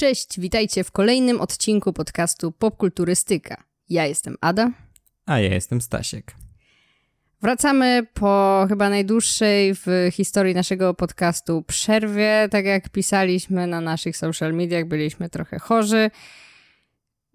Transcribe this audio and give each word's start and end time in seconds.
Cześć, 0.00 0.40
witajcie 0.40 0.84
w 0.84 0.90
kolejnym 0.90 1.40
odcinku 1.40 1.92
podcastu 1.92 2.52
Popkulturystyka. 2.52 3.64
Ja 3.88 4.06
jestem 4.06 4.36
Ada. 4.40 4.70
A 5.26 5.40
ja 5.40 5.54
jestem 5.54 5.80
Stasiek. 5.80 6.34
Wracamy 7.42 8.06
po 8.14 8.64
chyba 8.68 8.90
najdłuższej 8.90 9.74
w 9.74 9.86
historii 10.12 10.54
naszego 10.54 10.94
podcastu 10.94 11.62
przerwie. 11.62 12.48
Tak 12.50 12.64
jak 12.64 12.88
pisaliśmy 12.88 13.66
na 13.66 13.80
naszych 13.80 14.16
social 14.16 14.54
mediach, 14.54 14.84
byliśmy 14.84 15.28
trochę 15.28 15.58
chorzy. 15.58 16.10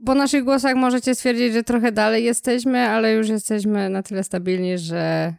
Po 0.05 0.16
naszych 0.16 0.43
głosach 0.43 0.75
możecie 0.75 1.16
stwierdzić, 1.16 1.54
że 1.54 1.63
trochę 1.63 1.91
dalej 1.91 2.23
jesteśmy, 2.23 2.79
ale 2.79 3.13
już 3.13 3.29
jesteśmy 3.29 3.89
na 3.89 4.04
tyle 4.04 4.23
stabilni, 4.23 4.77
że 4.77 5.34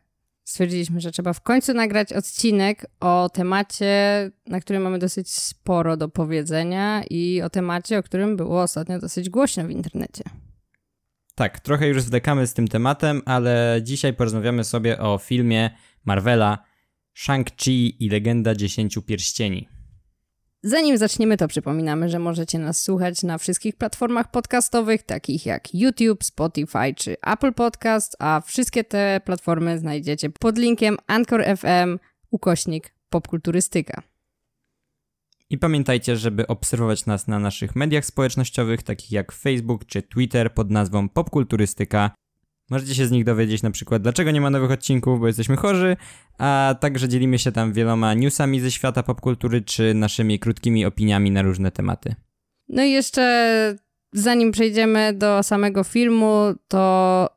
stwierdziliśmy, 0.47 1.01
że 1.01 1.13
trzeba 1.13 1.33
w 1.33 1.41
końcu 1.41 1.75
nagrać 1.75 2.13
odcinek 2.13 2.87
o 3.01 3.31
temacie, 3.33 4.31
na 4.47 4.61
którym 4.61 4.83
mamy 4.83 4.99
dosyć 4.99 5.31
sporo 5.31 5.97
do 5.97 6.09
powiedzenia 6.09 7.03
i 7.11 7.43
o 7.43 7.51
temacie, 7.51 7.99
o 7.99 8.03
którym 8.03 8.37
było 8.37 8.63
ostatnio 8.63 8.99
dosyć 8.99 9.31
głośno 9.31 9.67
w 9.67 9.71
internecie. 9.71 10.25
Tak, 11.35 11.61
trochę 11.61 11.89
już 11.89 12.03
zdekamy 12.03 12.47
z 12.47 12.55
tym 12.55 12.69
tematem, 12.69 13.23
ale 13.25 13.81
dzisiaj 13.83 14.15
porozmawiamy 14.15 14.65
sobie 14.65 14.99
o 14.99 15.19
filmie 15.19 15.71
Marvela 16.05 16.59
Shang-Chi 17.17 17.93
i 18.01 18.09
Legenda 18.11 18.55
Dziesięciu 18.55 19.03
Pierścieni. 19.03 19.76
Zanim 20.63 20.99
zaczniemy, 20.99 21.37
to 21.37 21.49
przypominamy, 21.49 22.09
że 22.09 22.19
możecie 22.19 22.59
nas 22.59 22.83
słuchać 22.83 23.23
na 23.23 23.39
wszystkich 23.39 23.77
platformach 23.77 24.31
podcastowych, 24.31 25.03
takich 25.03 25.47
jak 25.47 25.75
YouTube, 25.75 26.25
Spotify 26.25 26.95
czy 26.97 27.17
Apple 27.27 27.53
Podcast, 27.53 28.17
a 28.19 28.41
wszystkie 28.41 28.85
te 28.85 29.21
platformy 29.25 29.79
znajdziecie 29.79 30.31
pod 30.31 30.59
linkiem 30.59 30.97
Anchor 31.07 31.45
FM 31.57 31.99
ukośnik 32.31 32.95
popkulturystyka. 33.09 34.03
I 35.51 35.59
pamiętajcie, 35.59 36.17
żeby 36.17 36.47
obserwować 36.47 37.07
nas 37.07 37.29
na 37.29 37.39
naszych 37.39 37.77
mediach 37.77 38.05
społecznościowych, 38.05 38.83
takich 38.83 39.13
jak 39.13 39.33
Facebook 39.33 39.85
czy 39.87 40.03
Twitter 40.03 40.55
pod 40.55 40.71
nazwą 40.71 41.09
Popkulturystyka. 41.09 42.11
Możecie 42.71 42.95
się 42.95 43.07
z 43.07 43.11
nich 43.11 43.25
dowiedzieć 43.25 43.63
na 43.63 43.71
przykład, 43.71 44.03
dlaczego 44.03 44.31
nie 44.31 44.41
ma 44.41 44.51
nowych 44.51 44.71
odcinków, 44.71 45.21
bo 45.21 45.27
jesteśmy 45.27 45.57
chorzy, 45.57 45.97
a 46.39 46.75
także 46.81 47.09
dzielimy 47.09 47.39
się 47.39 47.53
tam 47.53 47.73
wieloma 47.73 48.15
newsami 48.15 48.61
ze 48.61 48.71
świata 48.71 49.03
popkultury 49.03 49.63
czy 49.63 49.95
naszymi 49.95 50.39
krótkimi 50.39 50.85
opiniami 50.85 51.31
na 51.31 51.43
różne 51.43 51.71
tematy. 51.71 52.15
No 52.69 52.85
i 52.85 52.91
jeszcze 52.91 53.77
zanim 54.13 54.53
przejdziemy 54.53 55.13
do 55.13 55.43
samego 55.43 55.85
filmu, 55.85 56.55
to 56.69 57.29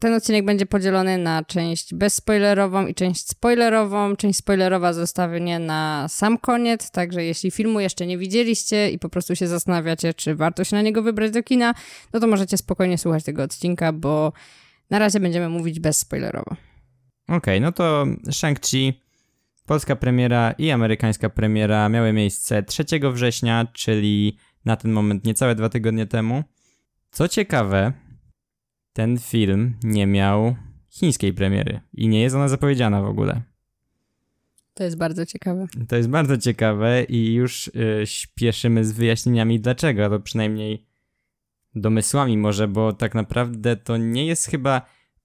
ten 0.00 0.14
odcinek 0.14 0.44
będzie 0.44 0.66
podzielony 0.66 1.18
na 1.18 1.44
część 1.44 1.94
bezspoilerową 1.94 2.86
i 2.86 2.94
część 2.94 3.28
spoilerową. 3.28 4.16
Część 4.16 4.38
spoilerowa 4.38 4.92
zostawię 4.92 5.58
na 5.58 6.06
sam 6.08 6.38
koniec, 6.38 6.90
także 6.90 7.24
jeśli 7.24 7.50
filmu 7.50 7.80
jeszcze 7.80 8.06
nie 8.06 8.18
widzieliście 8.18 8.90
i 8.90 8.98
po 8.98 9.08
prostu 9.08 9.36
się 9.36 9.48
zastanawiacie, 9.48 10.14
czy 10.14 10.34
warto 10.34 10.64
się 10.64 10.76
na 10.76 10.82
niego 10.82 11.02
wybrać 11.02 11.30
do 11.30 11.42
kina, 11.42 11.74
no 12.12 12.20
to 12.20 12.26
możecie 12.26 12.56
spokojnie 12.56 12.98
słuchać 12.98 13.24
tego 13.24 13.42
odcinka, 13.42 13.92
bo 13.92 14.32
na 14.90 14.98
razie 14.98 15.20
będziemy 15.20 15.48
mówić 15.48 15.80
bezspoilerowo. 15.80 16.56
Okej, 17.28 17.36
okay, 17.36 17.60
no 17.60 17.72
to 17.72 18.06
Shang-Chi, 18.30 18.92
polska 19.66 19.96
premiera 19.96 20.52
i 20.58 20.70
amerykańska 20.70 21.30
premiera 21.30 21.88
miały 21.88 22.12
miejsce 22.12 22.62
3 22.62 22.84
września, 23.12 23.66
czyli 23.72 24.36
na 24.64 24.76
ten 24.76 24.92
moment 24.92 25.24
niecałe 25.24 25.54
dwa 25.54 25.68
tygodnie 25.68 26.06
temu. 26.06 26.44
Co 27.10 27.28
ciekawe, 27.28 27.92
ten 28.92 29.18
film 29.18 29.74
nie 29.82 30.06
miał 30.06 30.56
chińskiej 30.88 31.34
premiery 31.34 31.80
i 31.92 32.08
nie 32.08 32.22
jest 32.22 32.36
ona 32.36 32.48
zapowiedziana 32.48 33.02
w 33.02 33.06
ogóle. 33.06 33.42
To 34.74 34.84
jest 34.84 34.96
bardzo 34.96 35.26
ciekawe. 35.26 35.66
To 35.88 35.96
jest 35.96 36.08
bardzo 36.08 36.38
ciekawe 36.38 37.04
i 37.04 37.34
już 37.34 37.68
y, 37.68 38.02
śpieszymy 38.04 38.84
z 38.84 38.92
wyjaśnieniami 38.92 39.60
dlaczego, 39.60 40.10
to 40.10 40.20
przynajmniej 40.20 40.86
domysłami 41.76 42.38
może, 42.38 42.68
bo 42.68 42.92
tak 42.92 43.14
naprawdę 43.14 43.76
to 43.76 43.96
nie 43.96 44.26
jest 44.26 44.46
chyba 44.46 44.82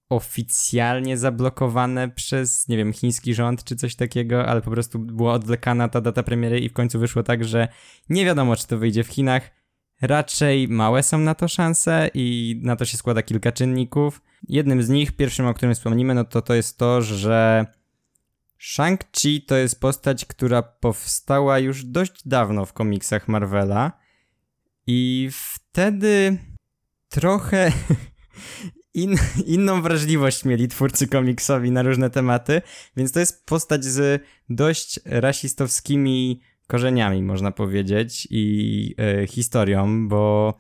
oficjalnie 0.10 1.18
zablokowane 1.18 2.10
przez, 2.10 2.68
nie 2.68 2.78
wiem, 2.78 2.94
chiński 2.94 3.34
rząd 3.34 3.64
czy 3.64 3.76
coś 3.76 3.96
takiego, 3.96 4.46
ale 4.46 4.62
po 4.62 4.72
prostu 4.72 5.00
była 5.00 5.34
odwlekana 5.34 5.88
ta 5.88 6.02
data 6.02 6.24
premiery 6.24 6.60
i 6.60 6.70
w 6.70 6.74
końcu 6.74 7.00
wyszło 7.00 7.24
tak, 7.24 7.44
że 7.44 7.68
nie 8.10 8.26
wiadomo, 8.26 8.56
czy 8.56 8.68
to 8.68 8.78
wyjdzie 8.78 9.04
w 9.04 9.08
Chinach. 9.08 9.52
Raczej 10.02 10.68
małe 10.68 11.04
są 11.04 11.18
na 11.18 11.36
to 11.36 11.48
szanse 11.48 12.10
i 12.14 12.60
na 12.64 12.76
to 12.76 12.86
się 12.86 12.98
składa 12.98 13.22
kilka 13.22 13.52
czynników. 13.52 14.22
Jednym 14.48 14.84
z 14.84 14.90
nich, 14.90 15.12
pierwszym, 15.12 15.46
o 15.46 15.54
którym 15.54 15.76
wspomnimy, 15.76 16.16
no 16.16 16.24
to 16.24 16.42
to 16.42 16.54
jest 16.54 16.78
to, 16.78 17.02
że 17.02 17.66
Shang-Chi 18.60 19.46
to 19.46 19.56
jest 19.56 19.82
postać, 19.82 20.26
która 20.26 20.62
powstała 20.62 21.60
już 21.60 21.86
dość 21.86 22.28
dawno 22.28 22.66
w 22.66 22.74
komiksach 22.74 23.28
Marvela 23.28 24.01
i 24.88 25.30
wtedy 25.32 26.38
trochę 27.10 27.72
in, 28.94 29.16
inną 29.46 29.82
wrażliwość 29.82 30.46
mieli 30.46 30.68
twórcy 30.68 31.08
komiksowi 31.08 31.72
na 31.72 31.84
różne 31.84 32.10
tematy, 32.10 32.62
więc 32.98 33.12
to 33.12 33.20
jest 33.20 33.46
postać 33.46 33.86
z 33.86 34.24
dość 34.50 35.00
rasistowskimi 35.06 36.42
korzeniami, 36.68 37.24
można 37.24 37.52
powiedzieć, 37.52 38.28
i 38.30 38.96
e, 38.98 39.28
historią, 39.28 40.08
bo 40.08 40.54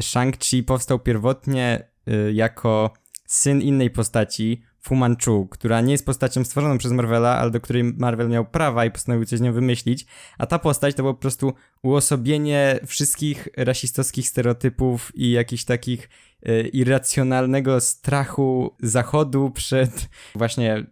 Shang-Chi 0.00 0.62
powstał 0.62 0.98
pierwotnie 0.98 1.90
e, 2.06 2.32
jako 2.32 2.94
syn 3.26 3.62
innej 3.62 3.90
postaci, 3.90 4.62
Fu 4.86 4.94
Manchu, 4.94 5.48
która 5.50 5.80
nie 5.80 5.92
jest 5.92 6.06
postacią 6.06 6.44
stworzoną 6.44 6.78
przez 6.78 6.92
Marvela, 6.92 7.38
ale 7.38 7.50
do 7.50 7.60
której 7.60 7.84
Marvel 7.84 8.28
miał 8.28 8.44
prawa 8.44 8.84
i 8.84 8.90
postanowił 8.90 9.26
coś 9.26 9.38
z 9.38 9.42
nią 9.42 9.52
wymyślić, 9.52 10.06
a 10.38 10.46
ta 10.46 10.58
postać 10.58 10.94
to 10.94 11.02
było 11.02 11.14
po 11.14 11.20
prostu 11.20 11.52
uosobienie 11.82 12.80
wszystkich 12.86 13.48
rasistowskich 13.56 14.28
stereotypów 14.28 15.12
i 15.14 15.30
jakichś 15.30 15.64
takich 15.64 16.08
e, 16.42 16.60
irracjonalnego 16.60 17.80
strachu 17.80 18.76
Zachodu 18.80 19.50
przed 19.50 20.08
właśnie 20.34 20.86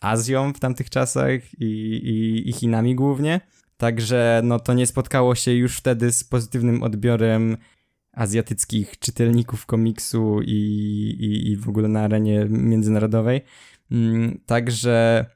Azją 0.00 0.52
w 0.52 0.60
tamtych 0.60 0.90
czasach 0.90 1.54
i, 1.58 1.64
i, 1.64 2.48
i 2.48 2.52
Chinami 2.52 2.94
głównie. 2.94 3.40
Także 3.76 4.40
no 4.44 4.60
to 4.60 4.74
nie 4.74 4.86
spotkało 4.86 5.34
się 5.34 5.52
już 5.52 5.76
wtedy 5.76 6.12
z 6.12 6.24
pozytywnym 6.24 6.82
odbiorem 6.82 7.56
azjatyckich 8.12 8.98
czytelników 8.98 9.66
komiksu 9.66 10.40
i, 10.42 10.52
i, 11.20 11.50
i 11.50 11.56
w 11.56 11.68
ogóle 11.68 11.88
na 11.88 12.00
arenie 12.00 12.46
międzynarodowej. 12.48 13.40
Mm, 13.90 14.40
także 14.46 15.26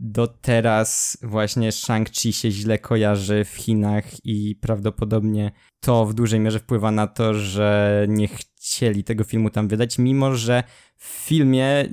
do 0.00 0.26
teraz 0.26 1.18
właśnie 1.22 1.72
Shang-Chi 1.72 2.32
się 2.32 2.50
źle 2.50 2.78
kojarzy 2.78 3.44
w 3.44 3.54
Chinach 3.56 4.04
i 4.24 4.56
prawdopodobnie 4.56 5.52
to 5.80 6.06
w 6.06 6.14
dużej 6.14 6.40
mierze 6.40 6.58
wpływa 6.58 6.90
na 6.90 7.06
to, 7.06 7.34
że 7.34 8.06
nie 8.08 8.28
chcieli 8.68 9.04
tego 9.04 9.24
filmu 9.24 9.50
tam 9.50 9.68
wydać, 9.68 9.98
mimo 9.98 10.34
że 10.34 10.62
w 10.96 11.04
filmie 11.04 11.88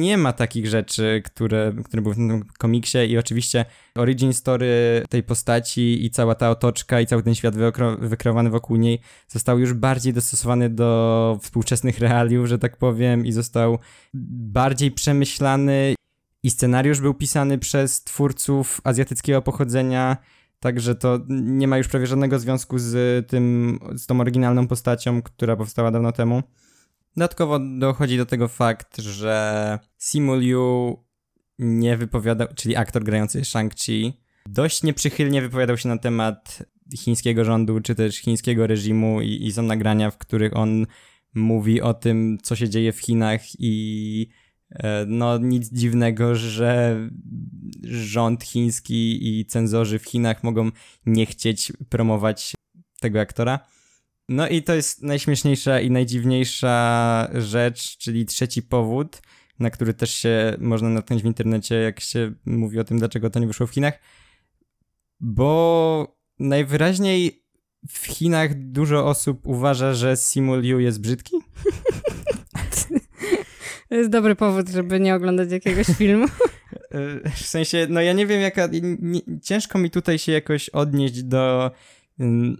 nie 0.00 0.18
ma 0.18 0.32
takich 0.32 0.66
rzeczy, 0.66 1.22
które, 1.24 1.72
które 1.84 2.02
były 2.02 2.14
w 2.14 2.16
tym 2.16 2.44
komiksie 2.58 2.98
i 2.98 3.18
oczywiście 3.18 3.64
origin 3.94 4.32
story 4.32 5.02
tej 5.08 5.22
postaci 5.22 6.04
i 6.04 6.10
cała 6.10 6.34
ta 6.34 6.50
otoczka 6.50 7.00
i 7.00 7.06
cały 7.06 7.22
ten 7.22 7.34
świat 7.34 7.54
wykreowany 7.98 8.50
wokół 8.50 8.76
niej 8.76 9.00
został 9.28 9.58
już 9.58 9.72
bardziej 9.72 10.12
dostosowany 10.12 10.70
do 10.70 11.38
współczesnych 11.42 11.98
realiów, 11.98 12.46
że 12.46 12.58
tak 12.58 12.76
powiem 12.76 13.26
i 13.26 13.32
został 13.32 13.78
bardziej 14.14 14.90
przemyślany 14.90 15.94
i 16.42 16.50
scenariusz 16.50 17.00
był 17.00 17.14
pisany 17.14 17.58
przez 17.58 18.04
twórców 18.04 18.80
azjatyckiego 18.84 19.42
pochodzenia, 19.42 20.16
także 20.60 20.94
to 20.94 21.20
nie 21.28 21.68
ma 21.68 21.78
już 21.78 21.88
prawie 21.88 22.06
żadnego 22.06 22.38
związku 22.38 22.78
z 22.78 23.26
tym, 23.28 23.78
z 23.94 24.06
tą 24.06 24.20
oryginalną 24.20 24.68
postacią, 24.68 25.22
która 25.22 25.56
powstała 25.56 25.90
dawno 25.90 26.12
temu. 26.12 26.42
Dodatkowo 27.16 27.58
dochodzi 27.78 28.16
do 28.16 28.26
tego 28.26 28.48
fakt, 28.48 28.98
że 29.00 29.78
Simu 29.98 30.36
Liu 30.36 30.96
nie 31.58 31.96
wypowiadał, 31.96 32.48
czyli 32.54 32.76
aktor 32.76 33.04
grający 33.04 33.40
Shang-Chi, 33.40 34.12
dość 34.46 34.82
nieprzychylnie 34.82 35.42
wypowiadał 35.42 35.76
się 35.76 35.88
na 35.88 35.98
temat 35.98 36.62
chińskiego 36.96 37.44
rządu, 37.44 37.80
czy 37.80 37.94
też 37.94 38.16
chińskiego 38.16 38.66
reżimu 38.66 39.20
i, 39.20 39.46
i 39.46 39.52
są 39.52 39.62
nagrania, 39.62 40.10
w 40.10 40.18
których 40.18 40.56
on 40.56 40.86
mówi 41.34 41.82
o 41.82 41.94
tym, 41.94 42.38
co 42.42 42.56
się 42.56 42.68
dzieje 42.68 42.92
w 42.92 43.00
Chinach 43.00 43.40
i 43.58 44.28
no 45.06 45.38
nic 45.38 45.72
dziwnego, 45.72 46.34
że 46.34 46.96
rząd 47.82 48.44
chiński 48.44 49.28
i 49.38 49.46
cenzorzy 49.46 49.98
w 49.98 50.04
Chinach 50.04 50.44
mogą 50.44 50.70
nie 51.06 51.26
chcieć 51.26 51.72
promować 51.88 52.54
tego 53.00 53.20
aktora. 53.20 53.60
No 54.28 54.48
i 54.48 54.62
to 54.62 54.74
jest 54.74 55.02
najśmieszniejsza 55.02 55.80
i 55.80 55.90
najdziwniejsza 55.90 57.28
rzecz, 57.34 57.98
czyli 57.98 58.26
trzeci 58.26 58.62
powód, 58.62 59.22
na 59.58 59.70
który 59.70 59.94
też 59.94 60.14
się 60.14 60.56
można 60.58 60.88
natknąć 60.88 61.22
w 61.22 61.26
internecie, 61.26 61.74
jak 61.74 62.00
się 62.00 62.32
mówi 62.46 62.78
o 62.80 62.84
tym, 62.84 62.98
dlaczego 62.98 63.30
to 63.30 63.40
nie 63.40 63.46
wyszło 63.46 63.66
w 63.66 63.70
Chinach. 63.70 63.98
Bo 65.20 66.18
najwyraźniej 66.38 67.44
w 67.88 68.06
Chinach 68.06 68.54
dużo 68.54 69.06
osób 69.06 69.46
uważa, 69.46 69.94
że 69.94 70.16
Simu 70.16 70.56
Liu 70.56 70.80
jest 70.80 71.00
brzydki. 71.00 71.36
To 73.88 73.94
jest 73.94 74.10
dobry 74.10 74.36
powód, 74.36 74.68
żeby 74.68 75.00
nie 75.00 75.14
oglądać 75.14 75.52
jakiegoś 75.52 75.86
filmu. 75.98 76.26
W 77.34 77.46
sensie, 77.46 77.86
no 77.90 78.00
ja 78.00 78.12
nie 78.12 78.26
wiem 78.26 78.40
jaka, 78.40 78.68
nie, 79.00 79.20
ciężko 79.42 79.78
mi 79.78 79.90
tutaj 79.90 80.18
się 80.18 80.32
jakoś 80.32 80.68
odnieść 80.68 81.22
do 81.22 81.70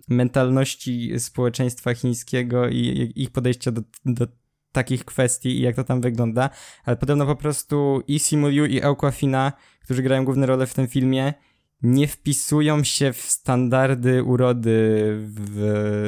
mentalności 0.08 1.20
społeczeństwa 1.20 1.94
chińskiego 1.94 2.68
i 2.68 3.12
ich 3.16 3.30
podejścia 3.30 3.70
do, 3.70 3.82
do 4.04 4.26
takich 4.72 5.04
kwestii 5.04 5.48
i 5.48 5.60
jak 5.60 5.76
to 5.76 5.84
tam 5.84 6.00
wygląda, 6.00 6.50
ale 6.84 6.96
podobno 6.96 7.26
po 7.26 7.36
prostu 7.36 8.02
i 8.06 8.18
Simu 8.18 8.48
Liu 8.48 8.66
i 8.66 8.82
Aquafina, 8.82 9.52
którzy 9.80 10.02
grają 10.02 10.24
główne 10.24 10.46
role 10.46 10.66
w 10.66 10.74
tym 10.74 10.88
filmie, 10.88 11.34
nie 11.82 12.08
wpisują 12.08 12.84
się 12.84 13.12
w 13.12 13.20
standardy 13.20 14.22
urody, 14.22 15.16
w, 15.18 15.50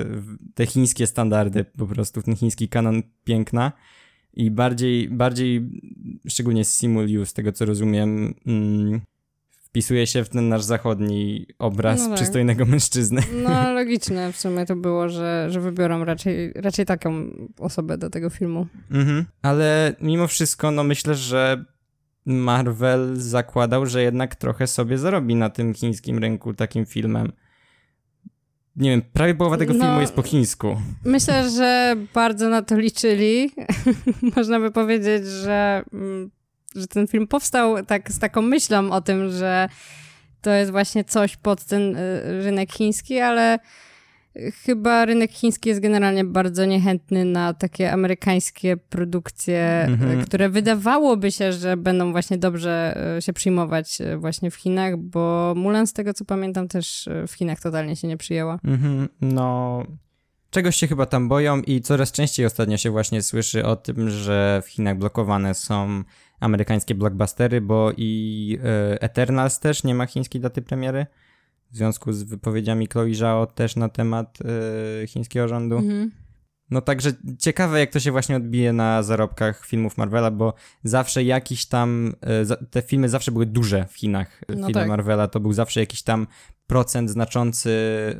w 0.06 0.54
te 0.54 0.66
chińskie 0.66 1.06
standardy, 1.06 1.64
po 1.64 1.86
prostu 1.86 2.20
w 2.20 2.24
ten 2.24 2.36
chiński 2.36 2.68
kanon 2.68 3.02
piękna. 3.24 3.72
I 4.32 4.50
bardziej, 4.50 5.08
bardziej 5.08 5.70
szczególnie 6.28 6.64
Simu 6.64 7.02
Liu, 7.02 7.26
z 7.26 7.32
tego 7.32 7.52
co 7.52 7.64
rozumiem, 7.64 8.34
mm, 8.46 9.00
wpisuje 9.70 10.06
się 10.06 10.24
w 10.24 10.28
ten 10.28 10.48
nasz 10.48 10.62
zachodni 10.62 11.46
obraz 11.58 12.00
no 12.00 12.06
tak. 12.06 12.16
przystojnego 12.16 12.66
mężczyzny. 12.66 13.22
No 13.44 13.50
logiczne 13.78 14.32
w 14.32 14.36
sumie 14.36 14.66
to 14.66 14.76
było, 14.76 15.08
że, 15.08 15.46
że 15.50 15.60
wybiorą 15.60 16.04
raczej, 16.04 16.52
raczej 16.52 16.86
taką 16.86 17.30
osobę 17.58 17.98
do 17.98 18.10
tego 18.10 18.30
filmu. 18.30 18.66
Mhm. 18.90 19.24
Ale 19.42 19.96
mimo 20.00 20.26
wszystko, 20.26 20.70
no 20.70 20.84
myślę, 20.84 21.14
że 21.14 21.64
Marvel 22.26 23.16
zakładał, 23.16 23.86
że 23.86 24.02
jednak 24.02 24.36
trochę 24.36 24.66
sobie 24.66 24.98
zarobi 24.98 25.34
na 25.34 25.50
tym 25.50 25.74
chińskim 25.74 26.18
rynku 26.18 26.54
takim 26.54 26.86
filmem. 26.86 27.32
Nie 28.76 28.90
wiem, 28.90 29.02
prawie 29.12 29.34
połowa 29.34 29.56
tego 29.56 29.74
no, 29.74 29.84
filmu 29.84 30.00
jest 30.00 30.12
po 30.12 30.22
chińsku. 30.22 30.76
Myślę, 31.04 31.50
że 31.50 31.96
bardzo 32.14 32.48
na 32.48 32.62
to 32.62 32.78
liczyli. 32.78 33.50
Można 34.36 34.60
by 34.60 34.70
powiedzieć, 34.70 35.26
że 35.26 35.82
mm, 35.92 36.30
że 36.74 36.86
ten 36.86 37.06
film 37.06 37.26
powstał 37.26 37.84
tak 37.84 38.12
z 38.12 38.18
taką 38.18 38.42
myślą 38.42 38.90
o 38.90 39.00
tym, 39.00 39.30
że 39.32 39.68
to 40.40 40.50
jest 40.50 40.70
właśnie 40.70 41.04
coś 41.04 41.36
pod 41.36 41.64
ten 41.64 41.96
y, 41.96 42.42
rynek 42.42 42.72
chiński, 42.72 43.20
ale 43.20 43.58
chyba 44.64 45.04
rynek 45.04 45.32
chiński 45.32 45.68
jest 45.68 45.80
generalnie 45.80 46.24
bardzo 46.24 46.64
niechętny 46.64 47.24
na 47.24 47.54
takie 47.54 47.92
amerykańskie 47.92 48.76
produkcje, 48.76 49.84
mhm. 49.88 50.22
które 50.24 50.48
wydawałoby 50.48 51.32
się, 51.32 51.52
że 51.52 51.76
będą 51.76 52.12
właśnie 52.12 52.38
dobrze 52.38 53.00
y, 53.18 53.22
się 53.22 53.32
przyjmować 53.32 54.00
y, 54.00 54.16
właśnie 54.16 54.50
w 54.50 54.54
Chinach, 54.54 54.96
bo 54.96 55.54
Mulan 55.56 55.86
z 55.86 55.92
tego 55.92 56.14
co 56.14 56.24
pamiętam 56.24 56.68
też 56.68 57.08
w 57.28 57.32
Chinach 57.32 57.60
totalnie 57.60 57.96
się 57.96 58.08
nie 58.08 58.16
przyjęła. 58.16 58.58
Mhm. 58.64 59.08
No, 59.20 59.82
czegoś 60.50 60.76
się 60.76 60.86
chyba 60.86 61.06
tam 61.06 61.28
boją 61.28 61.62
i 61.62 61.80
coraz 61.80 62.12
częściej 62.12 62.46
ostatnio 62.46 62.76
się 62.76 62.90
właśnie 62.90 63.22
słyszy 63.22 63.64
o 63.64 63.76
tym, 63.76 64.10
że 64.10 64.62
w 64.64 64.68
Chinach 64.68 64.98
blokowane 64.98 65.54
są 65.54 66.04
amerykańskie 66.40 66.94
blockbustery, 66.94 67.60
bo 67.60 67.92
i 67.96 68.58
e, 68.64 69.02
Eternals 69.02 69.60
też 69.60 69.84
nie 69.84 69.94
ma 69.94 70.06
chińskiej 70.06 70.40
daty 70.40 70.62
premiery. 70.62 71.06
W 71.70 71.76
związku 71.76 72.12
z 72.12 72.22
wypowiedziami 72.22 72.86
Chloe 72.86 73.14
Zhao 73.14 73.46
też 73.46 73.76
na 73.76 73.88
temat 73.88 74.38
e, 75.02 75.06
chińskiego 75.06 75.48
rządu. 75.48 75.76
Mhm. 75.76 76.10
No 76.70 76.80
także 76.80 77.12
ciekawe, 77.38 77.80
jak 77.80 77.90
to 77.90 78.00
się 78.00 78.12
właśnie 78.12 78.36
odbije 78.36 78.72
na 78.72 79.02
zarobkach 79.02 79.66
filmów 79.66 79.98
Marvela, 79.98 80.30
bo 80.30 80.54
zawsze 80.84 81.24
jakiś 81.24 81.66
tam, 81.66 82.12
e, 82.50 82.56
te 82.66 82.82
filmy 82.82 83.08
zawsze 83.08 83.32
były 83.32 83.46
duże 83.46 83.86
w 83.86 83.96
Chinach, 83.96 84.40
no 84.48 84.54
filmy 84.54 84.72
tak. 84.72 84.88
Marvela, 84.88 85.28
to 85.28 85.40
był 85.40 85.52
zawsze 85.52 85.80
jakiś 85.80 86.02
tam 86.02 86.26
procent 86.66 87.10
znaczący 87.10 87.70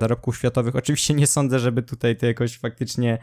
zarobków 0.01 0.37
światowych. 0.37 0.77
Oczywiście 0.77 1.15
nie 1.15 1.27
sądzę, 1.27 1.59
żeby 1.59 1.83
tutaj 1.83 2.17
to 2.17 2.27
jakoś 2.27 2.59
faktycznie 2.59 3.19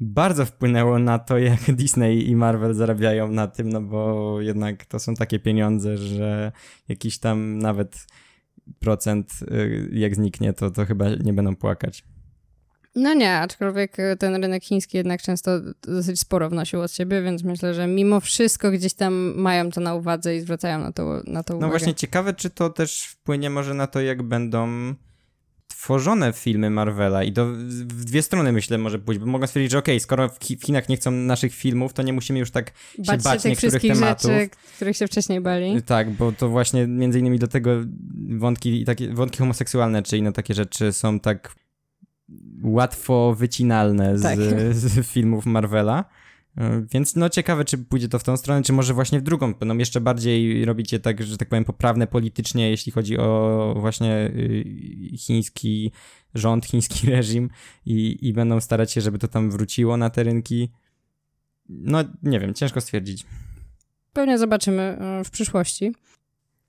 bardzo 0.00 0.46
wpłynęło 0.46 0.98
na 0.98 1.18
to, 1.18 1.38
jak 1.38 1.60
Disney 1.76 2.28
i 2.28 2.36
Marvel 2.36 2.74
zarabiają 2.74 3.28
na 3.28 3.46
tym, 3.46 3.68
no 3.68 3.80
bo 3.80 4.40
jednak 4.40 4.86
to 4.86 4.98
są 4.98 5.14
takie 5.14 5.38
pieniądze, 5.38 5.98
że 5.98 6.52
jakiś 6.88 7.18
tam 7.18 7.58
nawet 7.58 8.06
procent 8.80 9.32
y, 9.42 9.88
jak 9.92 10.14
zniknie, 10.14 10.52
to, 10.52 10.70
to 10.70 10.86
chyba 10.86 11.08
nie 11.08 11.32
będą 11.32 11.56
płakać. 11.56 12.04
No 12.94 13.14
nie, 13.14 13.34
aczkolwiek 13.34 13.96
ten 14.18 14.42
rynek 14.42 14.64
chiński 14.64 14.96
jednak 14.96 15.22
często 15.22 15.50
dosyć 15.82 16.20
sporo 16.20 16.50
wnosił 16.50 16.80
od 16.80 16.92
siebie, 16.92 17.22
więc 17.22 17.42
myślę, 17.42 17.74
że 17.74 17.86
mimo 17.86 18.20
wszystko 18.20 18.70
gdzieś 18.70 18.94
tam 18.94 19.34
mają 19.36 19.70
to 19.70 19.80
na 19.80 19.94
uwadze 19.94 20.36
i 20.36 20.40
zwracają 20.40 20.78
na 20.78 20.92
to, 20.92 21.22
na 21.26 21.42
to 21.42 21.52
no 21.52 21.56
uwagę. 21.56 21.60
No 21.60 21.68
właśnie 21.68 21.94
ciekawe, 21.94 22.34
czy 22.34 22.50
to 22.50 22.70
też 22.70 23.02
wpłynie 23.02 23.50
może 23.50 23.74
na 23.74 23.86
to, 23.86 24.00
jak 24.00 24.22
będą 24.22 24.94
tworzone 25.76 26.32
filmy 26.32 26.70
Marvela 26.70 27.24
i 27.24 27.32
to 27.32 27.46
w 27.46 28.04
dwie 28.04 28.22
strony 28.22 28.52
myślę 28.52 28.78
może 28.78 28.98
pójść, 28.98 29.20
bo 29.20 29.26
mogą 29.26 29.46
stwierdzić, 29.46 29.72
że 29.72 29.78
okej, 29.78 29.96
okay, 29.96 30.00
skoro 30.00 30.28
w 30.28 30.38
Chinach 30.64 30.88
nie 30.88 30.96
chcą 30.96 31.10
naszych 31.10 31.54
filmów, 31.54 31.92
to 31.92 32.02
nie 32.02 32.12
musimy 32.12 32.38
już 32.38 32.50
tak 32.50 32.72
bać 32.98 33.22
się 33.22 33.24
bać 33.24 33.42
się 33.42 33.48
niektórych 33.48 33.82
tematów. 33.82 34.30
Rzeczy, 34.30 34.50
których 34.76 34.96
się 34.96 35.06
wcześniej 35.06 35.40
bali. 35.40 35.82
Tak, 35.82 36.10
bo 36.10 36.32
to 36.32 36.48
właśnie 36.48 36.86
między 36.86 37.18
innymi 37.18 37.38
do 37.38 37.48
tego 37.48 37.70
wątki, 38.28 38.84
takie, 38.84 39.14
wątki 39.14 39.38
homoseksualne, 39.38 40.02
czy 40.02 40.18
inne 40.18 40.32
takie 40.32 40.54
rzeczy 40.54 40.92
są 40.92 41.20
tak 41.20 41.54
łatwo 42.62 43.34
wycinalne 43.34 44.18
z, 44.18 44.22
tak. 44.22 44.38
z 44.74 45.06
filmów 45.06 45.46
Marvela. 45.46 46.04
E, 46.56 46.86
więc 46.90 47.16
no 47.16 47.28
ciekawe, 47.28 47.64
czy 47.64 47.78
pójdzie 47.78 48.08
to 48.08 48.18
w 48.18 48.24
tą 48.24 48.36
stronę, 48.36 48.62
czy 48.62 48.72
może 48.72 48.94
właśnie 48.94 49.20
w 49.20 49.22
drugą. 49.22 49.54
Będą 49.54 49.78
jeszcze 49.78 50.00
bardziej 50.00 50.64
robicie 50.64 51.00
tak, 51.00 51.22
że 51.22 51.38
tak 51.38 51.48
powiem, 51.48 51.64
poprawne 51.64 52.06
politycznie, 52.06 52.70
jeśli 52.70 52.92
chodzi 52.92 53.18
o 53.18 53.74
właśnie 53.80 54.30
y, 54.36 55.16
chiński 55.18 55.92
rząd, 56.34 56.66
chiński 56.66 57.06
reżim 57.10 57.50
i, 57.86 58.28
i 58.28 58.32
będą 58.32 58.60
starać 58.60 58.92
się, 58.92 59.00
żeby 59.00 59.18
to 59.18 59.28
tam 59.28 59.50
wróciło 59.50 59.96
na 59.96 60.10
te 60.10 60.22
rynki. 60.22 60.70
No 61.68 61.98
nie 62.22 62.40
wiem, 62.40 62.54
ciężko 62.54 62.80
stwierdzić. 62.80 63.26
Pewnie 64.12 64.38
zobaczymy 64.38 64.82
e, 64.82 65.24
w 65.24 65.30
przyszłości. 65.30 65.92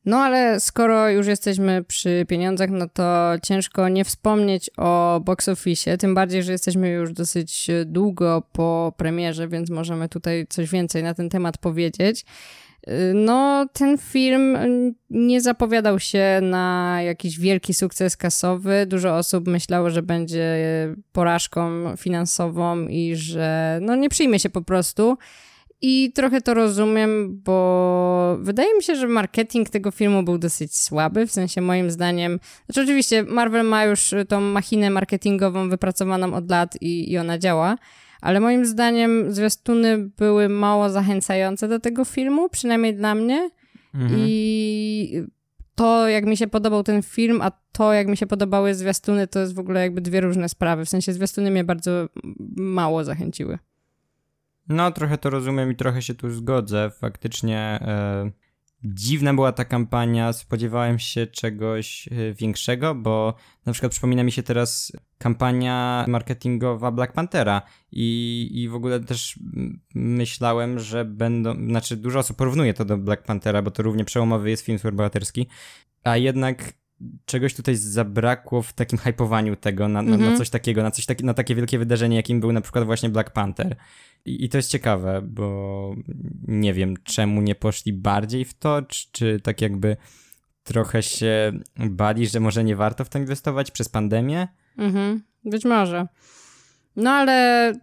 No 0.06 0.18
ale 0.18 0.60
skoro 0.60 1.10
już 1.10 1.28
jesteśmy 1.28 1.84
przy 1.84 2.26
pieniądzach, 2.28 2.70
no 2.70 2.88
to 2.94 3.34
ciężko 3.44 3.90
nie 3.90 4.06
wspomnieć 4.06 4.70
o 4.78 5.22
box 5.26 5.50
office, 5.50 5.98
tym 5.98 6.16
bardziej, 6.16 6.44
że 6.44 6.52
jesteśmy 6.52 6.90
już 6.90 7.14
dosyć 7.14 7.68
długo 7.86 8.44
po 8.52 8.94
premierze, 8.98 9.48
więc 9.48 9.70
możemy 9.70 10.10
tutaj 10.10 10.48
coś 10.50 10.70
więcej 10.70 11.04
na 11.04 11.14
ten 11.14 11.30
temat 11.30 11.58
powiedzieć. 11.58 12.26
No, 13.14 13.66
ten 13.74 13.98
film 13.98 14.58
nie 15.10 15.42
zapowiadał 15.42 16.00
się 16.00 16.40
na 16.42 17.00
jakiś 17.02 17.40
wielki 17.40 17.74
sukces 17.74 18.18
kasowy. 18.18 18.86
Dużo 18.86 19.18
osób 19.18 19.48
myślało, 19.48 19.90
że 19.90 20.02
będzie 20.02 20.58
porażką 21.12 21.72
finansową 21.98 22.88
i 22.88 23.16
że 23.16 23.80
no 23.82 23.96
nie 23.96 24.10
przyjmie 24.10 24.40
się 24.40 24.50
po 24.50 24.62
prostu. 24.62 25.18
I 25.86 26.12
trochę 26.16 26.42
to 26.42 26.54
rozumiem, 26.54 27.42
bo 27.46 28.38
wydaje 28.42 28.76
mi 28.76 28.84
się, 28.84 28.96
że 28.96 29.08
marketing 29.08 29.70
tego 29.70 29.92
filmu 29.92 30.24
był 30.24 30.38
dosyć 30.38 30.78
słaby, 30.78 31.28
w 31.28 31.32
sensie 31.32 31.62
moim 31.62 31.92
zdaniem. 31.92 32.40
Znaczy, 32.66 32.82
oczywiście, 32.82 33.24
Marvel 33.24 33.66
ma 33.68 33.86
już 33.86 34.14
tą 34.28 34.42
machinę 34.42 34.90
marketingową 34.90 35.70
wypracowaną 35.70 36.34
od 36.34 36.50
lat 36.50 36.82
i, 36.82 37.12
i 37.12 37.18
ona 37.18 37.38
działa, 37.38 37.78
ale 38.22 38.40
moim 38.40 38.66
zdaniem 38.66 39.32
zwiastuny 39.32 39.98
były 40.18 40.50
mało 40.50 40.90
zachęcające 40.90 41.68
do 41.68 41.80
tego 41.80 42.06
filmu, 42.06 42.50
przynajmniej 42.50 42.96
dla 42.96 43.16
mnie. 43.16 43.50
Mhm. 43.94 44.22
I 44.28 45.24
to, 45.76 46.08
jak 46.08 46.26
mi 46.26 46.38
się 46.38 46.48
podobał 46.48 46.84
ten 46.84 47.02
film, 47.02 47.42
a 47.42 47.52
to, 47.72 47.94
jak 47.94 48.08
mi 48.08 48.18
się 48.18 48.28
podobały 48.28 48.76
zwiastuny, 48.76 49.28
to 49.28 49.40
jest 49.40 49.56
w 49.56 49.60
ogóle 49.60 49.82
jakby 49.82 50.02
dwie 50.02 50.22
różne 50.22 50.50
sprawy. 50.50 50.86
W 50.86 50.90
sensie 50.90 51.14
zwiastuny 51.14 51.52
mnie 51.52 51.64
bardzo 51.64 52.10
mało 52.56 53.04
zachęciły. 53.04 53.60
No, 54.70 54.92
trochę 54.92 55.18
to 55.18 55.30
rozumiem 55.30 55.72
i 55.72 55.76
trochę 55.76 56.02
się 56.02 56.16
tu 56.16 56.30
zgodzę. 56.30 56.92
Faktycznie 57.00 57.58
e, 57.60 58.32
dziwna 58.84 59.34
była 59.34 59.52
ta 59.52 59.66
kampania. 59.66 60.34
Spodziewałem 60.34 61.00
się 61.00 61.28
czegoś 61.28 62.08
e, 62.08 62.34
większego, 62.34 62.96
bo 62.96 63.36
na 63.66 63.74
przykład 63.74 63.92
przypomina 63.92 64.24
mi 64.24 64.32
się 64.32 64.44
teraz 64.44 64.92
kampania 65.18 66.06
marketingowa 66.08 66.92
Black 66.92 67.14
Panthera 67.14 67.62
i, 67.92 68.50
i 68.54 68.70
w 68.70 68.76
ogóle 68.76 69.00
też 69.00 69.40
myślałem, 69.96 70.80
że 70.80 71.06
będą, 71.06 71.56
znaczy 71.68 71.98
dużo 71.98 72.20
osób 72.20 72.38
porównuje 72.38 72.74
to 72.74 72.86
do 72.86 72.98
Black 72.98 73.24
Panthera, 73.24 73.62
bo 73.62 73.72
to 73.72 73.84
równie 73.84 74.06
przełomowy 74.06 74.50
jest 74.50 74.66
film 74.66 74.80
superbohaterski, 74.80 75.48
a 76.04 76.18
jednak 76.18 76.74
czegoś 77.26 77.54
tutaj 77.54 77.76
zabrakło 77.76 78.62
w 78.62 78.74
takim 78.74 79.00
hypowaniu 79.00 79.56
tego 79.56 79.88
na, 79.88 80.02
na, 80.02 80.10
na 80.10 80.16
mhm. 80.16 80.38
coś 80.38 80.50
takiego, 80.50 80.84
na 80.84 80.92
coś 80.92 81.06
taki, 81.06 81.26
na 81.26 81.34
takie 81.34 81.56
wielkie 81.56 81.80
wydarzenie, 81.80 82.16
jakim 82.16 82.40
był 82.40 82.52
na 82.52 82.62
przykład 82.62 82.86
właśnie 82.86 83.10
Black 83.10 83.30
Panther. 83.30 83.76
I, 84.26 84.46
I, 84.46 84.50
to 84.50 84.58
jest 84.58 84.70
ciekawe, 84.70 85.22
bo 85.22 85.96
nie 86.48 86.74
wiem, 86.74 86.96
czemu 87.04 87.42
nie 87.42 87.56
poszli 87.56 87.94
bardziej 87.94 88.46
w 88.46 88.54
to, 88.54 88.82
czy, 88.82 89.08
czy 89.12 89.40
tak 89.44 89.62
jakby 89.62 89.98
trochę 90.64 91.04
się 91.04 91.52
bali, 91.76 92.28
że 92.28 92.40
może 92.40 92.64
nie 92.64 92.76
warto 92.76 93.06
w 93.06 93.10
to 93.10 93.20
inwestować 93.20 93.72
przez 93.72 93.90
pandemię? 93.90 94.48
Mhm, 94.78 95.24
być 95.46 95.66
może. 95.66 96.08
No 96.96 97.12
ale 97.12 97.74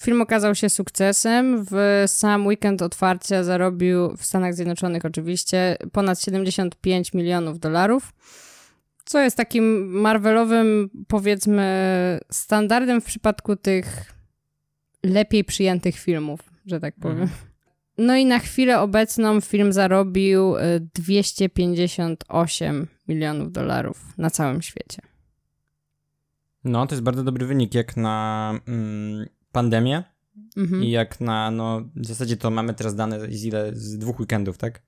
film 0.00 0.22
okazał 0.22 0.54
się 0.54 0.68
sukcesem. 0.68 1.64
W 1.70 2.04
sam 2.06 2.46
weekend 2.46 2.82
otwarcia 2.82 3.44
zarobił 3.44 4.16
w 4.16 4.24
Stanach 4.24 4.54
Zjednoczonych 4.54 5.04
oczywiście 5.04 5.76
ponad 5.92 6.20
75 6.20 7.12
milionów 7.12 7.58
dolarów 7.58 8.12
co 9.06 9.20
jest 9.20 9.36
takim 9.36 9.86
Marvelowym, 10.00 10.90
powiedzmy, 11.08 11.64
standardem 12.30 13.00
w 13.00 13.04
przypadku 13.04 13.56
tych 13.56 14.14
lepiej 15.02 15.44
przyjętych 15.44 15.98
filmów, 15.98 16.40
że 16.66 16.80
tak 16.80 16.94
powiem. 17.00 17.22
Mhm. 17.22 17.40
No 17.98 18.16
i 18.16 18.26
na 18.26 18.38
chwilę 18.38 18.80
obecną 18.80 19.40
film 19.40 19.72
zarobił 19.72 20.54
258 20.94 22.82
y, 22.82 22.86
milionów 23.08 23.52
dolarów 23.52 24.18
na 24.18 24.30
całym 24.30 24.62
świecie. 24.62 25.02
No, 26.64 26.86
to 26.86 26.94
jest 26.94 27.02
bardzo 27.02 27.24
dobry 27.24 27.46
wynik 27.46 27.74
jak 27.74 27.96
na 27.96 28.60
mm, 28.66 29.26
pandemię 29.52 30.04
mhm. 30.56 30.84
i 30.84 30.90
jak 30.90 31.20
na, 31.20 31.50
no, 31.50 31.80
w 31.96 32.06
zasadzie 32.06 32.36
to 32.36 32.50
mamy 32.50 32.74
teraz 32.74 32.94
dane 32.94 33.20
z 33.20 33.44
ile, 33.44 33.70
z 33.74 33.98
dwóch 33.98 34.20
weekendów, 34.20 34.58
tak? 34.58 34.82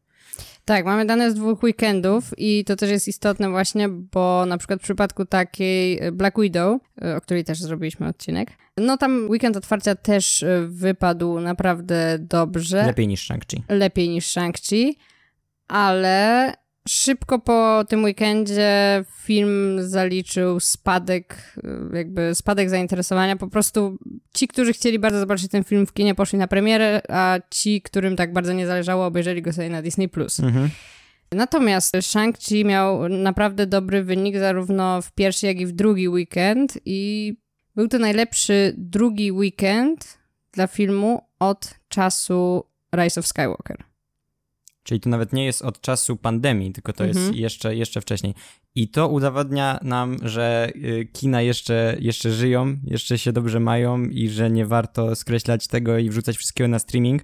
Tak, 0.65 0.85
mamy 0.85 1.07
dane 1.07 1.31
z 1.31 1.35
dwóch 1.35 1.63
weekendów 1.63 2.31
i 2.39 2.65
to 2.65 2.77
też 2.77 2.91
jest 2.91 3.09
istotne 3.09 3.51
właśnie, 3.51 3.89
bo 3.89 4.47
na 4.47 4.59
przykład 4.59 4.81
w 4.81 4.83
przypadku 4.83 5.25
takiej 5.25 5.99
e, 6.01 6.13
Black 6.13 6.41
Widow, 6.41 6.81
e, 7.03 7.17
o 7.17 7.21
której 7.21 7.45
też 7.45 7.59
zrobiliśmy 7.61 8.07
odcinek, 8.09 8.51
no 8.77 8.97
tam 8.97 9.27
weekend 9.31 9.57
otwarcia 9.57 9.95
też 9.95 10.43
e, 10.43 10.67
wypadł 10.69 11.41
naprawdę 11.41 12.19
dobrze. 12.21 12.87
Lepiej 12.87 13.09
niż 13.09 13.29
Shang-Chi. 13.29 13.63
Lepiej 13.69 14.09
niż 14.09 14.27
Shang-Chi, 14.27 14.93
ale 15.69 16.53
Szybko 16.89 17.39
po 17.39 17.85
tym 17.89 18.05
weekendzie 18.05 19.05
film 19.23 19.79
zaliczył 19.89 20.61
spadek, 20.61 21.55
jakby 21.93 22.35
spadek 22.35 22.71
zainteresowania. 22.71 23.37
Po 23.37 23.49
prostu 23.49 23.99
ci, 24.35 24.49
którzy 24.49 24.73
chcieli 24.73 24.99
bardzo 24.99 25.21
zobaczyć 25.21 25.51
ten 25.51 25.65
film 25.65 25.87
w 25.87 25.93
kinie, 25.93 26.15
poszli 26.15 26.39
na 26.39 26.49
premierę, 26.49 27.01
a 27.09 27.39
ci, 27.51 27.83
którym 27.83 28.17
tak 28.17 28.33
bardzo 28.33 28.53
nie 28.53 28.67
zależało, 28.67 29.07
obejrzeli 29.07 29.43
go 29.43 29.53
sobie 29.53 29.71
na 29.71 29.83
Disney+. 29.83 30.09
Mhm. 30.43 30.71
Natomiast 31.33 31.95
Shang-Chi 31.95 32.65
miał 32.65 33.09
naprawdę 33.09 33.67
dobry 33.67 34.05
wynik 34.05 34.39
zarówno 34.39 35.03
w 35.03 35.13
pierwszy, 35.13 35.47
jak 35.47 35.61
i 35.61 35.67
w 35.67 35.73
drugi 35.73 36.09
weekend 36.09 36.79
i 36.85 37.35
był 37.77 37.89
to 37.89 37.99
najlepszy 37.99 38.75
drugi 38.77 39.33
weekend 39.33 40.19
dla 40.53 40.67
filmu 40.67 41.23
od 41.39 41.75
czasu 41.89 42.65
Rise 42.97 43.21
of 43.21 43.27
Skywalker. 43.27 43.88
Czyli 44.89 45.01
to 45.01 45.11
nawet 45.11 45.33
nie 45.33 45.45
jest 45.45 45.63
od 45.63 45.81
czasu 45.81 46.17
pandemii, 46.17 46.73
tylko 46.73 46.93
to 46.93 47.05
mhm. 47.05 47.25
jest 47.25 47.39
jeszcze, 47.39 47.77
jeszcze 47.77 48.01
wcześniej. 48.01 48.35
I 48.75 48.89
to 48.89 49.09
udowadnia 49.09 49.79
nam, 49.83 50.17
że 50.23 50.73
y, 50.77 51.09
kina 51.13 51.43
jeszcze, 51.43 51.97
jeszcze 52.01 52.33
żyją, 52.33 52.77
jeszcze 52.85 53.19
się 53.19 53.33
dobrze 53.33 53.61
mają 53.61 54.05
i 54.05 54.29
że 54.29 54.51
nie 54.51 54.67
warto 54.67 55.17
skreślać 55.17 55.67
tego 55.67 55.99
i 55.99 56.11
wrzucać 56.11 56.37
wszystkiego 56.37 56.69
na 56.69 56.79
streaming, 56.79 57.23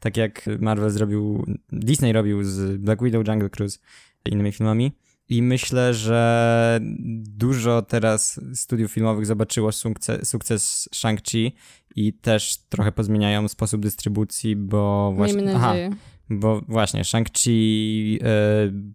tak 0.00 0.16
jak 0.16 0.44
Marvel 0.60 0.90
zrobił, 0.90 1.46
Disney 1.72 2.12
robił 2.12 2.44
z 2.44 2.80
Black 2.80 3.02
Widow, 3.02 3.28
Jungle 3.28 3.50
Cruise 3.50 3.78
i 4.26 4.32
innymi 4.32 4.52
filmami. 4.52 4.92
I 5.28 5.42
myślę, 5.42 5.94
że 5.94 6.80
dużo 7.22 7.82
teraz 7.82 8.40
studiów 8.54 8.92
filmowych 8.92 9.26
zobaczyło 9.26 9.72
sukces, 9.72 10.28
sukces 10.28 10.88
Shang-Chi 10.94 11.52
i 11.96 12.12
też 12.12 12.56
trochę 12.68 12.92
pozmieniają 12.92 13.48
sposób 13.48 13.82
dystrybucji, 13.82 14.56
bo 14.56 15.12
właśnie... 15.16 15.36
Miejmy 15.36 15.52
nadzieję. 15.58 15.88
Aha, 15.92 15.96
bo 16.40 16.60
właśnie 16.68 17.02
Shang-Chi 17.04 18.18
e, 18.22 18.26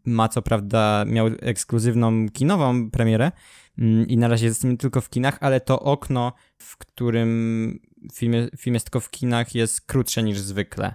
ma 0.05 0.29
co 0.29 0.41
prawda, 0.41 1.05
miał 1.07 1.27
ekskluzywną 1.27 2.29
kinową 2.29 2.91
premierę 2.91 3.31
mm, 3.77 4.07
i 4.07 4.17
na 4.17 4.27
razie 4.27 4.45
jest 4.45 4.67
tylko 4.79 5.01
w 5.01 5.09
kinach, 5.09 5.37
ale 5.41 5.61
to 5.61 5.79
okno, 5.79 6.33
w 6.57 6.77
którym 6.77 7.79
film, 8.13 8.33
film 8.57 8.73
jest 8.73 8.85
tylko 8.85 8.99
w 8.99 9.09
kinach 9.09 9.55
jest 9.55 9.81
krótsze 9.81 10.23
niż 10.23 10.39
zwykle. 10.39 10.93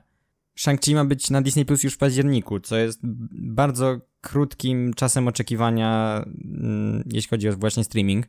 Shang-Chi 0.58 0.94
ma 0.94 1.04
być 1.04 1.30
na 1.30 1.42
Disney 1.42 1.64
Plus 1.64 1.82
już 1.82 1.94
w 1.94 1.98
październiku, 1.98 2.60
co 2.60 2.76
jest 2.76 3.00
bardzo 3.32 4.00
krótkim 4.20 4.94
czasem 4.94 5.28
oczekiwania, 5.28 6.22
mm, 6.44 7.02
jeśli 7.12 7.30
chodzi 7.30 7.48
o 7.48 7.56
właśnie 7.56 7.84
streaming. 7.84 8.26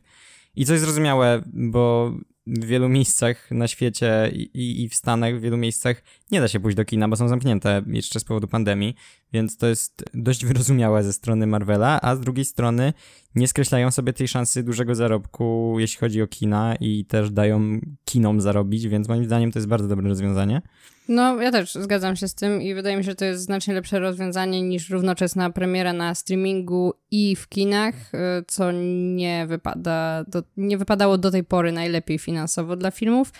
I 0.56 0.66
co 0.66 0.72
jest 0.72 0.84
zrozumiałe, 0.84 1.42
bo 1.46 2.12
w 2.46 2.64
wielu 2.64 2.88
miejscach 2.88 3.50
na 3.50 3.68
świecie 3.68 4.30
i, 4.32 4.82
i, 4.82 4.88
w 4.88 4.94
Stanach, 4.94 5.36
w 5.36 5.40
wielu 5.40 5.56
miejscach 5.56 6.02
nie 6.30 6.40
da 6.40 6.48
się 6.48 6.60
pójść 6.60 6.76
do 6.76 6.84
kina, 6.84 7.08
bo 7.08 7.16
są 7.16 7.28
zamknięte 7.28 7.82
jeszcze 7.86 8.20
z 8.20 8.24
powodu 8.24 8.48
pandemii, 8.48 8.94
więc 9.32 9.56
to 9.56 9.66
jest 9.66 10.04
dość 10.14 10.44
wyrozumiałe 10.46 11.02
ze 11.02 11.12
strony 11.12 11.46
Marvela, 11.46 12.00
a 12.00 12.16
z 12.16 12.20
drugiej 12.20 12.44
strony 12.44 12.92
nie 13.34 13.48
skreślają 13.48 13.90
sobie 13.90 14.12
tej 14.12 14.28
szansy 14.28 14.62
dużego 14.62 14.94
zarobku, 14.94 15.76
jeśli 15.78 15.98
chodzi 15.98 16.22
o 16.22 16.26
kina 16.26 16.76
i 16.80 17.04
też 17.04 17.30
dają 17.30 17.80
kinom 18.04 18.40
zarobić, 18.40 18.88
więc 18.88 19.08
moim 19.08 19.24
zdaniem 19.24 19.52
to 19.52 19.58
jest 19.58 19.68
bardzo 19.68 19.88
dobre 19.88 20.08
rozwiązanie. 20.08 20.62
No, 21.08 21.42
ja 21.42 21.50
też 21.50 21.74
zgadzam 21.74 22.16
się 22.16 22.28
z 22.28 22.34
tym 22.34 22.62
i 22.62 22.74
wydaje 22.74 22.96
mi 22.96 23.04
się, 23.04 23.10
że 23.10 23.16
to 23.16 23.24
jest 23.24 23.42
znacznie 23.42 23.74
lepsze 23.74 23.98
rozwiązanie 23.98 24.62
niż 24.62 24.90
równoczesna 24.90 25.50
premiera 25.50 25.92
na 25.92 26.14
streamingu 26.14 26.94
i 27.10 27.36
w 27.36 27.48
kinach, 27.48 27.94
y, 28.14 28.18
co 28.46 28.72
nie 28.72 29.46
wypada, 29.46 30.24
do, 30.28 30.42
nie 30.56 30.78
wypadało 30.78 31.18
do 31.18 31.30
tej 31.30 31.44
pory 31.44 31.72
najlepiej 31.72 32.18
finansowo 32.18 32.76
dla 32.76 32.90
filmów. 32.90 33.32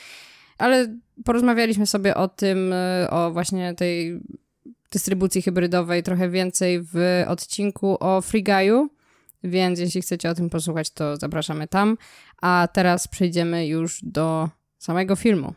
Ale 0.58 0.96
porozmawialiśmy 1.24 1.86
sobie 1.86 2.14
o 2.14 2.28
tym, 2.28 2.72
y, 2.72 3.10
o 3.10 3.32
właśnie 3.32 3.74
tej 3.74 4.20
dystrybucji 4.92 5.42
hybrydowej 5.42 6.02
trochę 6.02 6.30
więcej 6.30 6.80
w 6.82 7.24
odcinku 7.26 7.96
o 8.00 8.20
Free 8.20 8.44
Guy'u, 8.44 8.86
więc 9.44 9.80
jeśli 9.80 10.02
chcecie 10.02 10.30
o 10.30 10.34
tym 10.34 10.50
posłuchać, 10.50 10.90
to 10.90 11.16
zapraszamy 11.16 11.68
tam. 11.68 11.96
A 12.42 12.68
teraz 12.72 13.08
przejdziemy 13.08 13.66
już 13.66 14.00
do 14.02 14.48
samego 14.78 15.16
filmu. 15.16 15.54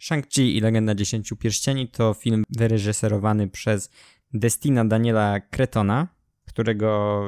Shang-Chi 0.00 0.56
i 0.56 0.60
Legenda 0.60 0.94
Dziesięciu 0.94 1.36
Pierścieni 1.36 1.88
to 1.88 2.14
film 2.14 2.44
wyreżyserowany 2.50 3.48
przez 3.48 3.90
Destina 4.34 4.84
Daniela 4.84 5.40
Cretona, 5.40 6.08
którego 6.46 7.22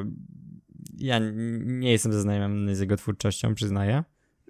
ja 0.98 1.18
nie 1.64 1.92
jestem 1.92 2.12
zaznajomiony 2.12 2.76
z 2.76 2.80
jego 2.80 2.96
twórczością, 2.96 3.54
przyznaję. 3.54 4.04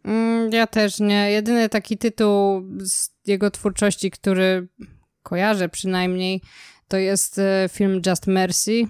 Mm, 0.04 0.52
ja 0.52 0.66
też 0.66 1.00
nie. 1.00 1.30
Jedyny 1.30 1.68
taki 1.68 1.98
tytuł 1.98 2.62
z 2.78 3.10
jego 3.26 3.50
twórczości, 3.50 4.10
który 4.10 4.68
kojarzę 5.22 5.68
przynajmniej, 5.68 6.42
to 6.88 6.96
jest 6.96 7.38
e, 7.38 7.68
film 7.72 8.02
Just 8.06 8.26
Mercy. 8.26 8.82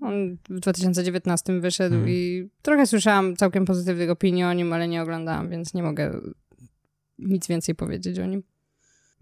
On 0.00 0.36
w 0.50 0.60
2019 0.60 1.60
wyszedł 1.60 1.94
hmm. 1.94 2.10
i 2.10 2.48
trochę 2.62 2.86
słyszałam 2.86 3.36
całkiem 3.36 3.64
pozytywnych 3.64 4.10
opinii 4.10 4.44
o 4.44 4.52
nim, 4.52 4.72
ale 4.72 4.88
nie 4.88 5.02
oglądałam, 5.02 5.50
więc 5.50 5.74
nie 5.74 5.82
mogę 5.82 6.20
nic 7.18 7.48
więcej 7.48 7.74
powiedzieć 7.74 8.18
o 8.18 8.26
nim. 8.26 8.42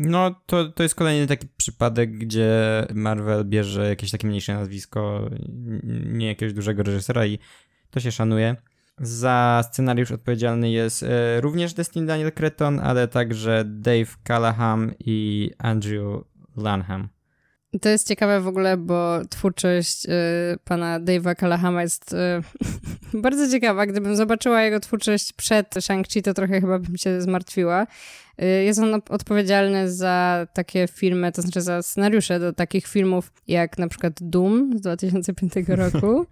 No, 0.02 0.34
to, 0.46 0.68
to 0.68 0.82
jest 0.82 0.94
kolejny 0.94 1.26
taki 1.26 1.46
przypadek, 1.56 2.18
gdzie 2.18 2.86
Marvel 2.94 3.44
bierze 3.44 3.88
jakieś 3.88 4.10
takie 4.10 4.26
mniejsze 4.26 4.54
nazwisko, 4.54 5.30
nie 6.04 6.26
jakiegoś 6.26 6.54
dużego 6.54 6.82
reżysera 6.82 7.26
i 7.26 7.38
to 7.90 8.00
się 8.00 8.12
szanuje. 8.12 8.56
Za 8.98 9.64
scenariusz 9.72 10.12
odpowiedzialny 10.12 10.70
jest 10.70 11.02
e, 11.02 11.40
również 11.40 11.74
Destin 11.74 12.06
Daniel 12.06 12.32
Creton, 12.32 12.80
ale 12.80 13.08
także 13.08 13.64
Dave 13.66 14.16
Callahan 14.26 14.94
i 15.00 15.50
Andrew 15.58 16.24
Lanham. 16.56 17.08
To 17.82 17.88
jest 17.88 18.08
ciekawe 18.08 18.40
w 18.40 18.48
ogóle, 18.48 18.76
bo 18.76 19.24
twórczość 19.28 20.06
y, 20.06 20.08
pana 20.64 21.00
Dave'a 21.00 21.36
Callahama 21.36 21.82
jest 21.82 22.12
y, 22.12 22.16
bardzo 23.22 23.50
ciekawa. 23.50 23.86
Gdybym 23.86 24.16
zobaczyła 24.16 24.62
jego 24.62 24.80
twórczość 24.80 25.32
przed 25.32 25.74
Shang-Chi, 25.74 26.22
to 26.22 26.34
trochę 26.34 26.60
chyba 26.60 26.78
bym 26.78 26.96
się 26.96 27.20
zmartwiła. 27.20 27.86
Y, 28.42 28.64
jest 28.64 28.80
on 28.80 28.94
odpowiedzialny 29.08 29.92
za 29.92 30.46
takie 30.52 30.88
filmy, 30.88 31.32
to 31.32 31.42
znaczy 31.42 31.60
za 31.60 31.82
scenariusze 31.82 32.40
do 32.40 32.52
takich 32.52 32.86
filmów 32.86 33.32
jak 33.48 33.78
na 33.78 33.88
przykład 33.88 34.12
Doom 34.20 34.78
z 34.78 34.80
2005 34.80 35.52
roku, 35.68 36.26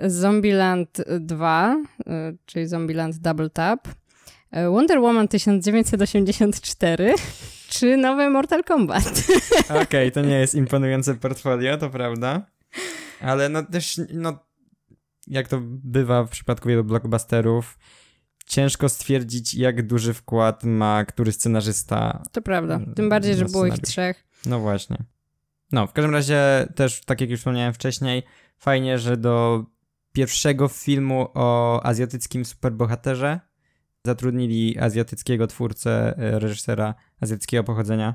Zombieland 0.00 1.02
2, 1.20 1.76
y, 2.00 2.04
czyli 2.46 2.66
Zombieland 2.66 3.16
Double 3.16 3.50
Tap, 3.50 3.88
y, 3.88 4.70
Wonder 4.70 5.00
Woman 5.00 5.28
1984 5.28 7.14
czy 7.68 7.96
nowe 7.96 8.30
Mortal 8.30 8.64
Kombat. 8.64 9.04
Okej, 9.64 9.82
okay, 9.82 10.10
to 10.10 10.20
nie 10.20 10.38
jest 10.38 10.54
imponujące 10.54 11.14
portfolio, 11.14 11.76
to 11.76 11.90
prawda. 11.90 12.46
Ale 13.20 13.48
no 13.48 13.62
też, 13.62 14.00
no, 14.12 14.38
jak 15.26 15.48
to 15.48 15.58
bywa 15.62 16.24
w 16.24 16.30
przypadku 16.30 16.68
wielu 16.68 16.84
blockbusterów, 16.84 17.78
ciężko 18.46 18.88
stwierdzić, 18.88 19.54
jak 19.54 19.86
duży 19.86 20.14
wkład 20.14 20.64
ma 20.64 21.04
który 21.04 21.32
scenarzysta. 21.32 22.22
To 22.32 22.42
prawda. 22.42 22.80
Tym 22.96 23.08
bardziej, 23.08 23.34
że 23.34 23.44
było 23.44 23.66
ich 23.66 23.78
trzech. 23.78 24.24
No 24.46 24.60
właśnie. 24.60 24.96
No, 25.72 25.86
w 25.86 25.92
każdym 25.92 26.14
razie 26.14 26.68
też, 26.74 27.00
tak 27.04 27.20
jak 27.20 27.30
już 27.30 27.40
wspomniałem 27.40 27.74
wcześniej, 27.74 28.22
fajnie, 28.58 28.98
że 28.98 29.16
do 29.16 29.64
pierwszego 30.12 30.68
filmu 30.68 31.28
o 31.34 31.80
azjatyckim 31.82 32.44
superbohaterze 32.44 33.40
zatrudnili 34.06 34.78
azjatyckiego 34.78 35.46
twórcę, 35.46 36.18
e, 36.18 36.38
reżysera 36.38 36.94
azjatyckiego 37.20 37.64
pochodzenia, 37.64 38.14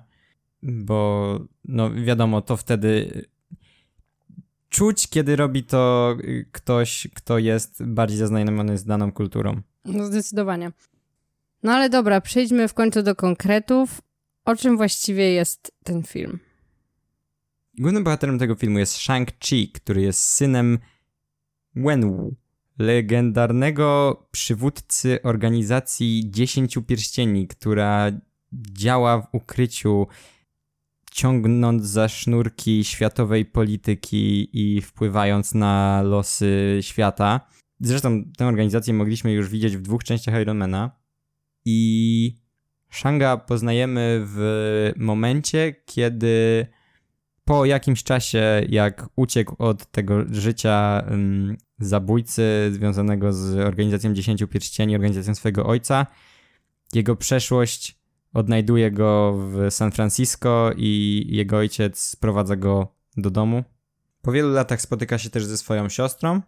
bo 0.63 1.39
no 1.65 1.91
wiadomo, 1.93 2.41
to 2.41 2.57
wtedy 2.57 3.21
czuć, 4.69 5.07
kiedy 5.07 5.35
robi 5.35 5.63
to 5.63 6.15
ktoś, 6.51 7.07
kto 7.15 7.37
jest 7.37 7.83
bardziej 7.85 8.17
zaznajomiony 8.17 8.77
z 8.77 8.85
daną 8.85 9.11
kulturą. 9.11 9.61
No 9.85 10.05
zdecydowanie. 10.05 10.71
No 11.63 11.71
ale 11.71 11.89
dobra, 11.89 12.21
przejdźmy 12.21 12.67
w 12.67 12.73
końcu 12.73 13.03
do 13.03 13.15
konkretów. 13.15 14.01
O 14.45 14.55
czym 14.55 14.77
właściwie 14.77 15.31
jest 15.31 15.71
ten 15.83 16.03
film? 16.03 16.39
Głównym 17.79 18.03
bohaterem 18.03 18.39
tego 18.39 18.55
filmu 18.55 18.79
jest 18.79 18.97
Shang-Chi, 18.97 19.71
który 19.71 20.01
jest 20.01 20.23
synem 20.23 20.79
Wenwu, 21.75 22.35
legendarnego 22.81 24.17
przywódcy 24.31 25.19
organizacji 25.23 26.23
Dziesięciu 26.31 26.81
Pierścieni, 26.81 27.47
która 27.47 28.11
działa 28.53 29.21
w 29.21 29.27
ukryciu, 29.31 30.07
ciągnąc 31.11 31.83
za 31.83 32.09
sznurki 32.09 32.83
światowej 32.83 33.45
polityki 33.45 34.49
i 34.53 34.81
wpływając 34.81 35.53
na 35.53 36.01
losy 36.01 36.79
świata. 36.81 37.39
Zresztą 37.79 38.23
tę 38.37 38.47
organizację 38.47 38.93
mogliśmy 38.93 39.31
już 39.33 39.49
widzieć 39.49 39.77
w 39.77 39.81
dwóch 39.81 40.03
częściach 40.03 40.41
Ironmana 40.41 40.91
i 41.65 42.35
Shanga 42.89 43.37
poznajemy 43.37 44.23
w 44.25 44.91
momencie, 44.97 45.75
kiedy 45.85 46.67
po 47.45 47.65
jakimś 47.65 48.03
czasie, 48.03 48.65
jak 48.69 49.09
uciekł 49.15 49.55
od 49.59 49.91
tego 49.91 50.23
życia 50.31 51.03
um, 51.09 51.57
zabójcy 51.81 52.69
związanego 52.71 53.33
z 53.33 53.57
organizacją 53.57 54.13
Dziesięciu 54.13 54.47
Pierścieni, 54.47 54.95
organizacją 54.95 55.35
swojego 55.35 55.65
ojca, 55.65 56.05
jego 56.93 57.15
przeszłość 57.15 58.01
odnajduje 58.33 58.91
go 58.91 59.37
w 59.37 59.73
San 59.73 59.91
Francisco 59.91 60.71
i 60.77 61.25
jego 61.29 61.57
ojciec 61.57 61.99
sprowadza 61.99 62.55
go 62.55 62.95
do 63.17 63.29
domu. 63.29 63.63
Po 64.21 64.31
wielu 64.31 64.49
latach 64.49 64.81
spotyka 64.81 65.17
się 65.17 65.29
też 65.29 65.45
ze 65.45 65.57
swoją 65.57 65.89
siostrą. 65.89 66.41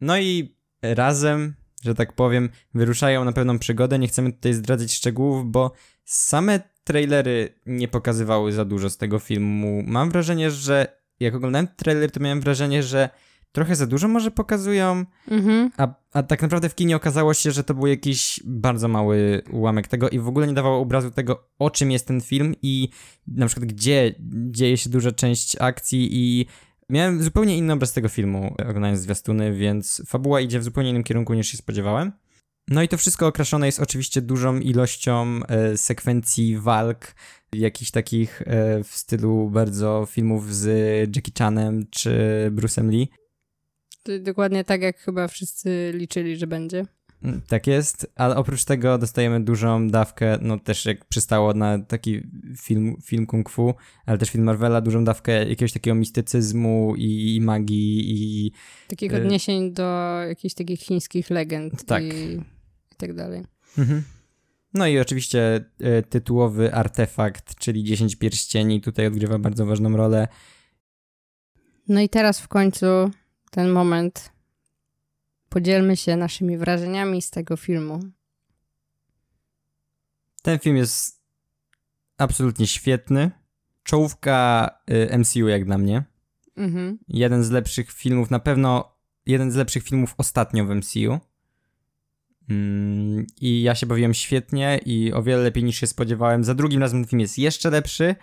No 0.00 0.18
i 0.18 0.56
razem, 0.82 1.54
że 1.84 1.94
tak 1.94 2.12
powiem, 2.12 2.48
wyruszają 2.74 3.24
na 3.24 3.32
pewną 3.32 3.58
przygodę. 3.58 3.98
Nie 3.98 4.08
chcemy 4.08 4.32
tutaj 4.32 4.54
zdradzać 4.54 4.92
szczegółów, 4.92 5.50
bo 5.50 5.72
same 6.04 6.60
trailery 6.84 7.54
nie 7.66 7.88
pokazywały 7.88 8.52
za 8.52 8.64
dużo 8.64 8.90
z 8.90 8.96
tego 8.96 9.18
filmu. 9.18 9.82
Mam 9.86 10.10
wrażenie, 10.10 10.50
że 10.50 11.00
jak 11.20 11.34
oglądałem 11.34 11.68
trailer, 11.76 12.10
to 12.10 12.20
miałem 12.20 12.40
wrażenie, 12.40 12.82
że 12.82 13.10
trochę 13.54 13.76
za 13.76 13.86
dużo 13.86 14.08
może 14.08 14.30
pokazują, 14.30 15.04
mhm. 15.30 15.70
a, 15.76 15.94
a 16.12 16.22
tak 16.22 16.42
naprawdę 16.42 16.68
w 16.68 16.74
kinie 16.74 16.96
okazało 16.96 17.34
się, 17.34 17.52
że 17.52 17.64
to 17.64 17.74
był 17.74 17.86
jakiś 17.86 18.40
bardzo 18.44 18.88
mały 18.88 19.42
ułamek 19.50 19.88
tego 19.88 20.08
i 20.08 20.18
w 20.18 20.28
ogóle 20.28 20.46
nie 20.46 20.52
dawało 20.52 20.78
obrazu 20.78 21.10
tego, 21.10 21.48
o 21.58 21.70
czym 21.70 21.90
jest 21.90 22.06
ten 22.06 22.20
film 22.20 22.54
i 22.62 22.88
na 23.26 23.46
przykład 23.46 23.68
gdzie 23.68 24.14
dzieje 24.50 24.76
się 24.76 24.90
duża 24.90 25.12
część 25.12 25.56
akcji 25.60 26.08
i 26.12 26.46
miałem 26.90 27.22
zupełnie 27.22 27.56
inny 27.56 27.72
obraz 27.72 27.92
tego 27.92 28.08
filmu, 28.08 28.54
oglądając 28.68 29.00
zwiastuny, 29.00 29.52
więc 29.52 30.02
fabuła 30.06 30.40
idzie 30.40 30.60
w 30.60 30.64
zupełnie 30.64 30.90
innym 30.90 31.04
kierunku 31.04 31.34
niż 31.34 31.48
się 31.48 31.56
spodziewałem. 31.56 32.12
No 32.68 32.82
i 32.82 32.88
to 32.88 32.98
wszystko 32.98 33.26
okraszone 33.26 33.66
jest 33.66 33.80
oczywiście 33.80 34.22
dużą 34.22 34.58
ilością 34.58 35.40
e, 35.48 35.76
sekwencji 35.76 36.58
walk, 36.58 37.14
jakichś 37.52 37.90
takich 37.90 38.42
e, 38.42 38.84
w 38.84 38.96
stylu 38.96 39.50
bardzo 39.50 40.06
filmów 40.10 40.54
z 40.54 40.66
Jackie 41.16 41.32
Chanem 41.38 41.86
czy 41.90 42.10
Bruce'em 42.54 42.90
Lee. 42.90 43.08
Dokładnie 44.20 44.64
tak, 44.64 44.82
jak 44.82 44.98
chyba 44.98 45.28
wszyscy 45.28 45.92
liczyli, 45.94 46.36
że 46.36 46.46
będzie. 46.46 46.84
Mm, 47.24 47.40
tak 47.48 47.66
jest, 47.66 48.12
ale 48.16 48.36
oprócz 48.36 48.64
tego 48.64 48.98
dostajemy 48.98 49.44
dużą 49.44 49.88
dawkę, 49.88 50.38
no 50.40 50.58
też 50.58 50.84
jak 50.84 51.04
przystało 51.04 51.54
na 51.54 51.78
taki 51.78 52.22
film, 52.60 52.96
film 53.04 53.26
kung 53.26 53.50
fu, 53.50 53.74
ale 54.06 54.18
też 54.18 54.30
film 54.30 54.44
Marvela, 54.44 54.80
dużą 54.80 55.04
dawkę 55.04 55.48
jakiegoś 55.48 55.72
takiego 55.72 55.94
mistycyzmu 55.94 56.94
i, 56.96 57.36
i 57.36 57.40
magii 57.40 58.04
i... 58.06 58.52
Takich 58.88 59.12
y, 59.12 59.16
odniesień 59.16 59.72
do 59.72 60.20
jakichś 60.28 60.54
takich 60.54 60.80
chińskich 60.80 61.30
legend 61.30 61.84
tak. 61.84 62.02
i, 62.02 62.06
i 62.92 62.96
tak 62.96 63.14
dalej. 63.14 63.44
Mhm. 63.78 64.02
No 64.74 64.86
i 64.86 64.98
oczywiście 64.98 65.64
y, 65.80 66.02
tytułowy 66.02 66.74
artefakt, 66.74 67.54
czyli 67.54 67.84
10 67.84 68.16
pierścieni 68.16 68.80
tutaj 68.80 69.06
odgrywa 69.06 69.38
bardzo 69.38 69.66
ważną 69.66 69.96
rolę. 69.96 70.28
No 71.88 72.00
i 72.00 72.08
teraz 72.08 72.40
w 72.40 72.48
końcu 72.48 72.86
ten 73.54 73.70
moment 73.70 74.32
podzielmy 75.48 75.96
się 75.96 76.16
naszymi 76.16 76.58
wrażeniami 76.58 77.22
z 77.22 77.30
tego 77.30 77.56
filmu. 77.56 78.00
Ten 80.42 80.58
film 80.58 80.76
jest 80.76 81.22
absolutnie 82.18 82.66
świetny. 82.66 83.30
Czołówka 83.82 84.70
y, 85.12 85.18
MCU 85.18 85.48
jak 85.48 85.64
dla 85.64 85.78
mnie. 85.78 86.04
Mhm. 86.56 86.98
Jeden 87.08 87.44
z 87.44 87.50
lepszych 87.50 87.92
filmów, 87.92 88.30
na 88.30 88.38
pewno 88.38 88.98
jeden 89.26 89.50
z 89.50 89.56
lepszych 89.56 89.82
filmów 89.82 90.14
ostatnio 90.18 90.64
w 90.64 90.74
MCU. 90.74 91.18
Mm, 92.50 93.26
I 93.40 93.62
ja 93.62 93.74
się 93.74 93.86
bawiłem 93.86 94.14
świetnie 94.14 94.80
i 94.86 95.12
o 95.12 95.22
wiele 95.22 95.42
lepiej 95.42 95.64
niż 95.64 95.76
się 95.80 95.86
spodziewałem. 95.86 96.44
Za 96.44 96.54
drugim 96.54 96.80
razem 96.80 97.02
ten 97.02 97.08
film 97.08 97.20
jest 97.20 97.38
jeszcze 97.38 97.70
lepszy 97.70 98.14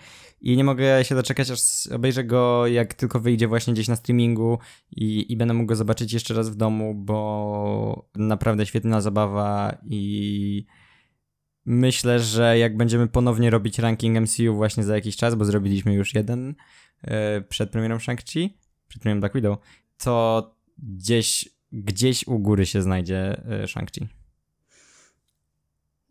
i 0.41 0.57
nie 0.57 0.63
mogę 0.63 1.05
się 1.05 1.15
doczekać, 1.15 1.51
aż 1.51 1.87
obejrzę 1.87 2.23
go 2.23 2.67
jak 2.67 2.93
tylko 2.93 3.19
wyjdzie 3.19 3.47
właśnie 3.47 3.73
gdzieś 3.73 3.87
na 3.87 3.95
streamingu 3.95 4.59
i, 4.91 5.31
i 5.31 5.37
będę 5.37 5.53
mógł 5.53 5.67
go 5.67 5.75
zobaczyć 5.75 6.13
jeszcze 6.13 6.33
raz 6.33 6.49
w 6.49 6.55
domu, 6.55 6.95
bo 6.95 8.09
naprawdę 8.15 8.65
świetna 8.65 9.01
zabawa 9.01 9.77
i 9.89 10.65
myślę, 11.65 12.19
że 12.19 12.57
jak 12.57 12.77
będziemy 12.77 13.07
ponownie 13.07 13.49
robić 13.49 13.79
ranking 13.79 14.19
MCU 14.19 14.55
właśnie 14.55 14.83
za 14.83 14.95
jakiś 14.95 15.15
czas, 15.15 15.35
bo 15.35 15.45
zrobiliśmy 15.45 15.93
już 15.93 16.13
jeden 16.13 16.55
yy, 17.03 17.11
przed 17.49 17.69
premierą 17.69 17.97
Shang-Chi, 17.97 18.49
przed 18.87 19.01
premierą 19.01 19.19
Black 19.19 19.35
Widow, 19.35 19.57
to 19.97 20.55
gdzieś 20.77 21.49
gdzieś 21.71 22.27
u 22.27 22.39
góry 22.39 22.65
się 22.65 22.81
znajdzie 22.81 23.41
e, 23.49 23.67
Shang-Chi. 23.67 24.05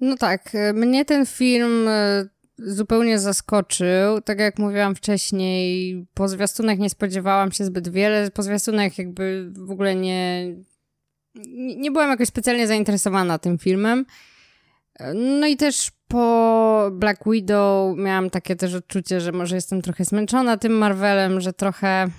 No 0.01 0.17
tak, 0.17 0.55
e, 0.55 0.73
mnie 0.73 1.05
ten 1.05 1.27
film 1.27 1.89
e, 1.89 2.29
zupełnie 2.59 3.19
zaskoczył. 3.19 4.21
Tak 4.25 4.39
jak 4.39 4.59
mówiłam 4.59 4.95
wcześniej, 4.95 5.97
po 6.15 6.29
zwiastunach 6.29 6.79
nie 6.79 6.91
spodziewałam 6.91 7.53
się 7.53 7.65
zbyt 7.65 7.89
wiele. 7.89 8.31
Po 8.31 8.43
zwiastunach 8.43 8.99
jakby 8.99 9.51
w 9.53 9.71
ogóle 9.71 9.95
nie, 9.95 10.55
nie 11.77 11.91
byłam 11.91 12.11
jakoś 12.11 12.29
specjalnie 12.29 12.67
zainteresowana 12.67 13.39
tym 13.39 13.59
filmem. 13.59 14.07
No 15.15 15.47
i 15.47 15.57
też 15.57 15.91
po 16.09 16.91
Black 16.93 17.21
Widow 17.27 17.99
miałam 17.99 18.31
takie 18.31 18.57
też 18.57 18.75
odczucie, 18.75 19.21
że 19.21 19.33
może 19.33 19.55
jestem 19.55 19.83
trochę 19.83 20.05
zmęczona 20.05 20.57
tym 20.57 20.73
Marvelem, 20.73 21.41
że 21.41 21.53
trochę 21.53 22.11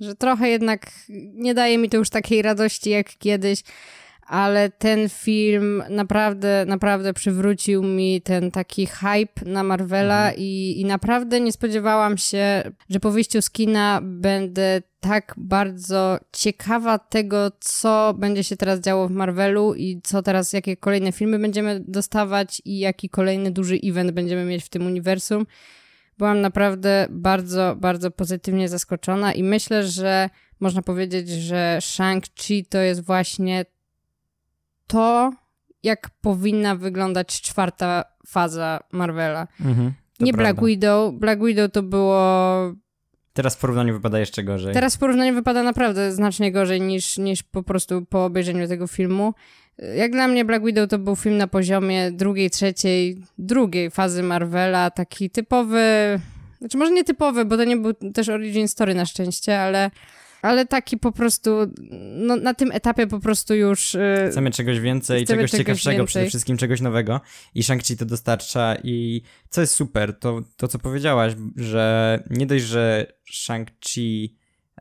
że 0.00 0.14
trochę 0.14 0.48
jednak 0.48 0.90
nie 1.34 1.54
daje 1.54 1.78
mi 1.78 1.90
to 1.90 1.96
już 1.96 2.10
takiej 2.10 2.42
radości 2.42 2.90
jak 2.90 3.08
kiedyś, 3.18 3.62
ale 4.26 4.70
ten 4.70 5.08
film 5.08 5.82
naprawdę, 5.90 6.64
naprawdę 6.68 7.12
przywrócił 7.12 7.82
mi 7.82 8.20
ten 8.20 8.50
taki 8.50 8.86
hype 8.86 9.44
na 9.46 9.62
Marvela 9.62 10.20
mhm. 10.20 10.36
i, 10.38 10.80
i 10.80 10.84
naprawdę 10.84 11.40
nie 11.40 11.52
spodziewałam 11.52 12.18
się, 12.18 12.72
że 12.90 13.00
po 13.00 13.10
wyjściu 13.10 13.42
z 13.42 13.50
kina 13.50 14.00
będę 14.02 14.82
tak 15.00 15.34
bardzo 15.36 16.18
ciekawa 16.32 16.98
tego, 16.98 17.52
co 17.60 18.14
będzie 18.18 18.44
się 18.44 18.56
teraz 18.56 18.80
działo 18.80 19.08
w 19.08 19.10
Marvelu 19.10 19.74
i 19.74 20.00
co 20.04 20.22
teraz, 20.22 20.52
jakie 20.52 20.76
kolejne 20.76 21.12
filmy 21.12 21.38
będziemy 21.38 21.84
dostawać 21.88 22.62
i 22.64 22.78
jaki 22.78 23.08
kolejny 23.08 23.50
duży 23.50 23.78
event 23.84 24.10
będziemy 24.10 24.44
mieć 24.44 24.64
w 24.64 24.68
tym 24.68 24.86
uniwersum 24.86 25.46
byłam 26.18 26.40
naprawdę 26.40 27.06
bardzo, 27.10 27.76
bardzo 27.76 28.10
pozytywnie 28.10 28.68
zaskoczona 28.68 29.32
i 29.32 29.42
myślę, 29.42 29.86
że 29.86 30.30
można 30.60 30.82
powiedzieć, 30.82 31.28
że 31.28 31.78
Shang-Chi 31.80 32.64
to 32.68 32.78
jest 32.78 33.04
właśnie 33.04 33.64
to, 34.86 35.32
jak 35.82 36.10
powinna 36.20 36.76
wyglądać 36.76 37.40
czwarta 37.40 38.04
faza 38.26 38.80
Marvela. 38.92 39.46
Mhm, 39.60 39.92
Nie 40.20 40.32
prawda. 40.32 40.52
Black 40.52 40.66
Widow. 40.66 41.14
Black 41.14 41.44
Widow 41.44 41.72
to 41.72 41.82
było 41.82 42.36
Teraz 43.36 43.56
w 43.56 43.58
porównaniu 43.58 43.92
wypada 43.94 44.18
jeszcze 44.18 44.44
gorzej. 44.44 44.74
Teraz 44.74 44.96
w 44.96 44.98
porównaniu 44.98 45.34
wypada 45.34 45.62
naprawdę 45.62 46.12
znacznie 46.12 46.52
gorzej 46.52 46.80
niż, 46.80 47.18
niż 47.18 47.42
po 47.42 47.62
prostu 47.62 48.06
po 48.06 48.24
obejrzeniu 48.24 48.68
tego 48.68 48.86
filmu. 48.86 49.34
Jak 49.96 50.12
dla 50.12 50.28
mnie 50.28 50.44
Black 50.44 50.64
Widow 50.64 50.88
to 50.88 50.98
był 50.98 51.16
film 51.16 51.36
na 51.36 51.46
poziomie 51.46 52.12
drugiej, 52.12 52.50
trzeciej, 52.50 53.16
drugiej 53.38 53.90
fazy 53.90 54.22
Marvela, 54.22 54.90
taki 54.90 55.30
typowy, 55.30 55.80
znaczy 56.58 56.78
może 56.78 56.92
nie 56.92 57.04
typowy, 57.04 57.44
bo 57.44 57.56
to 57.56 57.64
nie 57.64 57.76
był 57.76 57.92
też 57.92 58.28
origin 58.28 58.68
story 58.68 58.94
na 58.94 59.06
szczęście, 59.06 59.60
ale 59.60 59.90
ale 60.42 60.66
taki 60.66 60.96
po 60.96 61.12
prostu, 61.12 61.50
no, 62.16 62.36
na 62.36 62.54
tym 62.54 62.72
etapie 62.72 63.06
po 63.06 63.20
prostu 63.20 63.54
już... 63.54 63.94
Yy, 63.94 64.30
chcemy 64.30 64.50
czegoś 64.50 64.80
więcej, 64.80 65.24
chcemy 65.24 65.38
czegoś, 65.38 65.50
czegoś 65.50 65.64
ciekawszego, 65.64 65.96
więcej. 65.96 66.06
przede 66.06 66.28
wszystkim 66.28 66.56
czegoś 66.56 66.80
nowego 66.80 67.20
i 67.54 67.62
Shang-Chi 67.62 67.96
to 67.96 68.04
dostarcza 68.04 68.76
i 68.84 69.22
co 69.50 69.60
jest 69.60 69.74
super, 69.74 70.18
to, 70.18 70.42
to 70.56 70.68
co 70.68 70.78
powiedziałaś, 70.78 71.32
że 71.56 72.18
nie 72.30 72.46
dość, 72.46 72.64
że 72.64 73.06
Shang-Chi 73.32 74.28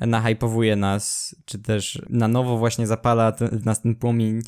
nahypowuje 0.02 0.76
nas, 0.76 1.36
czy 1.46 1.60
też 1.60 2.02
na 2.10 2.28
nowo 2.28 2.58
właśnie 2.58 2.88
zapala 2.88 3.34
nas 3.66 3.82
ten 3.82 3.96
płomień 3.96 4.42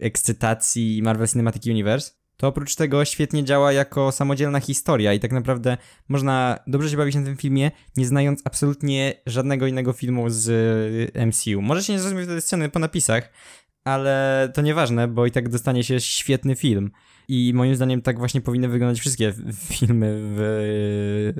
ekscytacji 0.00 1.02
Marvel 1.02 1.28
Cinematic 1.28 1.66
Universe, 1.66 2.10
to 2.36 2.48
oprócz 2.48 2.74
tego 2.74 3.04
świetnie 3.04 3.44
działa 3.44 3.72
jako 3.72 4.12
samodzielna 4.12 4.60
historia 4.60 5.12
i 5.12 5.20
tak 5.20 5.32
naprawdę 5.32 5.76
można 6.08 6.58
dobrze 6.66 6.90
się 6.90 6.96
bawić 6.96 7.14
na 7.14 7.22
tym 7.22 7.36
filmie, 7.36 7.70
nie 7.96 8.06
znając 8.06 8.42
absolutnie 8.44 9.14
żadnego 9.26 9.66
innego 9.66 9.92
filmu 9.92 10.30
z 10.30 10.46
MCU. 11.26 11.62
Może 11.62 11.82
się 11.82 11.92
nie 11.92 11.98
zrozumieć 11.98 12.28
te 12.28 12.40
sceny 12.40 12.68
po 12.68 12.78
napisach, 12.78 13.30
ale 13.84 14.50
to 14.54 14.62
nieważne, 14.62 15.08
bo 15.08 15.26
i 15.26 15.30
tak 15.30 15.48
dostanie 15.48 15.84
się 15.84 16.00
świetny 16.00 16.56
film. 16.56 16.90
I 17.28 17.52
moim 17.54 17.76
zdaniem 17.76 18.02
tak 18.02 18.18
właśnie 18.18 18.40
powinny 18.40 18.68
wyglądać 18.68 19.00
wszystkie 19.00 19.32
filmy 19.54 20.18
w 20.20 21.32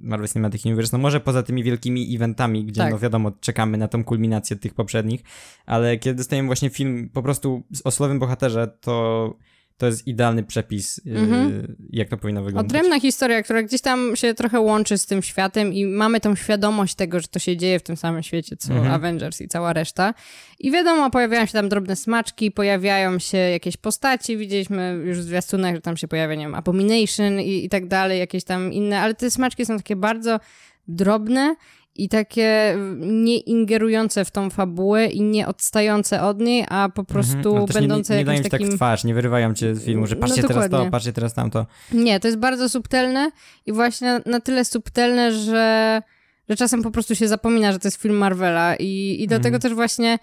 Marvel 0.00 0.28
Cinematic 0.28 0.66
Universe. 0.66 0.96
No 0.96 1.02
może 1.02 1.20
poza 1.20 1.42
tymi 1.42 1.62
wielkimi 1.62 2.14
eventami, 2.16 2.64
gdzie 2.64 2.80
tak. 2.80 2.92
no 2.92 2.98
wiadomo, 2.98 3.30
czekamy 3.40 3.78
na 3.78 3.88
tą 3.88 4.04
kulminację 4.04 4.56
tych 4.56 4.74
poprzednich, 4.74 5.22
ale 5.66 5.98
kiedy 5.98 6.16
dostajemy 6.16 6.46
właśnie 6.46 6.70
film 6.70 7.10
po 7.12 7.22
prostu 7.22 7.62
o 7.84 7.90
slowym 7.90 8.18
bohaterze, 8.18 8.68
to 8.80 9.36
to 9.76 9.86
jest 9.86 10.06
idealny 10.06 10.42
przepis, 10.42 11.00
mhm. 11.06 11.76
jak 11.90 12.08
to 12.08 12.16
powinno 12.16 12.42
wyglądać. 12.42 12.70
Odrębna 12.70 13.00
historia, 13.00 13.42
która 13.42 13.62
gdzieś 13.62 13.80
tam 13.80 14.16
się 14.16 14.34
trochę 14.34 14.60
łączy 14.60 14.98
z 14.98 15.06
tym 15.06 15.22
światem 15.22 15.72
i 15.72 15.86
mamy 15.86 16.20
tą 16.20 16.34
świadomość 16.34 16.94
tego, 16.94 17.20
że 17.20 17.28
to 17.28 17.38
się 17.38 17.56
dzieje 17.56 17.78
w 17.78 17.82
tym 17.82 17.96
samym 17.96 18.22
świecie, 18.22 18.56
co 18.56 18.74
mhm. 18.74 18.94
Avengers 18.94 19.40
i 19.40 19.48
cała 19.48 19.72
reszta. 19.72 20.14
I 20.60 20.70
wiadomo, 20.70 21.10
pojawiają 21.10 21.46
się 21.46 21.52
tam 21.52 21.68
drobne 21.68 21.96
smaczki, 21.96 22.50
pojawiają 22.50 23.18
się 23.18 23.38
jakieś 23.38 23.76
postaci, 23.76 24.36
widzieliśmy 24.36 25.00
już 25.04 25.18
w 25.18 25.22
zwiastunach, 25.22 25.74
że 25.74 25.80
tam 25.80 25.96
się 25.96 26.08
pojawia, 26.08 26.34
nie 26.34 26.44
wiem, 26.44 26.54
Abomination 26.54 27.40
i, 27.40 27.64
i 27.64 27.68
tak 27.68 27.86
dalej, 27.86 28.18
jakieś 28.18 28.44
tam 28.44 28.72
inne, 28.72 29.00
ale 29.00 29.14
te 29.14 29.30
smaczki 29.30 29.66
są 29.66 29.76
takie 29.76 29.96
bardzo 29.96 30.40
drobne 30.88 31.56
i 31.96 32.08
takie 32.08 32.76
nie 32.98 33.38
ingerujące 33.38 34.24
w 34.24 34.30
tą 34.30 34.50
fabułę 34.50 35.06
i 35.06 35.22
nie 35.22 35.46
odstające 35.46 36.22
od 36.22 36.40
niej, 36.40 36.64
a 36.68 36.88
po 36.88 37.02
mhm. 37.02 37.06
prostu 37.06 37.56
mhm, 37.56 37.66
będące 37.72 38.16
nie, 38.16 38.24
nie, 38.24 38.30
nie 38.30 38.36
ci 38.36 38.42
tak 38.42 38.50
takim... 38.50 38.68
tak 38.68 38.76
twarz, 38.76 39.04
nie 39.04 39.14
wyrywają 39.14 39.54
cię 39.54 39.74
z 39.74 39.84
filmu, 39.84 40.06
że 40.06 40.16
patrzcie 40.16 40.42
no, 40.42 40.48
teraz 40.48 40.70
to, 40.70 40.90
patrzcie 40.90 41.12
teraz 41.12 41.34
tamto. 41.34 41.66
Nie, 41.92 42.20
to 42.20 42.28
jest 42.28 42.38
bardzo 42.38 42.68
subtelne 42.68 43.30
i 43.66 43.72
właśnie 43.72 44.08
na, 44.08 44.20
na 44.26 44.40
tyle 44.40 44.64
subtelne, 44.64 45.32
że, 45.32 46.02
że 46.48 46.56
czasem 46.56 46.82
po 46.82 46.90
prostu 46.90 47.14
się 47.14 47.28
zapomina, 47.28 47.72
że 47.72 47.78
to 47.78 47.88
jest 47.88 48.02
film 48.02 48.16
Marvela 48.16 48.76
i, 48.76 49.16
i 49.20 49.28
do 49.28 49.36
mhm. 49.36 49.60
też 49.60 49.74
właśnie 49.74 50.18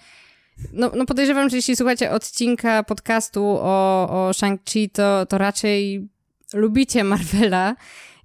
no, 0.74 0.92
no 0.96 1.06
podejrzewam, 1.06 1.50
że 1.50 1.56
jeśli 1.56 1.76
słuchacie 1.76 2.12
odcinka 2.12 2.84
podcastu 2.84 3.46
o, 3.46 4.10
o 4.10 4.32
Shang-Chi, 4.32 4.90
to, 4.94 5.26
to 5.26 5.38
raczej 5.38 6.08
lubicie 6.54 7.04
Marvela 7.04 7.76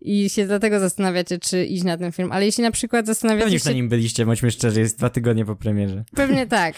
i 0.01 0.31
się 0.31 0.47
dlatego 0.47 0.81
zastanawiacie, 0.81 1.39
czy 1.39 1.65
iść 1.65 1.85
na 1.85 1.99
ten 1.99 2.13
film. 2.13 2.33
Ale 2.33 2.47
jeśli 2.47 2.63
na 2.63 2.71
przykład 2.71 3.07
zastanawiacie 3.07 3.45
Pewnie 3.45 3.59
się... 3.59 3.71
na 3.71 3.75
nim 3.77 3.89
byliście, 3.89 4.27
bądźmy 4.27 4.51
szczerzy, 4.51 4.81
jest 4.81 4.99
dwa 4.99 5.11
tygodnie 5.11 5.45
po 5.45 5.57
premierze. 5.57 6.05
Pewnie 6.15 6.47
tak. 6.57 6.75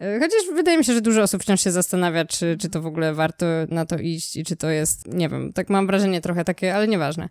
Chociaż 0.00 0.54
wydaje 0.54 0.78
mi 0.78 0.84
się, 0.84 0.92
że 0.92 1.00
dużo 1.00 1.22
osób 1.22 1.42
wciąż 1.42 1.60
się 1.60 1.72
zastanawia, 1.72 2.24
czy, 2.24 2.56
czy 2.60 2.68
to 2.68 2.82
w 2.82 2.86
ogóle 2.86 3.14
warto 3.14 3.46
na 3.68 3.86
to 3.86 3.98
iść 3.98 4.36
i 4.36 4.44
czy 4.44 4.56
to 4.56 4.70
jest, 4.70 5.06
nie 5.06 5.28
wiem, 5.28 5.52
tak 5.52 5.70
mam 5.70 5.86
wrażenie 5.86 6.20
trochę 6.20 6.44
takie, 6.44 6.74
ale 6.74 6.88
nieważne. 6.88 7.28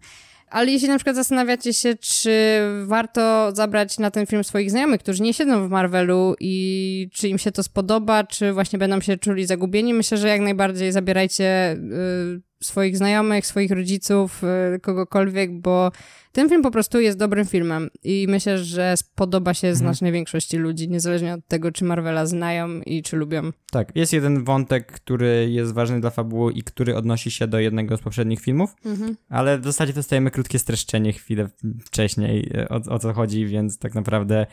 Ale 0.50 0.72
jeśli 0.72 0.88
na 0.88 0.96
przykład 0.98 1.16
zastanawiacie 1.16 1.74
się, 1.74 1.96
czy 1.96 2.60
warto 2.86 3.52
zabrać 3.56 4.00
na 4.00 4.12
ten 4.12 4.26
film 4.26 4.44
swoich 4.44 4.72
znajomych, 4.72 5.02
którzy 5.02 5.24
nie 5.24 5.34
siedzą 5.34 5.68
w 5.68 5.72
Marvelu 5.72 6.36
i 6.40 7.10
czy 7.14 7.28
im 7.28 7.38
się 7.38 7.52
to 7.52 7.64
spodoba, 7.64 8.24
czy 8.24 8.54
właśnie 8.54 8.80
będą 8.80 9.02
się 9.02 9.18
czuli 9.18 9.46
zagubieni, 9.46 9.94
myślę, 9.94 10.18
że 10.18 10.28
jak 10.28 10.42
najbardziej 10.42 10.92
zabierajcie 10.92 11.74
y, 11.74 12.42
swoich 12.66 12.98
znajomych, 12.98 13.46
swoich 13.46 13.72
rodziców, 13.72 14.44
y, 14.76 14.80
kogokolwiek, 14.80 15.60
bo 15.60 15.92
ten 16.32 16.50
film 16.50 16.62
po 16.62 16.72
prostu 16.72 17.00
jest 17.00 17.18
dobrym 17.18 17.46
filmem 17.46 17.90
i 18.04 18.26
myślę, 18.30 18.58
że 18.58 18.98
spodoba 18.98 19.54
się 19.54 19.68
mhm. 19.68 19.76
znacznej 19.76 20.12
większości 20.12 20.58
ludzi, 20.58 20.90
niezależnie 20.90 21.34
od 21.34 21.48
tego, 21.48 21.72
czy 21.72 21.86
Marvela 21.86 22.26
znają 22.26 22.82
i 22.82 23.04
czy 23.04 23.18
lubią. 23.18 23.52
Tak, 23.72 23.96
jest 23.96 24.14
jeden 24.14 24.44
wątek, 24.44 24.92
który 24.92 25.48
jest 25.52 25.74
ważny 25.74 26.02
dla 26.02 26.10
fabuły 26.10 26.54
i 26.54 26.64
który 26.64 26.96
odnosi 26.96 27.32
się 27.32 27.48
do 27.48 27.60
jednego 27.60 27.98
z 27.98 28.02
poprzednich 28.02 28.42
filmów, 28.42 28.76
mhm. 28.86 29.16
ale 29.30 29.60
w 29.60 29.64
zasadzie 29.64 29.94
dostajemy 29.94 30.32
krótkie 30.32 30.60
streszczenie 30.60 31.14
chwilę 31.14 31.50
wcześniej, 31.86 32.52
e, 32.56 32.70
o, 32.70 32.76
o 32.76 33.00
co 33.00 33.14
chodzi, 33.14 33.46
więc 33.46 33.78
tak 33.78 33.96
naprawdę 33.96 34.46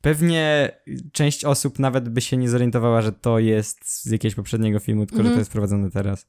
pewnie 0.00 0.70
część 1.12 1.44
osób 1.44 1.78
nawet 1.78 2.08
by 2.08 2.20
się 2.20 2.36
nie 2.36 2.48
zorientowała, 2.48 3.02
że 3.02 3.12
to 3.12 3.38
jest 3.38 4.02
z 4.02 4.10
jakiegoś 4.10 4.34
poprzedniego 4.34 4.78
filmu, 4.78 5.06
tylko 5.06 5.16
że 5.16 5.22
to 5.22 5.28
mhm. 5.28 5.38
jest 5.38 5.52
prowadzone 5.52 5.90
teraz. 5.90 6.26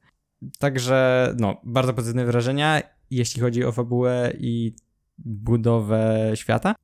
Także, 0.60 1.34
no, 1.40 1.62
bardzo 1.64 1.94
pozytywne 1.94 2.26
wrażenia, 2.26 2.82
jeśli 3.12 3.42
chodzi 3.42 3.64
o 3.64 3.72
fabułę 3.72 4.34
i 4.40 4.76
budowę 5.18 6.32
świata. 6.36 6.76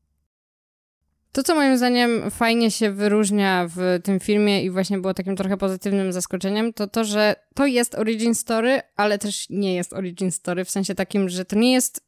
To, 1.32 1.44
co 1.44 1.56
moim 1.56 1.78
zdaniem 1.78 2.32
fajnie 2.32 2.72
się 2.72 2.92
wyróżnia 2.92 3.68
w 3.76 4.00
tym 4.04 4.20
filmie 4.20 4.64
i 4.64 4.70
właśnie 4.70 4.98
było 4.98 5.14
takim 5.14 5.36
trochę 5.36 5.58
pozytywnym 5.58 6.14
zaskoczeniem, 6.14 6.74
to 6.74 6.88
to, 6.88 7.04
że 7.04 7.36
to 7.56 7.66
jest 7.66 7.96
origin 7.96 8.36
story, 8.36 8.82
ale 8.96 9.18
też 9.18 9.50
nie 9.50 9.76
jest 9.76 9.94
origin 9.94 10.32
story, 10.32 10.66
w 10.66 10.70
sensie 10.70 10.96
takim, 10.96 11.30
że 11.30 11.46
to 11.46 11.56
nie 11.56 11.74
jest 11.74 12.02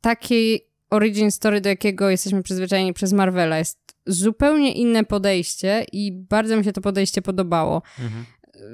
taki 0.00 0.60
origin 0.90 1.30
story, 1.30 1.60
do 1.60 1.68
jakiego 1.68 2.10
jesteśmy 2.10 2.42
przyzwyczajeni 2.42 2.94
przez 2.94 3.12
Marvela. 3.12 3.58
Jest 3.58 3.78
zupełnie 4.06 4.72
inne 4.72 5.04
podejście 5.04 5.86
i 5.92 6.12
bardzo 6.12 6.56
mi 6.56 6.64
się 6.64 6.72
to 6.72 6.80
podejście 6.80 7.22
podobało. 7.22 7.82
Mhm 7.98 8.24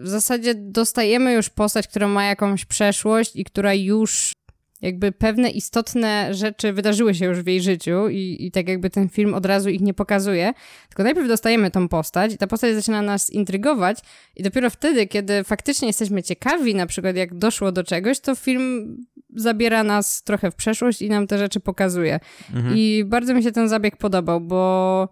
w 0.03 0.09
zasadzie 0.09 0.55
dostajemy 0.55 1.33
już 1.33 1.51
postać, 1.51 1.88
która 1.88 2.09
ma 2.09 2.25
jakąś 2.25 2.64
przeszłość 2.64 3.37
i 3.37 3.44
która 3.44 3.75
już 3.75 4.33
jakby 4.85 5.12
pewne 5.12 5.51
istotne 5.51 6.35
rzeczy 6.35 6.73
wydarzyły 6.73 7.14
się 7.14 7.25
już 7.25 7.40
w 7.40 7.47
jej 7.47 7.62
życiu 7.62 8.09
i, 8.09 8.37
i 8.40 8.51
tak 8.51 8.68
jakby 8.68 8.90
ten 8.90 9.09
film 9.09 9.35
od 9.35 9.47
razu 9.47 9.68
ich 9.68 9.81
nie 9.81 9.94
pokazuje, 9.94 10.53
tylko 10.88 11.03
najpierw 11.03 11.29
dostajemy 11.29 11.70
tą 11.70 11.88
postać 11.88 12.33
i 12.33 12.38
ta 12.38 12.47
postać 12.47 12.75
zaczyna 12.75 13.03
nas 13.03 13.31
intrygować 13.31 13.99
i 14.37 14.42
dopiero 14.42 14.70
wtedy, 14.70 15.07
kiedy 15.07 15.44
faktycznie 15.44 15.88
jesteśmy 15.88 16.23
ciekawi 16.23 16.75
na 16.75 16.87
przykład 16.87 17.16
jak 17.16 17.35
doszło 17.35 17.73
do 17.73 17.85
czegoś, 17.85 18.20
to 18.20 18.35
film 18.35 18.97
zabiera 19.37 19.85
nas 19.85 20.23
trochę 20.23 20.51
w 20.51 20.55
przeszłość 20.55 21.03
i 21.03 21.09
nam 21.09 21.27
te 21.27 21.38
rzeczy 21.38 21.61
pokazuje. 21.61 22.20
Mhm. 22.55 22.77
I 22.77 23.05
bardzo 23.07 23.35
mi 23.35 23.42
się 23.42 23.53
ten 23.53 23.68
zabieg 23.68 23.97
podobał, 23.97 24.40
bo 24.40 25.09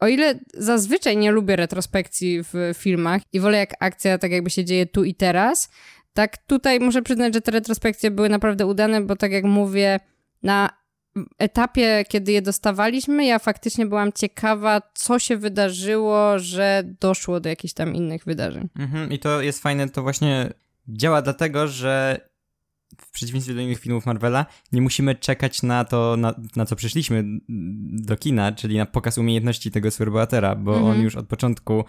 o 0.00 0.08
ile 0.08 0.40
zazwyczaj 0.54 1.16
nie 1.16 1.30
lubię 1.32 1.56
retrospekcji 1.56 2.42
w 2.42 2.74
filmach 2.74 3.22
i 3.32 3.40
wolę 3.40 3.58
jak 3.58 3.70
akcja 3.80 4.18
tak 4.18 4.30
jakby 4.30 4.50
się 4.50 4.64
dzieje 4.64 4.86
tu 4.86 5.04
i 5.04 5.14
teraz, 5.14 5.70
tak 6.12 6.36
tutaj 6.36 6.80
muszę 6.80 7.02
przyznać, 7.02 7.34
że 7.34 7.40
te 7.40 7.50
retrospekcje 7.50 8.10
były 8.10 8.28
naprawdę 8.28 8.66
udane, 8.66 9.00
bo 9.00 9.16
tak 9.16 9.32
jak 9.32 9.44
mówię, 9.44 10.00
na 10.42 10.70
etapie, 11.38 12.04
kiedy 12.08 12.32
je 12.32 12.42
dostawaliśmy, 12.42 13.26
ja 13.26 13.38
faktycznie 13.38 13.86
byłam 13.86 14.12
ciekawa, 14.12 14.82
co 14.94 15.18
się 15.18 15.36
wydarzyło, 15.36 16.38
że 16.38 16.82
doszło 17.00 17.40
do 17.40 17.48
jakichś 17.48 17.74
tam 17.74 17.94
innych 17.94 18.24
wydarzeń. 18.24 18.68
Mhm, 18.78 19.12
I 19.12 19.18
to 19.18 19.42
jest 19.42 19.62
fajne, 19.62 19.88
to 19.88 20.02
właśnie 20.02 20.52
działa 20.88 21.22
dlatego, 21.22 21.68
że 21.68 22.20
w 23.00 23.10
przeciwieństwie 23.10 23.54
do 23.54 23.60
innych 23.60 23.80
filmów 23.80 24.06
Marvela, 24.06 24.46
nie 24.72 24.82
musimy 24.82 25.14
czekać 25.14 25.62
na 25.62 25.84
to, 25.84 26.16
na, 26.16 26.34
na 26.56 26.66
co 26.66 26.76
przyszliśmy 26.76 27.24
do 27.88 28.16
kina, 28.16 28.52
czyli 28.52 28.76
na 28.76 28.86
pokaz 28.86 29.18
umiejętności 29.18 29.70
tego 29.70 29.90
superbohatera, 29.90 30.54
bo 30.54 30.76
mhm. 30.76 30.96
on 30.96 31.02
już 31.02 31.16
od 31.16 31.26
początku 31.26 31.84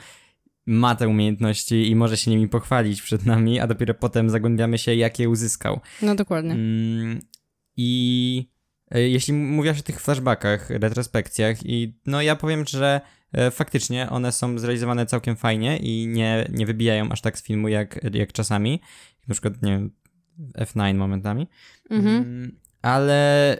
ma 0.66 0.96
te 0.96 1.08
umiejętności 1.08 1.90
i 1.90 1.96
może 1.96 2.18
się 2.18 2.32
nimi 2.32 2.48
pochwalić 2.48 3.02
przed 3.02 3.26
nami, 3.26 3.60
a 3.60 3.68
dopiero 3.68 3.94
potem 3.94 4.30
zagłębiamy 4.30 4.78
się, 4.78 4.96
jak 4.96 5.20
je 5.20 5.30
uzyskał. 5.30 5.80
No 6.02 6.16
dokładnie. 6.16 6.54
Mm, 6.54 7.20
I 7.78 8.50
e, 8.92 9.10
jeśli 9.10 9.34
mówiłaś 9.34 9.80
o 9.80 9.84
tych 9.84 10.02
flashbackach, 10.02 10.70
retrospekcjach, 10.70 11.66
i 11.66 12.00
no 12.06 12.22
ja 12.22 12.36
powiem, 12.36 12.66
że 12.66 13.02
e, 13.32 13.52
faktycznie 13.52 14.10
one 14.10 14.32
są 14.32 14.60
zrealizowane 14.60 15.06
całkiem 15.06 15.36
fajnie 15.36 15.78
i 15.78 16.08
nie, 16.08 16.48
nie 16.54 16.66
wybijają 16.66 17.10
aż 17.10 17.22
tak 17.22 17.38
z 17.38 17.44
filmu 17.44 17.68
jak, 17.68 18.00
jak 18.14 18.34
czasami. 18.34 18.82
Na 19.28 19.34
przykład, 19.34 19.62
nie 19.62 19.72
wiem, 19.72 19.92
F9 20.58 20.96
momentami. 20.96 21.48
Mhm. 21.90 22.16
Mm, 22.16 22.60
ale 22.82 23.58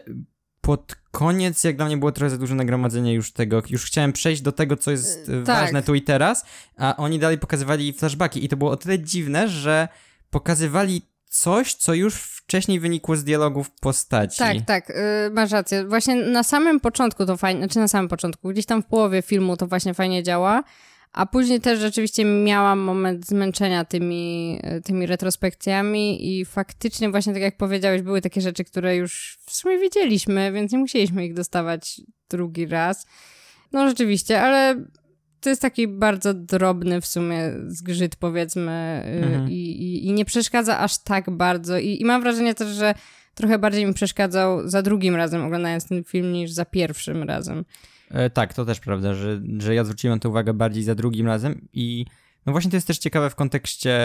pod 0.60 0.96
koniec, 1.10 1.64
jak 1.64 1.76
dla 1.76 1.86
mnie 1.86 1.96
było 1.96 2.12
trochę 2.12 2.30
za 2.30 2.38
duże 2.38 2.54
nagromadzenie 2.54 3.14
już 3.14 3.32
tego, 3.32 3.62
już 3.70 3.84
chciałem 3.84 4.12
przejść 4.12 4.42
do 4.42 4.52
tego, 4.52 4.76
co 4.76 4.90
jest 4.90 5.30
ważne 5.42 5.78
tak. 5.78 5.86
tu 5.86 5.94
i 5.94 6.02
teraz, 6.02 6.44
a 6.76 6.96
oni 6.96 7.18
dalej 7.18 7.38
pokazywali 7.38 7.92
flashbacki 7.92 8.44
i 8.44 8.48
to 8.48 8.56
było 8.56 8.70
o 8.70 8.76
tyle 8.76 8.98
dziwne, 8.98 9.48
że 9.48 9.88
pokazywali 10.30 11.02
coś, 11.24 11.74
co 11.74 11.94
już 11.94 12.14
wcześniej 12.14 12.80
wynikło 12.80 13.16
z 13.16 13.24
dialogów 13.24 13.70
postaci. 13.70 14.38
Tak, 14.38 14.56
tak, 14.66 14.88
yy, 14.88 14.94
masz 15.30 15.50
rację. 15.50 15.84
Właśnie 15.84 16.16
na 16.16 16.42
samym 16.42 16.80
początku 16.80 17.26
to 17.26 17.36
fajnie, 17.36 17.60
znaczy 17.60 17.78
na 17.78 17.88
samym 17.88 18.08
początku, 18.08 18.48
gdzieś 18.48 18.66
tam 18.66 18.82
w 18.82 18.86
połowie 18.86 19.22
filmu 19.22 19.56
to 19.56 19.66
właśnie 19.66 19.94
fajnie 19.94 20.22
działa, 20.22 20.64
a 21.12 21.26
później 21.26 21.60
też 21.60 21.80
rzeczywiście 21.80 22.24
miałam 22.24 22.78
moment 22.78 23.26
zmęczenia 23.26 23.84
tymi, 23.84 24.58
tymi 24.84 25.06
retrospekcjami 25.06 26.38
i 26.38 26.44
faktycznie 26.44 27.10
właśnie 27.10 27.32
tak 27.32 27.42
jak 27.42 27.56
powiedziałeś, 27.56 28.02
były 28.02 28.20
takie 28.20 28.40
rzeczy, 28.40 28.64
które 28.64 28.96
już 28.96 29.38
w 29.46 29.52
sumie 29.52 29.78
wiedzieliśmy, 29.78 30.52
więc 30.52 30.72
nie 30.72 30.78
musieliśmy 30.78 31.26
ich 31.26 31.34
dostawać 31.34 32.00
drugi 32.30 32.66
raz. 32.66 33.06
No 33.72 33.88
rzeczywiście, 33.88 34.40
ale 34.40 34.84
to 35.40 35.48
jest 35.48 35.62
taki 35.62 35.88
bardzo 35.88 36.34
drobny 36.34 37.00
w 37.00 37.06
sumie 37.06 37.52
zgrzyt 37.66 38.16
powiedzmy 38.16 39.02
y, 39.06 39.26
mhm. 39.26 39.50
i, 39.50 39.54
i, 39.54 40.06
i, 40.06 40.12
nie 40.12 40.24
przeszkadza 40.24 40.78
aż 40.78 40.98
tak 40.98 41.30
bardzo 41.30 41.78
I, 41.78 42.00
i 42.00 42.04
mam 42.04 42.22
wrażenie 42.22 42.54
też, 42.54 42.68
że 42.68 42.94
trochę 43.34 43.58
bardziej 43.58 43.86
mi 43.86 43.94
przeszkadzał 43.94 44.68
za 44.68 44.82
drugim 44.82 45.16
razem 45.16 45.44
oglądając 45.44 45.88
ten 45.88 46.04
film 46.04 46.32
niż 46.32 46.50
za 46.50 46.64
pierwszym 46.64 47.22
razem. 47.22 47.64
E, 48.10 48.30
tak, 48.30 48.54
to 48.54 48.64
też 48.64 48.80
prawda, 48.80 49.14
że, 49.14 49.40
że 49.58 49.74
ja 49.74 49.84
zwróciłem 49.84 50.20
tę 50.20 50.28
uwagę 50.28 50.54
bardziej 50.54 50.82
za 50.82 50.94
drugim 50.94 51.26
razem 51.26 51.68
i 51.72 52.04
no 52.46 52.52
właśnie 52.52 52.70
to 52.70 52.76
jest 52.76 52.86
też 52.86 52.98
ciekawe 52.98 53.30
w 53.30 53.34
kontekście 53.34 53.98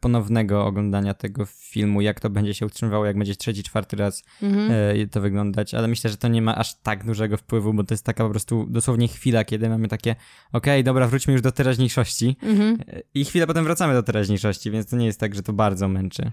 ponownego 0.00 0.66
oglądania 0.66 1.14
tego 1.14 1.44
filmu, 1.46 2.00
jak 2.00 2.20
to 2.20 2.30
będzie 2.30 2.54
się 2.54 2.66
utrzymywało, 2.66 3.06
jak 3.06 3.18
będzie 3.18 3.36
trzeci, 3.36 3.62
czwarty 3.62 3.96
raz 3.96 4.24
mhm. 4.42 4.70
e, 5.00 5.06
to 5.06 5.20
wyglądać, 5.20 5.74
ale 5.74 5.88
myślę, 5.88 6.10
że 6.10 6.16
to 6.16 6.28
nie 6.28 6.42
ma 6.42 6.56
aż 6.56 6.74
tak 6.74 7.04
dużego 7.04 7.36
wpływu, 7.36 7.74
bo 7.74 7.84
to 7.84 7.94
jest 7.94 8.04
taka 8.04 8.24
po 8.24 8.30
prostu 8.30 8.66
dosłownie 8.70 9.08
chwila, 9.08 9.44
kiedy 9.44 9.68
mamy 9.68 9.88
takie 9.88 10.10
okej, 10.10 10.74
okay, 10.74 10.82
dobra, 10.82 11.08
wróćmy 11.08 11.32
już 11.32 11.42
do 11.42 11.52
teraźniejszości 11.52 12.36
mhm. 12.42 12.78
E, 12.88 13.00
i 13.14 13.24
chwilę 13.24 13.46
potem 13.46 13.64
wracamy 13.64 13.94
do 13.94 14.02
teraźniejszości, 14.02 14.70
więc 14.70 14.86
to 14.86 14.96
nie 14.96 15.06
jest 15.06 15.20
tak, 15.20 15.34
że 15.34 15.42
to 15.42 15.52
bardzo 15.52 15.88
męczy. 15.88 16.30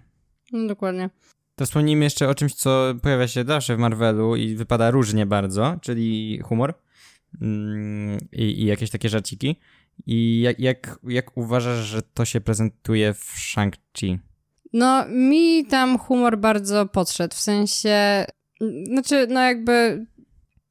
No, 0.52 0.68
dokładnie. 0.68 1.10
To 1.56 1.66
wspomnijmy 1.66 2.04
jeszcze 2.04 2.30
o 2.30 2.36
czymś, 2.36 2.54
co 2.54 2.94
pojawia 3.02 3.28
się 3.28 3.44
zawsze 3.44 3.76
w 3.76 3.80
Marvelu 3.80 4.36
i 4.36 4.56
wypada 4.56 4.92
różnie 4.92 5.26
bardzo, 5.26 5.78
czyli 5.82 6.40
humor. 6.44 6.74
Mm, 7.42 8.18
i, 8.32 8.44
i 8.62 8.66
jakieś 8.66 8.90
takie 8.90 9.10
żarciki. 9.10 9.56
I 10.08 10.42
jak, 10.42 10.60
jak, 10.60 11.00
jak 11.08 11.38
uważasz, 11.38 11.86
że 11.86 12.02
to 12.02 12.26
się 12.26 12.42
prezentuje 12.42 13.14
w 13.14 13.36
Shang-Chi? 13.38 14.18
No, 14.74 15.06
mi 15.08 15.66
tam 15.66 15.98
humor 15.98 16.38
bardzo 16.38 16.86
podszedł, 16.86 17.36
w 17.36 17.40
sensie, 17.40 18.26
znaczy, 18.86 19.28
no 19.30 19.40
jakby 19.42 20.06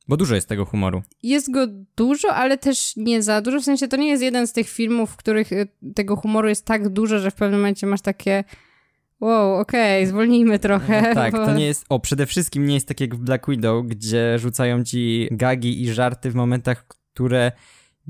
Bo 0.08 0.16
dużo 0.16 0.34
jest 0.34 0.48
tego 0.48 0.64
humoru. 0.64 1.02
jest 1.22 1.50
go 1.50 1.66
dużo, 1.96 2.34
ale 2.34 2.58
też 2.58 2.96
nie 2.96 3.22
za 3.22 3.40
dużo. 3.40 3.60
W 3.60 3.64
sensie 3.64 3.88
to 3.88 3.96
nie 3.96 4.08
jest 4.08 4.22
jeden 4.22 4.46
z 4.46 4.52
tych 4.52 4.68
filmów, 4.68 5.10
w 5.10 5.16
których 5.16 5.52
y, 5.52 5.68
tego 5.94 6.16
humoru 6.16 6.48
jest 6.48 6.64
tak 6.64 6.88
dużo, 6.88 7.18
że 7.18 7.30
w 7.30 7.34
pewnym 7.34 7.60
momencie 7.60 7.86
masz 7.86 8.00
takie 8.00 8.44
wow, 9.20 9.54
okej, 9.54 10.06
zwolnijmy 10.06 10.58
trochę. 10.58 11.14
Tak, 11.14 11.32
bo... 11.32 11.46
to 11.46 11.54
nie 11.54 11.66
jest. 11.66 11.84
O, 11.88 12.00
przede 12.00 12.26
wszystkim 12.26 12.66
nie 12.66 12.74
jest 12.74 12.88
tak 12.88 13.00
jak 13.00 13.14
w 13.14 13.18
Black 13.18 13.48
Widow, 13.48 13.86
gdzie 13.86 14.38
rzucają 14.38 14.84
ci 14.84 15.28
gagi 15.30 15.82
i 15.82 15.92
żarty 15.92 16.30
w 16.30 16.34
momentach, 16.34 16.86
które 16.86 17.52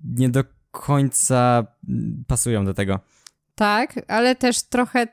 nie 0.04 0.28
do 0.28 0.44
końca 0.70 1.66
pasują 2.26 2.64
do 2.64 2.74
tego. 2.74 3.00
Tak, 3.54 4.00
ale 4.08 4.34
też 4.34 4.62
trochę 4.62 5.06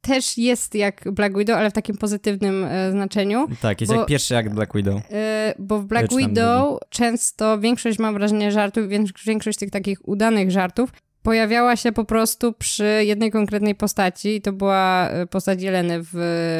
też 0.00 0.38
jest 0.38 0.74
jak 0.74 1.12
Black 1.12 1.38
Widow, 1.38 1.56
ale 1.56 1.70
w 1.70 1.72
takim 1.72 1.96
pozytywnym 1.96 2.64
e, 2.64 2.90
znaczeniu. 2.90 3.48
Tak, 3.60 3.80
jest 3.80 3.92
Bo- 3.92 3.98
jak 3.98 4.08
pierwszy 4.08 4.36
akt 4.36 4.54
Black 4.54 4.74
Widow. 4.74 5.02
E, 5.10 5.54
bo 5.58 5.78
w 5.78 5.84
Black 5.84 6.16
Widow 6.16 6.78
często 6.88 7.60
większość, 7.60 7.98
mam 7.98 8.14
wrażenie, 8.14 8.52
żartów, 8.52 8.84
większość 9.26 9.58
tych 9.58 9.70
takich 9.70 10.08
udanych 10.08 10.50
żartów 10.50 10.92
pojawiała 11.22 11.76
się 11.76 11.92
po 11.92 12.04
prostu 12.04 12.52
przy 12.52 13.04
jednej 13.04 13.30
konkretnej 13.30 13.74
postaci 13.74 14.36
i 14.36 14.40
to 14.42 14.52
była 14.52 15.08
e, 15.08 15.26
postać 15.26 15.62
Jeleny 15.62 15.98
w 16.02 16.14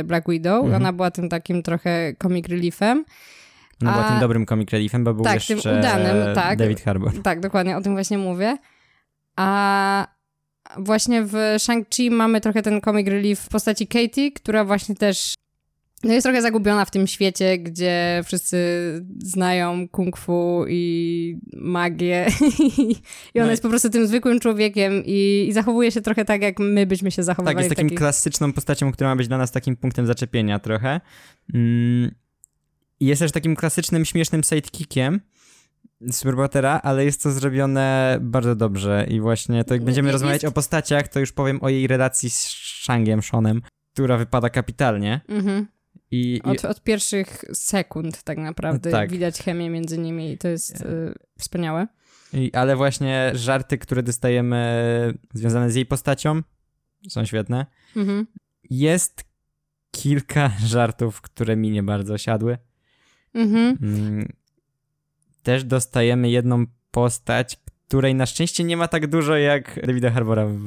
Black 0.04 0.28
Widow. 0.28 0.64
Mhm. 0.64 0.82
Ona 0.82 0.92
była 0.92 1.10
tym 1.10 1.28
takim 1.28 1.62
trochę 1.62 2.14
comic 2.22 2.48
reliefem. 2.48 3.04
No 3.80 3.92
była 3.92 4.04
A- 4.04 4.10
tym 4.10 4.20
dobrym 4.20 4.46
comic 4.46 4.70
reliefem, 4.70 5.04
bo 5.04 5.14
był 5.14 5.24
Tak, 5.24 5.34
jeszcze 5.34 5.56
tym 5.56 5.78
udanym, 5.78 6.34
tak. 6.34 6.58
David 6.58 6.80
Harbour. 6.80 7.22
Tak, 7.22 7.40
dokładnie, 7.40 7.76
o 7.76 7.80
tym 7.80 7.92
właśnie 7.92 8.18
mówię. 8.18 8.56
A 9.36 10.06
właśnie 10.78 11.22
w 11.22 11.32
Shang-Chi 11.58 12.10
mamy 12.10 12.40
trochę 12.40 12.62
ten 12.62 12.80
comic 12.80 13.08
relief 13.08 13.40
w 13.40 13.48
postaci 13.48 13.86
Katie, 13.86 14.32
która 14.32 14.64
właśnie 14.64 14.94
też 14.94 15.34
no 16.04 16.12
jest 16.12 16.24
trochę 16.24 16.42
zagubiona 16.42 16.84
w 16.84 16.90
tym 16.90 17.06
świecie, 17.06 17.58
gdzie 17.58 18.22
wszyscy 18.24 18.56
znają 19.18 19.88
kung 19.88 20.16
fu 20.16 20.64
i 20.68 21.36
magię 21.56 22.26
i 23.34 23.38
ona 23.38 23.44
No 23.44 23.50
jest 23.50 23.62
po 23.62 23.68
prostu 23.68 23.90
tym 23.90 24.06
zwykłym 24.06 24.40
człowiekiem 24.40 25.02
i, 25.06 25.46
i 25.48 25.52
zachowuje 25.52 25.92
się 25.92 26.00
trochę 26.00 26.24
tak, 26.24 26.42
jak 26.42 26.58
my 26.58 26.86
byśmy 26.86 27.10
się 27.10 27.22
zachowywali. 27.22 27.56
Tak, 27.56 27.64
jest 27.64 27.76
takim 27.76 27.88
takich... 27.88 27.98
klasyczną 27.98 28.52
postacią, 28.52 28.92
która 28.92 29.10
ma 29.10 29.16
być 29.16 29.28
dla 29.28 29.38
nas 29.38 29.52
takim 29.52 29.76
punktem 29.76 30.06
zaczepienia 30.06 30.58
trochę. 30.58 31.00
Mm, 31.54 32.10
jest 33.00 33.20
też 33.20 33.32
takim 33.32 33.56
klasycznym, 33.56 34.04
śmiesznym 34.04 34.42
sidekickiem 34.42 35.20
superbohatera, 36.10 36.80
ale 36.82 37.04
jest 37.04 37.22
to 37.22 37.32
zrobione 37.32 38.18
bardzo 38.20 38.54
dobrze 38.56 39.06
i 39.08 39.20
właśnie 39.20 39.64
to 39.64 39.74
jak 39.74 39.84
będziemy 39.84 40.08
Jest- 40.08 40.12
rozmawiać 40.12 40.44
o 40.44 40.52
postaciach, 40.52 41.08
to 41.08 41.20
już 41.20 41.32
powiem 41.32 41.58
o 41.62 41.68
jej 41.68 41.86
relacji 41.86 42.30
z 42.30 42.38
Shangiem, 42.84 43.22
Seanem, 43.22 43.62
która 43.92 44.16
wypada 44.18 44.50
kapitalnie 44.50 45.20
Mhm. 45.28 45.66
I 46.12 46.40
Od, 46.44 46.64
od 46.64 46.82
pierwszych 46.82 47.44
sekund 47.52 48.22
tak 48.22 48.38
naprawdę 48.38 48.90
Tak. 48.90 49.10
widać 49.10 49.38
chemię 49.42 49.70
między 49.70 49.98
nimi 49.98 50.32
i 50.32 50.38
to 50.38 50.48
jest 50.48 50.80
y, 50.80 51.14
wspaniałe. 51.38 51.86
I, 52.32 52.52
ale 52.52 52.76
właśnie 52.76 53.30
żarty, 53.34 53.78
które 53.78 54.02
dostajemy 54.02 55.14
związane 55.34 55.70
z 55.70 55.74
jej 55.74 55.86
postacią 55.86 56.42
są 57.08 57.24
świetne. 57.24 57.66
Mhm. 57.96 58.26
Jest 58.70 59.24
kilka 59.90 60.52
żartów, 60.66 61.20
które 61.20 61.56
mi 61.56 61.70
nie 61.70 61.82
bardzo 61.82 62.18
siadły. 62.18 62.58
Mhm. 63.34 63.78
Mm, 63.82 64.32
Też 65.42 65.64
dostajemy 65.64 66.30
jedną 66.30 66.64
postać, 66.90 67.60
której 67.92 68.14
na 68.14 68.26
szczęście 68.26 68.64
nie 68.64 68.76
ma 68.76 68.88
tak 68.88 69.06
dużo 69.06 69.36
jak 69.36 69.86
Davida 69.86 70.10
Harbora 70.10 70.46
w 70.46 70.66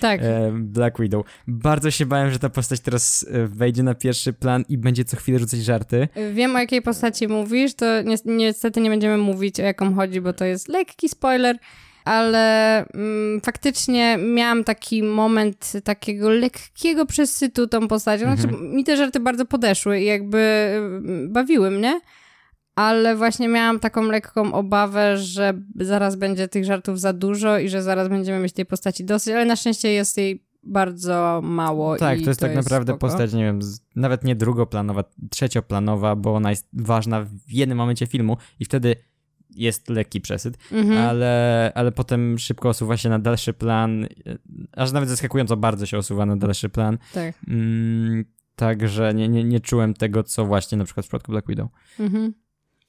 Tak. 0.00 0.20
e, 0.22 0.52
Black 0.54 1.00
Widow. 1.00 1.26
Bardzo 1.46 1.90
się 1.90 2.06
bałem, 2.06 2.30
że 2.30 2.38
ta 2.38 2.48
postać 2.48 2.80
teraz 2.80 3.26
e, 3.30 3.46
wejdzie 3.46 3.82
na 3.82 3.94
pierwszy 3.94 4.32
plan 4.32 4.64
i 4.68 4.78
będzie 4.78 5.04
co 5.04 5.16
chwilę 5.16 5.38
rzucać 5.38 5.60
żarty. 5.60 6.08
Wiem, 6.34 6.56
o 6.56 6.58
jakiej 6.58 6.82
postaci 6.82 7.28
mówisz, 7.28 7.74
to 7.74 8.02
ni 8.02 8.16
niestety 8.26 8.80
nie 8.80 8.90
będziemy 8.90 9.16
mówić, 9.16 9.60
o 9.60 9.62
jaką 9.62 9.94
chodzi, 9.94 10.20
bo 10.20 10.32
to 10.32 10.44
jest 10.44 10.68
lekki 10.68 11.08
spoiler, 11.08 11.58
ale 12.04 12.76
mm, 12.78 13.40
faktycznie 13.40 14.18
miałam 14.18 14.64
taki 14.64 15.02
moment 15.02 15.72
takiego 15.84 16.30
lekkiego 16.30 17.06
przesytu 17.06 17.66
tą 17.66 17.88
postacią. 17.88 18.36
Znaczy, 18.36 18.56
mi 18.62 18.84
te 18.84 18.96
żarty 18.96 19.20
bardzo 19.20 19.44
podeszły 19.44 20.00
i 20.00 20.04
jakby 20.04 20.38
mm, 20.76 21.32
bawiły 21.32 21.70
mnie, 21.70 22.00
ale 22.74 23.16
właśnie 23.16 23.48
miałam 23.48 23.80
taką 23.80 24.02
lekką 24.02 24.52
obawę, 24.52 25.16
że 25.18 25.54
zaraz 25.76 26.16
będzie 26.16 26.48
tych 26.48 26.64
żartów 26.64 27.00
za 27.00 27.12
dużo 27.12 27.58
i 27.58 27.68
że 27.68 27.82
zaraz 27.82 28.08
będziemy 28.08 28.38
mieć 28.38 28.52
tej 28.52 28.66
postaci 28.66 29.04
dosyć, 29.04 29.34
ale 29.34 29.44
na 29.44 29.56
szczęście 29.56 29.92
jest 29.92 30.16
jej 30.18 30.44
bardzo 30.62 31.40
mało. 31.44 31.96
Tak, 31.96 32.20
to 32.20 32.30
jest 32.30 32.40
tak 32.40 32.54
naprawdę 32.54 32.92
spoko. 32.92 33.06
postać, 33.06 33.32
nie 33.32 33.44
wiem, 33.44 33.58
nawet 33.96 34.24
nie 34.24 34.36
drugoplanowa, 34.36 35.04
trzecioplanowa, 35.30 36.16
bo 36.16 36.34
ona 36.34 36.50
jest 36.50 36.68
ważna 36.72 37.22
w 37.22 37.52
jednym 37.52 37.78
momencie 37.78 38.06
filmu 38.06 38.36
i 38.60 38.64
wtedy 38.64 38.96
jest 39.50 39.88
lekki 39.88 40.20
przesyt, 40.20 40.58
Mhm. 40.72 40.98
ale, 41.08 41.72
ale 41.74 41.92
potem 41.92 42.38
szybko 42.38 42.68
osuwa 42.68 42.96
się 42.96 43.08
na 43.08 43.18
dalszy 43.18 43.52
plan, 43.52 44.04
e, 44.04 44.08
aż 44.72 44.92
nawet 44.92 45.08
zaskakująco 45.08 45.56
bardzo 45.56 45.86
się 45.86 45.98
osuwa 45.98 46.26
na 46.26 46.36
dalszy 46.36 46.68
plan. 46.68 46.98
Tak. 47.14 47.34
Mm, 47.48 48.24
także 48.56 49.14
nie, 49.14 49.28
nie, 49.28 49.44
nie 49.44 49.60
czułem 49.60 49.94
tego, 49.94 50.22
co 50.22 50.44
właśnie 50.44 50.78
na 50.78 50.84
przykład 50.84 51.06
w 51.06 51.08
przypadku 51.08 51.32
Black 51.32 51.48
Widow. 51.48 51.68
Mhm. 52.00 52.34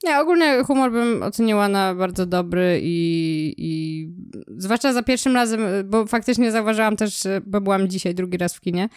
Nie, 0.04 0.18
ogólnie 0.20 0.64
humor 0.64 0.92
bym 0.92 1.22
oceniła 1.22 1.68
na 1.68 1.94
bardzo 1.94 2.26
dobry 2.26 2.80
i, 2.82 3.54
i 3.58 4.08
zwłaszcza 4.56 4.92
za 4.92 5.02
pierwszym 5.02 5.34
razem, 5.34 5.60
bo 5.84 6.06
faktycznie 6.06 6.52
zauważyłam 6.52 6.96
też, 6.96 7.22
bo 7.46 7.60
byłam 7.60 7.88
dzisiaj 7.88 8.14
drugi 8.14 8.38
raz 8.38 8.54
w 8.54 8.60
kinie 8.60 8.88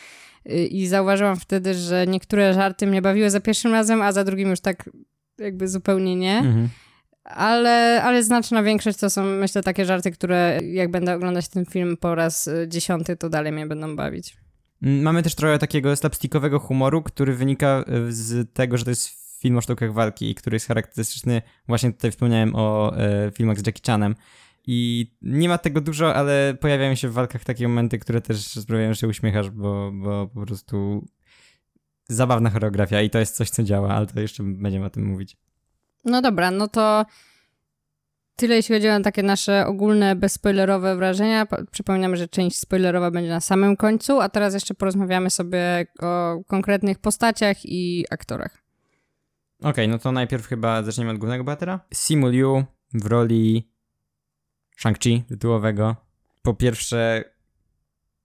y, 0.51 0.65
i 0.65 0.87
zauważyłam 0.87 1.35
wtedy, 1.35 1.73
że 1.73 2.07
niektóre 2.07 2.53
żarty 2.53 2.87
mnie 2.87 3.01
bawiły 3.01 3.29
za 3.29 3.39
pierwszym 3.39 3.71
razem, 3.71 4.01
a 4.01 4.11
za 4.11 4.23
drugim 4.23 4.49
już 4.49 4.59
tak 4.59 4.89
jakby 5.37 5.67
zupełnie 5.67 6.15
nie. 6.15 6.37
Mhm. 6.37 6.69
Ale, 7.23 8.03
ale 8.03 8.23
znaczna 8.23 8.63
większość 8.63 8.97
to 8.97 9.09
są 9.09 9.23
myślę 9.23 9.63
takie 9.63 9.85
żarty, 9.85 10.11
które 10.11 10.59
jak 10.63 10.91
będę 10.91 11.15
oglądać 11.15 11.47
ten 11.47 11.65
film 11.65 11.97
po 11.97 12.15
raz 12.15 12.47
y, 12.47 12.65
dziesiąty, 12.67 13.17
to 13.17 13.29
dalej 13.29 13.51
mnie 13.51 13.67
będą 13.67 13.95
bawić. 13.95 14.37
Mm, 14.81 15.01
Mamy 15.01 15.23
też 15.23 15.35
trochę 15.35 15.59
takiego 15.59 15.95
slapstickowego 15.95 16.59
humoru, 16.59 17.03
który 17.03 17.35
wynika 17.35 17.83
e, 17.87 18.11
z 18.11 18.53
tego, 18.53 18.77
że 18.77 18.83
to 18.83 18.89
jest 18.89 19.18
film 19.39 19.57
o 19.57 19.61
sztukach 19.61 19.93
walki, 19.93 20.35
który 20.35 20.55
jest 20.55 20.67
charakterystyczny. 20.67 21.41
Właśnie 21.67 21.93
tutaj 21.93 22.11
wspomniałem 22.11 22.55
o 22.55 22.97
e, 22.97 23.31
filmach 23.31 23.59
z 23.59 23.65
Jackie 23.67 23.81
Chanem. 23.91 24.15
I 24.67 25.11
nie 25.21 25.49
ma 25.49 25.57
tego 25.57 25.81
dużo, 25.81 26.15
ale 26.15 26.53
pojawiają 26.59 26.95
się 26.95 27.09
w 27.09 27.13
walkach 27.13 27.43
takie 27.43 27.67
momenty, 27.67 27.99
które 27.99 28.21
też 28.21 28.45
sprawiają, 28.45 28.93
że 28.93 28.99
się 28.99 29.07
uśmiechasz, 29.07 29.49
bo, 29.49 29.91
bo 29.93 30.27
po 30.27 30.45
prostu 30.45 31.05
zabawna 32.07 32.49
choreografia 32.49 33.01
i 33.01 33.09
to 33.09 33.19
jest 33.19 33.35
coś, 33.35 33.49
co 33.49 33.63
działa, 33.63 33.89
ale 33.95 34.05
to 34.07 34.19
jeszcze 34.19 34.43
będziemy 34.43 34.85
o 34.85 34.89
tym 34.89 35.05
mówić. 35.05 35.37
No 36.05 36.21
dobra, 36.21 36.51
no 36.51 36.67
to 36.67 37.05
tyle 38.35 38.55
jeśli 38.55 38.75
chodzi 38.75 38.89
o 38.89 38.99
takie 39.01 39.23
nasze 39.23 39.65
ogólne, 39.67 40.15
bezspoilerowe 40.15 40.95
wrażenia. 40.95 41.45
Po- 41.45 41.65
Przypominam, 41.71 42.15
że 42.15 42.27
część 42.27 42.57
spoilerowa 42.59 43.11
będzie 43.11 43.29
na 43.29 43.39
samym 43.41 43.77
końcu, 43.77 44.19
a 44.21 44.29
teraz 44.29 44.53
jeszcze 44.53 44.73
porozmawiamy 44.73 45.29
sobie 45.29 45.85
o 46.01 46.39
konkretnych 46.47 46.99
postaciach 46.99 47.57
i 47.65 48.05
aktorach. 48.11 48.57
Okej, 49.63 49.87
no 49.87 49.99
to 49.99 50.11
najpierw 50.11 50.47
chyba 50.47 50.83
zaczniemy 50.83 51.11
od 51.11 51.17
głównego 51.17 51.43
bohatera. 51.43 51.79
Simu 51.93 52.29
Liu 52.29 52.63
w 52.93 53.05
roli 53.05 53.71
Shang-Chi 54.81 55.23
tytułowego. 55.23 55.95
Po 56.41 56.53
pierwsze, 56.53 57.23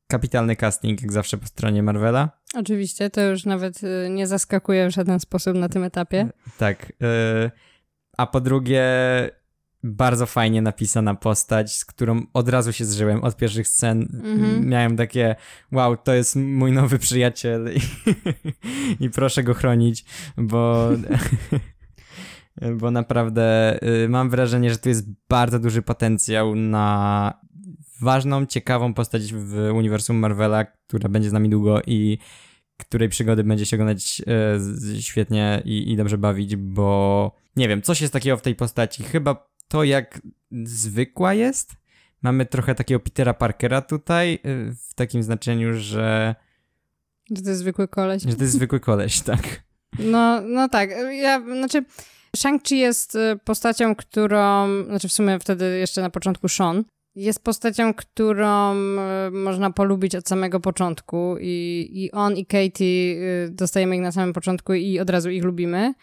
kapitalny 0.07 0.57
casting, 0.57 1.03
jak 1.03 1.13
zawsze 1.13 1.39
po 1.39 1.47
stronie 1.47 1.83
Marvela. 1.83 2.31
Oczywiście, 2.55 3.11
to 3.11 3.21
już 3.21 3.45
nawet 3.45 3.83
y, 3.83 4.09
nie 4.11 4.27
zaskakuje 4.27 4.89
w 4.89 4.91
żaden 4.91 5.21
sposób 5.21 5.57
na 5.57 5.69
tym 5.69 5.85
etapie. 5.85 6.29
Tak. 6.59 6.91
y, 6.91 7.51
a 8.17 8.27
po 8.27 8.41
drugie, 8.41 8.85
bardzo 9.85 10.27
fajnie 10.27 10.63
napisana 10.63 11.15
postać, 11.15 11.77
z 11.77 11.85
którą 11.85 12.23
od 12.33 12.49
razu 12.49 12.73
się 12.73 12.85
zżyłem 12.85 13.25
od 13.25 13.37
pierwszych 13.37 13.69
scen. 13.69 14.09
Mhm. 14.25 14.69
Miałem 14.69 14.97
takie, 14.97 15.37
wow, 15.73 15.97
to 15.97 16.15
jest 16.15 16.37
mój 16.37 16.73
nowy 16.73 16.99
przyjaciel 16.99 17.71
i, 17.75 17.81
i 19.05 19.11
proszę 19.11 19.43
go 19.43 19.55
chronić, 19.55 20.05
bo, 20.37 20.89
bo 22.81 22.91
naprawdę 22.91 23.79
y, 24.05 24.09
mam 24.09 24.31
wrażenie, 24.31 24.71
że 24.71 24.79
tu 24.79 24.89
jest 24.89 25.07
bardzo 25.29 25.59
duży 25.59 25.83
potencjał 25.83 26.55
na 26.55 27.39
ważną, 28.01 28.47
ciekawą 28.47 28.95
postać 28.95 29.33
w 29.35 29.71
uniwersum 29.75 30.17
Marvela, 30.17 30.65
która 30.65 31.09
będzie 31.09 31.31
z 31.31 31.33
nami 31.33 31.49
długo 31.49 31.81
i 31.87 32.19
której 32.77 33.09
przygody 33.09 33.45
będzie 33.45 33.67
się 33.67 33.77
oglądać 33.77 34.23
z- 34.57 35.01
świetnie 35.01 35.63
i, 35.65 35.93
i 35.93 35.97
dobrze 35.97 36.19
bawić, 36.19 36.57
bo 36.57 37.33
nie 37.57 37.69
wiem, 37.69 37.83
coś 37.83 38.01
jest 38.01 38.13
takiego 38.13 38.37
w 38.37 38.43
tej 38.43 38.55
postaci. 38.55 39.03
Chyba 39.03 39.54
to, 39.69 39.85
jak 39.85 40.21
zwykła 40.65 41.35
jest. 41.35 41.73
Mamy 42.23 42.47
trochę 42.47 42.75
takiego 42.75 43.01
Petera 43.01 43.35
Parkera 43.35 43.81
tutaj, 43.81 44.35
y, 44.35 44.75
w 44.89 44.95
takim 44.95 45.23
znaczeniu, 45.23 45.75
że, 45.75 46.35
Że 47.37 47.43
to 47.43 47.49
jest 47.49 47.61
zwykły 47.61 47.89
koleś. 47.89 48.23
że 48.23 48.37
to 48.37 48.43
jest 48.43 48.55
zwykły 48.55 48.81
koleś, 48.81 49.21
tak. 49.31 49.63
No, 49.99 50.41
no 50.41 50.69
tak. 50.69 50.91
Ja, 51.13 51.41
znaczy, 51.41 51.85
Shang-Chi 52.37 52.75
jest 52.75 53.15
y, 53.15 53.39
postacią, 53.45 53.95
którą, 53.95 54.69
znaczy 54.85 55.09
w 55.09 55.13
sumie 55.13 55.39
wtedy 55.39 55.79
jeszcze 55.79 56.01
na 56.01 56.11
początku 56.11 56.49
Sean, 56.49 56.85
jest 57.15 57.45
postacią, 57.45 57.95
którą 57.95 58.75
e, 58.75 59.31
można 59.33 59.71
polubić 59.71 60.15
od 60.15 60.29
samego 60.29 60.61
początku 60.61 61.37
i, 61.41 61.89
i 61.93 62.13
on 62.13 62.37
i 62.37 62.47
Katie 62.47 63.17
dostajemy 63.51 63.97
ich 63.97 64.03
na 64.03 64.13
samym 64.13 64.33
początku 64.33 64.75
i 64.75 65.01
od 65.01 65.11
razu 65.11 65.31
ich 65.31 65.45
lubimy. 65.45 65.95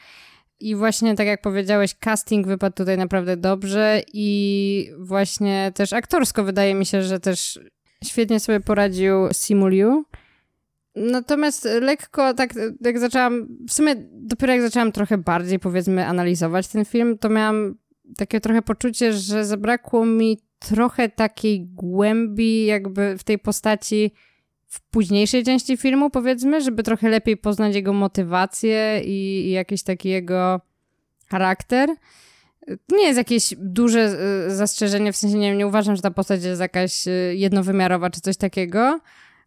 I 0.62 0.76
właśnie 0.76 1.16
tak 1.16 1.28
jak 1.28 1.42
powiedziałeś, 1.42 1.96
casting 1.96 2.48
wypadł 2.48 2.76
tutaj 2.76 2.98
naprawdę 2.98 3.38
dobrze 3.38 4.02
i 4.14 4.92
właśnie 5.00 5.72
też 5.76 5.94
aktorsko 5.94 6.44
wydaje 6.44 6.76
mi 6.76 6.86
się, 6.86 7.02
że 7.02 7.20
też 7.20 7.60
świetnie 8.04 8.40
sobie 8.40 8.60
poradził 8.60 9.16
Simuliu. 9.32 10.06
Natomiast 10.96 11.68
lekko 11.82 12.34
tak 12.34 12.54
jak 12.82 13.00
zaczęłam, 13.00 13.48
w 13.68 13.74
sumie 13.74 13.96
dopiero 14.12 14.54
jak 14.54 14.62
zaczęłam 14.62 14.92
trochę 14.92 15.18
bardziej 15.18 15.60
powiedzmy 15.60 16.08
analizować 16.08 16.68
ten 16.68 16.86
film, 16.86 17.18
to 17.18 17.30
miałam 17.30 17.76
takie 18.18 18.42
trochę 18.42 18.62
poczucie, 18.62 19.14
że 19.14 19.46
zabrakło 19.46 20.06
mi 20.06 20.40
trochę 20.60 21.10
takiej 21.10 21.66
głębi 21.66 22.66
jakby 22.66 23.18
w 23.18 23.24
tej 23.24 23.40
postaci 23.40 24.12
w 24.72 24.82
późniejszej 24.82 25.44
części 25.44 25.78
filmu, 25.78 26.10
powiedzmy, 26.10 26.62
żeby 26.62 26.84
trochę 26.84 27.10
lepiej 27.10 27.38
poznać 27.38 27.76
jego 27.76 27.94
motywację 27.94 29.02
i, 29.04 29.48
i 29.48 29.52
jakiś 29.52 29.84
taki 29.84 30.10
jego 30.10 30.62
charakter. 31.28 31.90
Nie 32.92 33.04
jest 33.04 33.18
jakieś 33.18 33.54
duże 33.58 34.18
y, 34.48 34.56
zastrzeżenie, 34.56 35.14
w 35.14 35.18
sensie 35.18 35.38
nie, 35.38 35.56
nie 35.56 35.68
uważam, 35.68 35.96
że 35.96 36.02
ta 36.02 36.12
postać 36.12 36.44
jest 36.44 36.62
jakaś 36.62 37.08
y, 37.08 37.34
jednowymiarowa 37.36 38.10
czy 38.10 38.22
coś 38.22 38.38
takiego, 38.38 39.00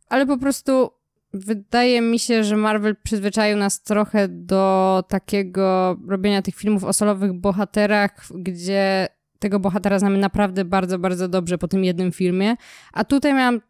ale 0.08 0.26
po 0.26 0.38
prostu 0.38 0.90
wydaje 1.32 2.00
mi 2.00 2.18
się, 2.18 2.44
że 2.44 2.56
Marvel 2.56 2.96
przyzwyczaił 3.02 3.56
nas 3.56 3.82
trochę 3.82 4.28
do 4.28 5.04
takiego 5.08 5.96
robienia 6.08 6.42
tych 6.42 6.54
filmów 6.54 6.84
o 6.84 6.92
solowych 6.92 7.32
bohaterach, 7.32 8.26
gdzie 8.34 9.08
tego 9.38 9.60
bohatera 9.60 9.98
znamy 9.98 10.18
naprawdę 10.18 10.64
bardzo, 10.64 10.98
bardzo 10.98 11.28
dobrze 11.28 11.58
po 11.58 11.68
tym 11.68 11.84
jednym 11.84 12.12
filmie, 12.12 12.56
a 12.92 13.04
tutaj 13.04 13.34
miałam 13.34 13.60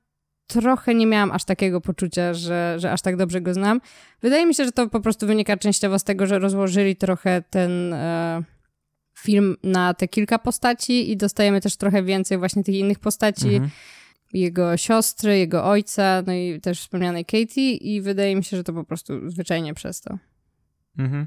trochę 0.46 0.94
nie 0.94 1.06
miałam 1.06 1.32
aż 1.32 1.44
takiego 1.44 1.80
poczucia, 1.80 2.34
że, 2.34 2.76
że 2.78 2.92
aż 2.92 3.02
tak 3.02 3.16
dobrze 3.16 3.40
go 3.40 3.54
znam. 3.54 3.80
Wydaje 4.22 4.46
mi 4.46 4.54
się, 4.54 4.64
że 4.64 4.72
to 4.72 4.88
po 4.88 5.00
prostu 5.00 5.26
wynika 5.26 5.56
częściowo 5.56 5.98
z 5.98 6.04
tego, 6.04 6.26
że 6.26 6.38
rozłożyli 6.38 6.96
trochę 6.96 7.42
ten 7.50 7.92
e, 7.92 8.42
film 9.18 9.56
na 9.62 9.94
te 9.94 10.08
kilka 10.08 10.38
postaci 10.38 11.10
i 11.10 11.16
dostajemy 11.16 11.60
też 11.60 11.76
trochę 11.76 12.02
więcej 12.02 12.38
właśnie 12.38 12.64
tych 12.64 12.74
innych 12.74 12.98
postaci. 12.98 13.48
Mhm. 13.48 13.70
Jego 14.32 14.76
siostry, 14.76 15.38
jego 15.38 15.64
ojca, 15.64 16.22
no 16.26 16.32
i 16.32 16.60
też 16.60 16.80
wspomnianej 16.80 17.24
Katie 17.24 17.74
i 17.74 18.00
wydaje 18.00 18.36
mi 18.36 18.44
się, 18.44 18.56
że 18.56 18.64
to 18.64 18.72
po 18.72 18.84
prostu 18.84 19.30
zwyczajnie 19.30 19.74
przez 19.74 20.00
to. 20.00 20.18
Mhm. 20.98 21.26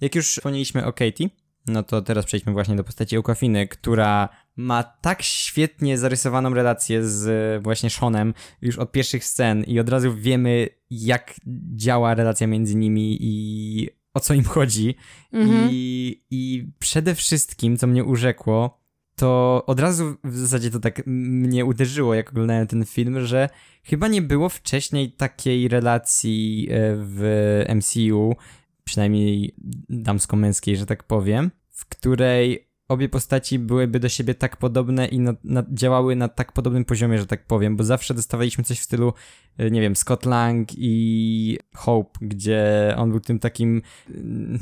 Jak 0.00 0.14
już 0.14 0.30
wspomnieliśmy 0.30 0.86
o 0.86 0.92
Katie, 0.92 1.28
no 1.66 1.82
to 1.82 2.02
teraz 2.02 2.24
przejdźmy 2.24 2.52
właśnie 2.52 2.76
do 2.76 2.84
postaci 2.84 3.16
Okafiny, 3.16 3.68
która 3.68 4.28
ma 4.56 4.82
tak 4.82 5.22
świetnie 5.22 5.98
zarysowaną 5.98 6.54
relację 6.54 7.08
z 7.08 7.62
właśnie 7.62 7.90
Seanem 7.90 8.34
już 8.62 8.78
od 8.78 8.92
pierwszych 8.92 9.24
scen 9.24 9.64
i 9.64 9.80
od 9.80 9.88
razu 9.88 10.14
wiemy, 10.14 10.68
jak 10.90 11.34
działa 11.76 12.14
relacja 12.14 12.46
między 12.46 12.76
nimi 12.76 13.18
i 13.20 13.88
o 14.14 14.20
co 14.20 14.34
im 14.34 14.44
chodzi. 14.44 14.94
Mhm. 15.32 15.68
I, 15.72 16.24
I 16.30 16.70
przede 16.78 17.14
wszystkim, 17.14 17.76
co 17.76 17.86
mnie 17.86 18.04
urzekło, 18.04 18.86
to 19.16 19.62
od 19.66 19.80
razu 19.80 20.16
w 20.24 20.36
zasadzie 20.36 20.70
to 20.70 20.80
tak 20.80 21.02
mnie 21.06 21.64
uderzyło, 21.64 22.14
jak 22.14 22.30
oglądałem 22.30 22.66
ten 22.66 22.84
film, 22.84 23.26
że 23.26 23.48
chyba 23.84 24.08
nie 24.08 24.22
było 24.22 24.48
wcześniej 24.48 25.12
takiej 25.12 25.68
relacji 25.68 26.68
e, 26.70 26.96
w 26.96 27.64
MCU, 27.74 28.36
przynajmniej 28.84 29.54
damsko-męskiej, 29.88 30.76
że 30.76 30.86
tak 30.86 31.02
powiem, 31.02 31.50
w 31.70 31.86
której 31.86 32.68
obie 32.88 33.08
postaci 33.08 33.58
byłyby 33.58 34.00
do 34.00 34.08
siebie 34.08 34.34
tak 34.34 34.56
podobne 34.56 35.06
i 35.06 35.18
na, 35.18 35.34
na, 35.44 35.64
działały 35.72 36.16
na 36.16 36.28
tak 36.28 36.52
podobnym 36.52 36.84
poziomie, 36.84 37.18
że 37.18 37.26
tak 37.26 37.46
powiem, 37.46 37.76
bo 37.76 37.84
zawsze 37.84 38.14
dostawaliśmy 38.14 38.64
coś 38.64 38.80
w 38.80 38.82
stylu, 38.82 39.12
e, 39.58 39.70
nie 39.70 39.80
wiem, 39.80 39.96
Scott 39.96 40.26
Lang 40.26 40.68
i 40.76 41.58
Hope, 41.74 42.18
gdzie 42.22 42.94
on 42.96 43.10
był 43.10 43.20
tym 43.20 43.38
takim 43.38 43.82
mm, 44.10 44.58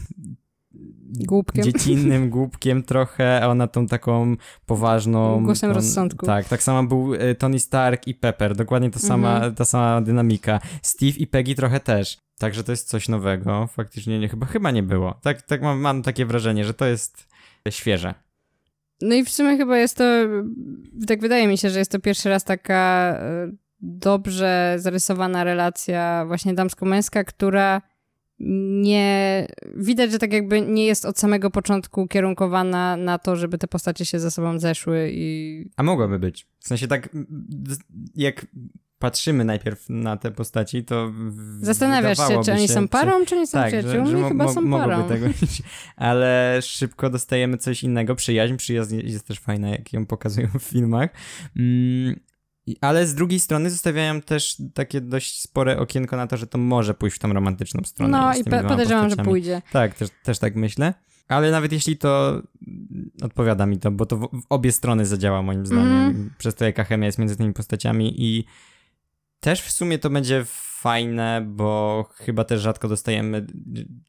Głupkiem. 1.26 1.64
dziecinnym 1.64 2.30
głupkiem 2.36 2.82
trochę, 2.82 3.40
a 3.42 3.48
ona 3.48 3.66
tą 3.66 3.86
taką 3.86 4.36
poważną... 4.66 5.44
Głosem 5.44 5.70
rozsądku. 5.70 6.26
Tak, 6.26 6.48
tak 6.48 6.62
samo 6.62 6.84
był 6.84 7.14
e, 7.14 7.34
Tony 7.34 7.58
Stark 7.58 8.06
i 8.06 8.14
Pepper, 8.14 8.56
dokładnie 8.56 8.90
ta 8.90 8.98
sama, 8.98 9.34
mhm. 9.34 9.54
ta 9.54 9.64
sama 9.64 10.00
dynamika. 10.00 10.60
Steve 10.82 11.18
i 11.18 11.26
Peggy 11.26 11.54
trochę 11.54 11.80
też. 11.80 12.18
Także 12.38 12.64
to 12.64 12.72
jest 12.72 12.88
coś 12.88 13.08
nowego. 13.08 13.66
Faktycznie 13.66 14.18
nie, 14.18 14.28
chyba, 14.28 14.46
chyba 14.46 14.70
nie 14.70 14.82
było. 14.82 15.14
Tak, 15.22 15.42
tak 15.42 15.62
mam, 15.62 15.80
mam 15.80 16.02
takie 16.02 16.26
wrażenie, 16.26 16.64
że 16.64 16.74
to 16.74 16.86
jest 16.86 17.33
świeże. 17.70 18.14
No 19.02 19.14
i 19.14 19.24
w 19.24 19.30
sumie 19.30 19.56
chyba 19.56 19.78
jest 19.78 19.96
to, 19.96 20.04
tak 21.06 21.20
wydaje 21.20 21.48
mi 21.48 21.58
się, 21.58 21.70
że 21.70 21.78
jest 21.78 21.90
to 21.90 21.98
pierwszy 21.98 22.28
raz 22.28 22.44
taka 22.44 23.14
e, 23.20 23.52
dobrze 23.80 24.76
zarysowana 24.78 25.44
relacja 25.44 26.24
właśnie 26.26 26.54
damsko-męska, 26.54 27.24
która 27.24 27.82
nie. 28.38 29.46
Widać, 29.76 30.12
że 30.12 30.18
tak 30.18 30.32
jakby 30.32 30.60
nie 30.60 30.86
jest 30.86 31.04
od 31.04 31.18
samego 31.18 31.50
początku 31.50 32.08
kierunkowana 32.08 32.96
na 32.96 33.18
to, 33.18 33.36
żeby 33.36 33.58
te 33.58 33.68
postacie 33.68 34.04
się 34.04 34.20
ze 34.20 34.30
sobą 34.30 34.58
zeszły 34.58 35.10
i. 35.12 35.70
A 35.76 35.82
mogłaby 35.82 36.18
być. 36.18 36.46
W 36.58 36.68
sensie 36.68 36.88
tak, 36.88 37.08
jak 38.14 38.46
patrzymy 39.04 39.44
najpierw 39.44 39.84
na 39.88 40.16
te 40.16 40.30
postaci, 40.30 40.84
to. 40.84 41.12
Zastanawiasz 41.60 42.18
się, 42.18 42.40
czy 42.44 42.52
oni 42.52 42.68
są 42.68 42.88
parą, 42.88 43.20
czy, 43.20 43.26
czy 43.26 43.36
nie 43.36 43.46
są 43.46 43.58
tak, 43.58 43.66
przyjaciółmi? 43.66 44.10
Że, 44.10 44.18
że 44.18 44.28
chyba 44.28 44.48
są 44.48 44.70
parą. 44.70 45.08
Tego 45.08 45.26
ale 45.96 46.58
szybko 46.62 47.10
dostajemy 47.10 47.56
coś 47.56 47.82
innego. 47.82 48.14
Przyjaźń, 48.14 48.56
przyjaźń 48.56 48.96
jest 49.04 49.26
też 49.26 49.40
fajna, 49.40 49.68
jak 49.68 49.92
ją 49.92 50.06
pokazują 50.06 50.48
w 50.58 50.62
filmach. 50.62 51.10
Mm, 51.56 52.20
ale 52.80 53.06
z 53.06 53.14
drugiej 53.14 53.40
strony 53.40 53.70
zostawiają 53.70 54.20
też 54.20 54.56
takie 54.74 55.00
dość 55.00 55.40
spore 55.40 55.78
okienko 55.78 56.16
na 56.16 56.26
to, 56.26 56.36
że 56.36 56.46
to 56.46 56.58
może 56.58 56.94
pójść 56.94 57.16
w 57.16 57.18
tą 57.18 57.32
romantyczną 57.32 57.80
stronę. 57.84 58.18
No 58.18 58.34
i 58.36 58.44
podejrzewam, 58.44 59.10
że 59.10 59.16
pójdzie. 59.16 59.62
Tak, 59.72 59.94
też, 59.94 60.08
też 60.22 60.38
tak 60.38 60.54
myślę. 60.54 60.94
Ale 61.28 61.50
nawet 61.50 61.72
jeśli 61.72 61.96
to 61.96 62.42
odpowiada 63.22 63.66
mi 63.66 63.78
to, 63.78 63.90
bo 63.90 64.06
to 64.06 64.16
w, 64.16 64.20
w 64.20 64.46
obie 64.48 64.72
strony 64.72 65.06
zadziała 65.06 65.42
moim 65.42 65.66
zdaniem, 65.66 65.86
mm. 65.86 66.30
przez 66.38 66.54
to 66.54 66.64
jaka 66.64 66.84
chemia 66.84 67.06
jest 67.06 67.18
między 67.18 67.36
tymi 67.36 67.52
postaciami 67.52 68.22
i 68.22 68.44
też 69.44 69.60
w 69.60 69.70
sumie 69.70 69.98
to 69.98 70.10
będzie 70.10 70.42
fajne, 70.46 71.44
bo 71.46 72.04
chyba 72.14 72.44
też 72.44 72.60
rzadko 72.60 72.88
dostajemy 72.88 73.46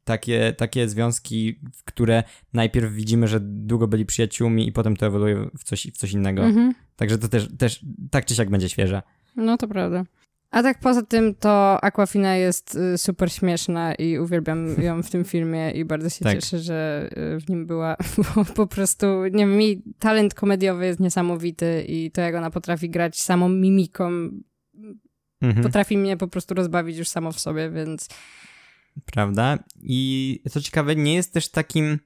takie, 0.03 0.53
takie 0.57 0.89
związki, 0.89 1.59
w 1.73 1.83
które 1.83 2.23
najpierw 2.53 2.91
widzimy, 2.91 3.27
że 3.27 3.39
długo 3.41 3.87
byli 3.87 4.05
przyjaciółmi 4.05 4.67
i 4.67 4.71
potem 4.71 4.95
to 4.95 5.05
ewoluuje 5.05 5.49
w 5.57 5.63
coś, 5.63 5.87
w 5.87 5.97
coś 5.97 6.11
innego. 6.11 6.43
Mhm. 6.43 6.73
Także 6.95 7.17
to 7.17 7.27
też, 7.27 7.47
też 7.57 7.85
tak 8.11 8.25
czy 8.25 8.35
siak 8.35 8.49
będzie 8.49 8.69
świeże. 8.69 9.01
No 9.35 9.57
to 9.57 9.67
prawda. 9.67 10.03
A 10.51 10.63
tak 10.63 10.79
poza 10.79 11.01
tym 11.01 11.35
to 11.35 11.83
Aquafina 11.83 12.35
jest 12.35 12.75
y, 12.75 12.97
super 12.97 13.31
śmieszna 13.31 13.95
i 13.95 14.19
uwielbiam 14.19 14.81
ją 14.81 15.03
w 15.03 15.09
tym 15.09 15.25
filmie 15.25 15.71
i 15.71 15.85
bardzo 15.85 16.09
się 16.09 16.25
tak. 16.25 16.35
cieszę, 16.35 16.59
że 16.59 17.09
y, 17.35 17.39
w 17.39 17.49
nim 17.49 17.65
była, 17.65 17.95
bo 18.35 18.45
po 18.45 18.67
prostu, 18.67 19.05
nie 19.23 19.45
wiem, 19.45 19.57
mi 19.57 19.81
talent 19.99 20.33
komediowy 20.33 20.85
jest 20.85 20.99
niesamowity 20.99 21.85
i 21.87 22.11
to 22.11 22.21
jak 22.21 22.35
ona 22.35 22.51
potrafi 22.51 22.89
grać 22.89 23.21
samą 23.21 23.49
mimiką 23.49 24.29
mhm. 25.45 25.63
potrafi 25.63 25.97
mnie 25.97 26.17
po 26.17 26.27
prostu 26.27 26.53
rozbawić 26.53 26.97
już 26.97 27.07
samo 27.07 27.31
w 27.31 27.39
sobie, 27.39 27.69
więc... 27.69 28.09
Prawda? 29.05 29.59
I 29.81 30.41
co 30.49 30.61
ciekawe, 30.61 30.95
nie 30.95 31.13
jest 31.13 31.33
też 31.33 31.49
takim 31.49 31.99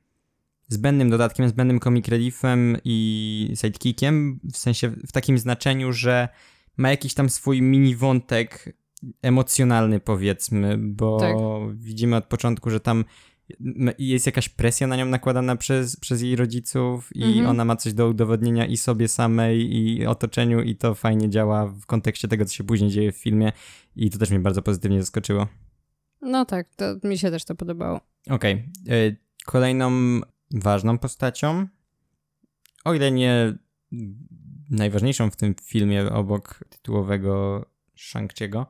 zbędnym 0.68 1.10
dodatkiem, 1.10 1.50
zbędnym 1.50 1.80
comic 1.80 2.08
reliefem 2.08 2.78
i 2.84 3.54
sidekickiem, 3.56 4.40
w 4.54 4.58
sensie 4.58 4.90
w 4.90 5.12
takim 5.12 5.38
znaczeniu, 5.38 5.94
że 5.94 6.30
ma 6.78 6.90
jakiś 6.90 7.14
tam 7.14 7.30
swój 7.30 7.62
mini 7.62 7.96
wątek 7.96 8.76
emocjonalny 9.22 10.00
powiedzmy, 10.00 10.78
bo 10.78 11.20
tak. 11.20 11.36
widzimy 11.76 12.16
od 12.16 12.26
początku, 12.26 12.70
że 12.70 12.80
tam 12.80 13.06
jest 14.00 14.26
jakaś 14.26 14.50
presja 14.50 14.88
na 14.88 14.96
nią 14.96 15.06
nakładana 15.06 15.56
przez, 15.56 15.96
przez 15.96 16.22
jej 16.22 16.36
rodziców 16.36 17.16
i 17.16 17.24
mhm. 17.24 17.48
ona 17.48 17.66
ma 17.66 17.76
coś 17.76 17.94
do 17.94 18.08
udowodnienia 18.08 18.66
i 18.66 18.78
sobie 18.78 19.08
samej 19.08 19.76
i 19.76 20.06
otoczeniu 20.06 20.62
i 20.62 20.76
to 20.76 20.96
fajnie 20.96 21.30
działa 21.30 21.66
w 21.66 21.86
kontekście 21.86 22.28
tego, 22.28 22.46
co 22.46 22.54
się 22.54 22.64
później 22.64 22.90
dzieje 22.90 23.12
w 23.12 23.18
filmie 23.18 23.52
i 23.96 24.10
to 24.10 24.18
też 24.18 24.30
mnie 24.30 24.40
bardzo 24.40 24.62
pozytywnie 24.62 25.00
zaskoczyło. 25.00 25.48
No 26.22 26.46
tak, 26.46 26.68
to 26.76 27.08
mi 27.08 27.18
się 27.18 27.32
też 27.32 27.46
to 27.46 27.56
podobało. 27.56 28.00
Okej. 28.30 28.54
Okay. 28.86 28.96
E, 28.96 29.16
kolejną 29.46 29.92
ważną 30.52 30.98
postacią, 30.98 31.68
o 32.86 32.94
ile 32.94 33.12
nie 33.12 33.54
najważniejszą 34.70 35.32
w 35.32 35.36
tym 35.36 35.56
filmie 35.64 36.10
obok 36.12 36.60
tytułowego 36.70 37.66
Shang-Chi'ego, 37.98 38.66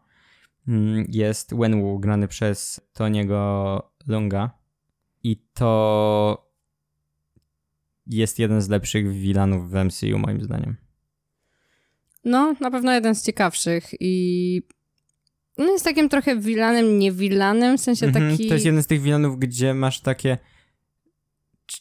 mm, 0.67 1.05
jest 1.09 1.55
Wenwu, 1.55 1.99
grany 1.99 2.27
przez 2.27 2.81
Toniego 2.93 3.91
Longa. 4.07 4.58
I 5.23 5.37
to 5.53 6.49
jest 8.07 8.39
jeden 8.39 8.61
z 8.61 8.69
lepszych 8.69 9.11
wilanów 9.13 9.71
w 9.71 9.73
MCU, 9.85 10.17
moim 10.19 10.41
zdaniem. 10.41 10.75
No, 12.25 12.55
na 12.59 12.71
pewno 12.71 12.91
jeden 12.93 13.15
z 13.15 13.23
ciekawszych 13.25 13.83
i 13.99 14.61
no 15.57 15.65
jest 15.71 15.85
takim 15.85 16.09
trochę 16.09 16.39
wilanem, 16.39 16.99
nie 16.99 17.11
wilanem, 17.11 17.77
w 17.77 17.81
sensie 17.81 18.05
mhm, 18.05 18.31
taki... 18.31 18.47
To 18.47 18.53
jest 18.53 18.65
jeden 18.65 18.83
z 18.83 18.87
tych 18.87 19.01
wilanów, 19.01 19.39
gdzie 19.39 19.73
masz 19.73 20.01
takie 20.01 20.37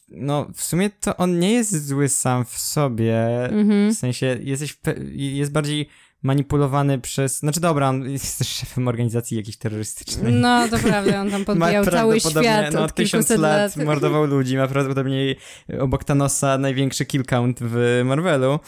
no 0.09 0.51
w 0.55 0.62
sumie 0.62 0.91
to 0.91 1.16
on 1.16 1.39
nie 1.39 1.53
jest 1.53 1.86
zły 1.86 2.09
sam 2.09 2.45
w 2.45 2.59
sobie, 2.59 3.45
Mhm. 3.45 3.95
w 3.95 3.99
sensie 3.99 4.39
jesteś, 4.43 4.74
pe- 4.74 5.11
jest 5.14 5.53
bardziej 5.53 5.89
manipulowany 6.23 6.99
przez, 6.99 7.39
znaczy 7.39 7.61
dobra, 7.61 7.89
on 7.89 8.11
jest 8.11 8.39
też 8.39 8.49
szefem 8.49 8.89
organizacji 8.89 9.37
jakiejś 9.37 9.57
terrorystycznej. 9.57 10.33
No, 10.33 10.69
to 10.69 10.79
prawda, 10.79 11.21
on 11.21 11.31
tam 11.31 11.45
podbijał 11.45 11.85
cały 11.85 11.93
prawdopodobnie, 11.93 12.51
świat 12.51 12.75
no, 12.75 12.85
od 12.85 12.95
tysiąc 12.95 13.31
lat, 13.31 13.41
lat. 13.41 13.77
mordował 13.77 14.25
ludzi, 14.25 14.57
ma 14.57 14.69
prawdopodobnie 14.69 15.35
obok 15.81 16.05
Thanosa 16.05 16.59
największy 16.59 17.07
kill 17.07 17.25
count 17.25 17.59
w 17.62 18.03
Marvelu. 18.05 18.59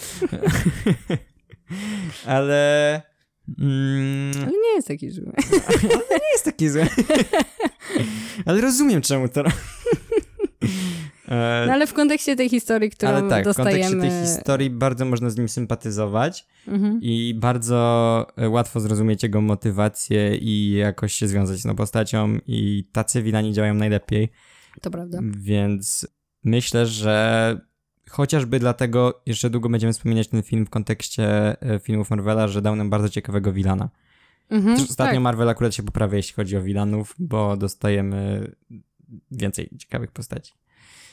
Ale... 2.26 3.02
Mm, 3.58 4.32
Ale 4.42 4.50
nie 4.50 4.74
jest 4.74 4.88
taki 4.88 5.10
zły. 5.10 5.32
nie 6.10 6.32
jest 6.32 6.44
taki 6.44 6.68
zły. 6.68 6.86
Ale 8.46 8.60
rozumiem, 8.60 9.02
czemu 9.02 9.28
to... 9.28 9.44
E, 11.30 11.64
No 11.66 11.72
ale 11.72 11.86
w 11.86 11.92
kontekście 11.94 12.36
tej 12.36 12.48
historii, 12.48 12.90
którą 12.90 13.12
ale 13.12 13.28
tak, 13.28 13.42
w 13.42 13.44
dostajemy... 13.44 13.82
kontekście 13.82 14.00
tej 14.00 14.26
historii 14.26 14.70
bardzo 14.70 15.04
można 15.04 15.30
z 15.30 15.36
nim 15.36 15.48
sympatyzować 15.48 16.46
Mhm. 16.68 16.98
i 17.02 17.34
bardzo 17.38 18.26
e, 18.36 18.48
łatwo 18.48 18.80
zrozumieć 18.80 19.22
jego 19.22 19.40
motywację 19.40 20.36
i 20.36 20.72
jakoś 20.72 21.14
się 21.14 21.28
związać 21.28 21.58
z 21.58 21.62
tą 21.62 21.76
postacią 21.76 22.38
i 22.46 22.84
tacy 22.92 23.22
wilani 23.22 23.52
działają 23.52 23.74
najlepiej, 23.74 24.28
To 24.80 24.90
prawda. 24.90 25.18
więc 25.22 26.06
myślę, 26.44 26.86
że 26.86 27.60
chociażby 28.10 28.58
dlatego 28.60 29.22
jeszcze 29.26 29.50
długo 29.50 29.68
będziemy 29.68 29.92
wspominać 29.92 30.28
ten 30.28 30.42
film 30.42 30.66
w 30.66 30.70
kontekście 30.70 31.56
e, 31.62 31.78
filmów 31.78 32.10
Marvela, 32.10 32.48
że 32.48 32.62
dał 32.62 32.76
nam 32.76 32.90
bardzo 32.90 33.08
ciekawego 33.08 33.52
wilana. 33.52 33.88
Mhm, 34.50 34.74
Ostatnio 34.74 35.14
tak. 35.14 35.22
Marvel 35.22 35.48
akurat 35.48 35.74
się 35.74 35.82
poprawia, 35.82 36.16
jeśli 36.16 36.34
chodzi 36.34 36.56
o 36.56 36.62
wilanów, 36.62 37.14
bo 37.18 37.56
dostajemy 37.56 38.50
więcej 39.30 39.68
ciekawych 39.78 40.10
postaci. 40.10 40.52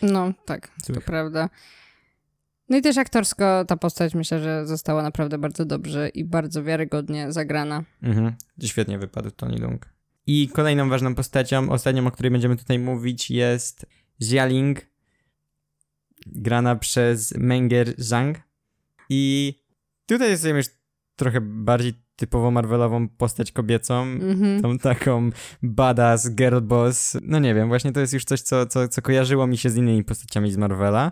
No, 0.01 0.33
tak, 0.45 0.71
to 0.93 1.01
prawda. 1.01 1.49
No 2.69 2.77
i 2.77 2.81
też 2.81 2.97
aktorsko 2.97 3.65
ta 3.65 3.77
postać 3.77 4.15
myślę, 4.15 4.39
że 4.39 4.67
została 4.67 5.03
naprawdę 5.03 5.37
bardzo 5.37 5.65
dobrze 5.65 6.09
i 6.09 6.25
bardzo 6.25 6.63
wiarygodnie 6.63 7.31
zagrana. 7.31 7.83
Mhm. 8.03 8.35
Świetnie 8.63 8.99
wypadł 8.99 9.31
Tony 9.31 9.57
Lung. 9.57 9.89
I 10.27 10.49
kolejną 10.49 10.89
ważną 10.89 11.15
postacią, 11.15 11.69
ostatnią, 11.69 12.07
o 12.07 12.11
której 12.11 12.31
będziemy 12.31 12.57
tutaj 12.57 12.79
mówić, 12.79 13.31
jest 13.31 13.85
Xialing, 14.21 14.81
grana 16.25 16.75
przez 16.75 17.37
Menger 17.37 17.93
Zhang. 17.97 18.37
I 19.09 19.53
tutaj 20.05 20.29
jest 20.29 20.45
już 20.45 20.65
trochę 21.15 21.41
bardziej 21.41 21.93
typowo 22.17 22.51
Marvelową 22.51 23.09
postać 23.09 23.51
kobiecą. 23.51 24.01
Mhm. 24.01 24.61
Tą 24.61 24.77
taką 24.77 25.29
badass, 25.63 26.29
girl 26.35 26.59
boss. 26.61 27.17
No 27.21 27.39
nie 27.39 27.55
wiem, 27.55 27.67
właśnie 27.67 27.91
to 27.91 27.99
jest 27.99 28.13
już 28.13 28.25
coś, 28.25 28.41
co, 28.41 28.65
co, 28.65 28.87
co 28.87 29.01
kojarzyło 29.01 29.47
mi 29.47 29.57
się 29.57 29.69
z 29.69 29.75
innymi 29.75 30.03
postaciami 30.03 30.51
z 30.51 30.57
Marvela. 30.57 31.11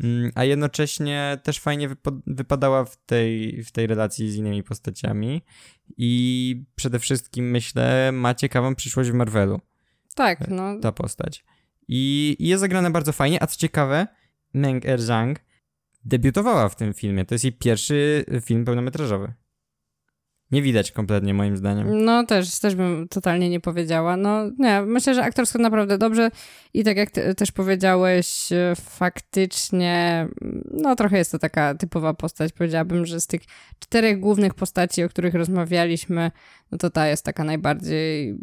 Mm, 0.00 0.30
A 0.34 0.44
jednocześnie 0.44 1.38
też 1.42 1.60
fajnie 1.60 1.88
wypadała 2.26 2.84
w 2.84 2.96
tej, 2.96 3.62
w 3.62 3.72
tej 3.72 3.86
relacji 3.86 4.30
z 4.30 4.36
innymi 4.36 4.62
postaciami. 4.62 5.42
I 5.96 6.64
przede 6.74 6.98
wszystkim 6.98 7.50
myślę, 7.50 8.12
ma 8.12 8.34
ciekawą 8.34 8.74
przyszłość 8.74 9.10
w 9.10 9.14
Marvelu 9.14 9.60
Tak, 10.14 10.48
no. 10.48 10.80
ta 10.80 10.92
postać. 10.92 11.44
I, 11.88 12.36
i 12.38 12.48
jest 12.48 12.60
zagrana 12.60 12.90
bardzo 12.90 13.12
fajnie, 13.12 13.42
a 13.42 13.46
co 13.46 13.56
ciekawe, 13.56 14.06
Meng 14.54 14.86
Er 14.86 15.02
Zhang 15.02 15.40
debiutowała 16.04 16.68
w 16.68 16.76
tym 16.76 16.94
filmie. 16.94 17.24
To 17.24 17.34
jest 17.34 17.44
jej 17.44 17.52
pierwszy 17.52 18.24
film 18.40 18.64
pełnometrażowy. 18.64 19.32
Nie 20.52 20.62
widać 20.62 20.92
kompletnie 20.92 21.34
moim 21.34 21.56
zdaniem. 21.56 22.04
No 22.04 22.26
też, 22.26 22.58
też 22.58 22.74
bym 22.74 23.08
totalnie 23.08 23.50
nie 23.50 23.60
powiedziała. 23.60 24.16
No 24.16 24.50
nie, 24.58 24.82
myślę, 24.82 25.14
że 25.14 25.24
aktorsko 25.24 25.58
naprawdę 25.58 25.98
dobrze 25.98 26.30
i 26.74 26.84
tak 26.84 26.96
jak 26.96 27.10
ty, 27.10 27.34
też 27.34 27.52
powiedziałeś, 27.52 28.52
e, 28.52 28.74
faktycznie, 28.76 30.28
no 30.70 30.96
trochę 30.96 31.18
jest 31.18 31.32
to 31.32 31.38
taka 31.38 31.74
typowa 31.74 32.14
postać. 32.14 32.52
Powiedziałabym, 32.52 33.06
że 33.06 33.20
z 33.20 33.26
tych 33.26 33.42
czterech 33.78 34.20
głównych 34.20 34.54
postaci, 34.54 35.04
o 35.04 35.08
których 35.08 35.34
rozmawialiśmy, 35.34 36.30
no 36.72 36.78
to 36.78 36.90
ta 36.90 37.06
jest 37.06 37.24
taka 37.24 37.44
najbardziej 37.44 38.36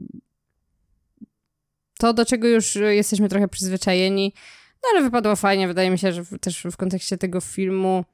to, 1.99 2.13
do 2.13 2.25
czego 2.25 2.47
już 2.47 2.75
jesteśmy 2.75 3.29
trochę 3.29 3.47
przyzwyczajeni, 3.47 4.33
no 4.83 4.89
ale 4.93 5.03
wypadło 5.03 5.35
fajnie. 5.35 5.67
Wydaje 5.67 5.89
mi 5.89 5.97
się, 5.97 6.13
że 6.13 6.25
też 6.41 6.63
w 6.71 6.77
kontekście 6.77 7.17
tego 7.17 7.41
filmu 7.41 8.05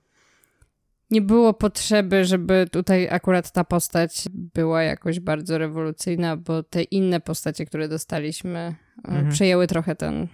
nie 1.12 1.22
było 1.22 1.54
potrzeby, 1.54 2.26
żeby 2.26 2.68
tutaj 2.72 3.10
akurat 3.10 3.52
ta 3.52 3.64
postać 3.64 4.28
była 4.34 4.84
jakoś 4.84 5.20
bardzo 5.20 5.58
rewolucyjna, 5.58 6.38
bo 6.38 6.64
te 6.64 6.84
inne 6.84 7.20
postacie, 7.20 7.66
które 7.66 7.88
dostaliśmy, 7.88 8.60
e, 8.60 8.76
Mhm. 9.08 9.30
przejęły 9.30 9.68
trochę 9.68 9.96
ten. 9.96 10.28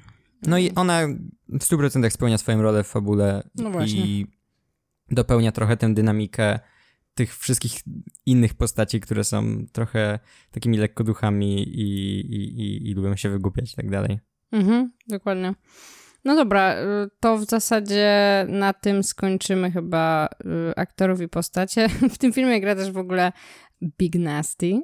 No 0.48 0.58
i 0.58 0.72
ona 0.76 1.08
w 1.50 1.64
100% 1.64 2.14
spełnia 2.14 2.38
swoją 2.38 2.62
rolę 2.62 2.84
w 2.84 2.88
fabule 2.88 3.44
No 3.56 3.86
i 3.86 4.28
dopełnia 5.12 5.52
trochę 5.52 5.78
tę 5.78 5.94
dynamikę 5.94 6.60
tych 7.14 7.38
wszystkich 7.38 7.72
innych 8.26 8.54
postaci, 8.54 9.00
które 9.00 9.24
są 9.24 9.66
trochę 9.72 10.20
takimi 10.52 10.78
lekkoduchami 10.78 11.64
i, 11.64 12.20
i, 12.20 12.62
i, 12.62 12.90
i 12.90 12.94
lubią 12.94 13.16
się 13.16 13.30
wygłupiać 13.30 13.74
i 13.74 13.76
tak 13.76 13.90
dalej. 13.90 14.20
Mhm, 14.52 14.92
dokładnie. 15.08 15.54
No 16.26 16.36
dobra, 16.36 16.76
y, 16.76 17.10
to 17.20 17.38
w 17.38 17.46
zasadzie 17.46 18.46
na 18.50 18.74
tym 18.74 19.04
skończymy 19.04 19.72
chyba 19.72 20.30
y, 20.70 20.76
aktorów 20.76 21.22
i 21.22 21.28
postacie. 21.28 21.90
W 22.14 22.18
tym 22.18 22.34
filmie 22.34 22.62
gra 22.62 22.76
też 22.76 22.92
w 22.92 22.98
ogóle 22.98 23.32
Big 23.98 24.16
Nasty. 24.16 24.82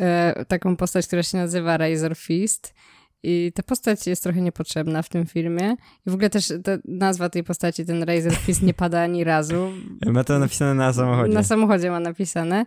E, 0.00 0.44
Taką 0.48 0.76
postać, 0.76 1.06
która 1.06 1.22
się 1.22 1.38
nazywa 1.38 1.76
Razor 1.76 2.16
Fist. 2.16 2.74
I 3.22 3.52
ta 3.54 3.62
postać 3.62 4.06
jest 4.06 4.22
trochę 4.22 4.40
niepotrzebna 4.40 5.02
w 5.02 5.08
tym 5.08 5.26
filmie. 5.26 5.76
I 6.06 6.10
w 6.10 6.14
ogóle 6.14 6.30
też 6.30 6.52
ta 6.64 6.72
nazwa 6.84 7.28
tej 7.28 7.44
postaci, 7.44 7.86
ten 7.86 8.02
Razor 8.02 8.32
Fist, 8.32 8.62
nie 8.62 8.74
pada 8.74 9.02
ani 9.02 9.24
razu. 9.24 9.72
Ma 10.06 10.24
to 10.24 10.38
napisane 10.38 10.74
na 10.74 10.92
samochodzie. 10.92 11.34
Na 11.34 11.42
samochodzie 11.42 11.90
ma 11.90 12.00
napisane. 12.00 12.66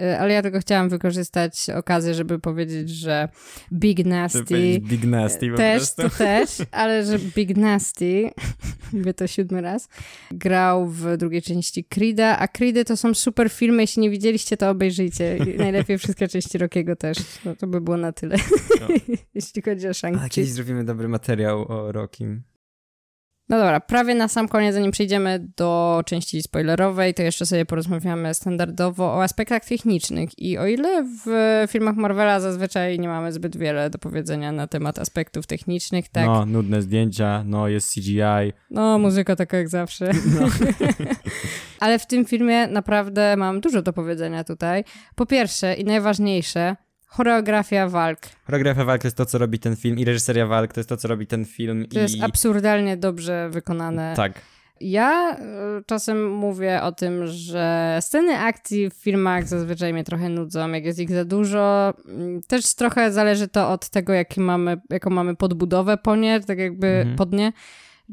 Y, 0.00 0.18
Ale 0.18 0.34
ja 0.34 0.42
tylko 0.42 0.60
chciałam 0.60 0.88
wykorzystać 0.88 1.70
okazję, 1.70 2.14
żeby 2.14 2.38
powiedzieć, 2.38 2.90
że 2.90 3.28
Big 3.72 4.06
Nasty 4.06 4.80
Big 4.80 5.04
Nasty 5.04 5.50
po 5.50 5.56
też, 5.56 5.78
prostu. 5.78 6.02
to 6.02 6.24
też, 6.24 6.48
ale 6.70 7.04
że 7.04 7.18
Big 7.18 7.56
Nasty, 7.56 8.30
mówię 8.92 9.14
to 9.14 9.26
siódmy 9.26 9.60
raz, 9.60 9.88
grał 10.30 10.86
w 10.88 11.16
drugiej 11.16 11.42
części 11.42 11.84
Creed'a, 11.94 12.34
a 12.38 12.48
Creedy 12.48 12.84
to 12.84 12.96
są 12.96 13.14
super 13.14 13.50
filmy, 13.50 13.82
jeśli 13.82 14.02
nie 14.02 14.10
widzieliście, 14.10 14.56
to 14.56 14.70
obejrzyjcie. 14.70 15.36
I 15.36 15.56
najlepiej 15.64 15.98
wszystkie 15.98 16.28
części 16.28 16.58
Rockiego 16.58 16.96
też. 16.96 17.18
No 17.44 17.56
to 17.56 17.66
by 17.66 17.80
było 17.80 17.96
na 17.96 18.12
tyle, 18.12 18.36
No. 18.80 18.86
jeśli 19.34 19.62
chodzi 19.62 19.86
o 19.86 19.90
A 19.90 19.92
Shang-Chi. 19.92 20.28
kiedyś 20.28 20.50
zrobimy 20.50 20.84
dobry 20.84 21.08
materiał 21.08 21.72
o 21.72 21.92
Rockim. 21.92 22.42
No 23.50 23.58
dobra, 23.58 23.80
prawie 23.80 24.14
na 24.14 24.28
sam 24.28 24.48
koniec, 24.48 24.74
zanim 24.74 24.90
przejdziemy 24.90 25.48
do 25.56 26.02
części 26.06 26.42
spoilerowej, 26.42 27.14
to 27.14 27.22
jeszcze 27.22 27.46
sobie 27.46 27.66
porozmawiamy 27.66 28.34
standardowo 28.34 29.04
o 29.04 29.22
aspektach 29.22 29.64
technicznych. 29.64 30.38
I 30.38 30.58
o 30.58 30.66
ile 30.66 31.04
w 31.24 31.30
filmach 31.68 31.96
Marvela 31.96 32.40
zazwyczaj 32.40 32.98
nie 32.98 33.08
mamy 33.08 33.32
zbyt 33.32 33.56
wiele 33.56 33.90
do 33.90 33.98
powiedzenia 33.98 34.52
na 34.52 34.66
temat 34.66 34.98
aspektów 34.98 35.46
technicznych, 35.46 36.08
tak? 36.08 36.26
No, 36.26 36.46
nudne 36.46 36.82
zdjęcia, 36.82 37.44
no, 37.46 37.68
jest 37.68 37.94
CGI. 37.94 38.52
No, 38.70 38.98
muzyka 38.98 39.36
taka 39.36 39.56
jak 39.56 39.68
zawsze. 39.68 40.10
No. 40.40 40.48
Ale 41.80 41.98
w 41.98 42.06
tym 42.06 42.24
filmie 42.24 42.66
naprawdę 42.66 43.36
mam 43.36 43.60
dużo 43.60 43.82
do 43.82 43.92
powiedzenia 43.92 44.44
tutaj. 44.44 44.84
Po 45.14 45.26
pierwsze 45.26 45.74
i 45.74 45.84
najważniejsze, 45.84 46.76
choreografia 47.16 47.88
walk. 47.88 48.18
Choreografia 48.46 48.84
walk 48.84 49.02
to 49.02 49.06
jest 49.06 49.16
to, 49.16 49.26
co 49.26 49.38
robi 49.38 49.58
ten 49.58 49.76
film 49.76 49.98
i 49.98 50.04
reżyseria 50.04 50.46
walk 50.46 50.72
to 50.72 50.80
jest 50.80 50.88
to, 50.88 50.96
co 50.96 51.08
robi 51.08 51.26
ten 51.26 51.44
film. 51.44 51.86
To 51.88 51.98
i... 51.98 52.02
jest 52.02 52.14
absurdalnie 52.22 52.96
dobrze 52.96 53.48
wykonane. 53.50 54.12
Tak. 54.16 54.32
Ja 54.80 55.36
y, 55.38 55.84
czasem 55.86 56.32
mówię 56.32 56.82
o 56.82 56.92
tym, 56.92 57.26
że 57.26 57.98
sceny 58.00 58.38
akcji 58.38 58.90
w 58.90 58.94
filmach 58.94 59.48
zazwyczaj 59.48 59.92
mnie 59.92 60.04
trochę 60.04 60.28
nudzą, 60.28 60.72
jak 60.72 60.84
jest 60.84 60.98
ich 60.98 61.10
za 61.10 61.24
dużo. 61.24 61.94
Mm, 62.08 62.42
Też 62.42 62.74
trochę 62.74 63.12
zależy 63.12 63.48
to 63.48 63.70
od 63.70 63.88
tego, 63.88 64.12
jaki 64.12 64.40
mamy, 64.40 64.80
jaką 64.90 65.10
mamy 65.10 65.36
podbudowę 65.36 65.96
po 65.96 66.16
nie, 66.16 66.40
tak 66.40 66.58
jakby 66.58 66.86
Mhm. 66.86 67.16
pod 67.16 67.32
nie. 67.32 67.52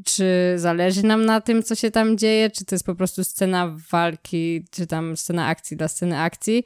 Czy 0.05 0.25
zależy 0.55 1.05
nam 1.05 1.25
na 1.25 1.41
tym, 1.41 1.63
co 1.63 1.75
się 1.75 1.91
tam 1.91 2.17
dzieje, 2.17 2.49
czy 2.49 2.65
to 2.65 2.75
jest 2.75 2.85
po 2.85 2.95
prostu 2.95 3.23
scena 3.23 3.75
walki, 3.91 4.65
czy 4.71 4.87
tam 4.87 5.17
scena 5.17 5.47
akcji 5.47 5.77
dla 5.77 5.87
sceny 5.87 6.19
akcji. 6.19 6.63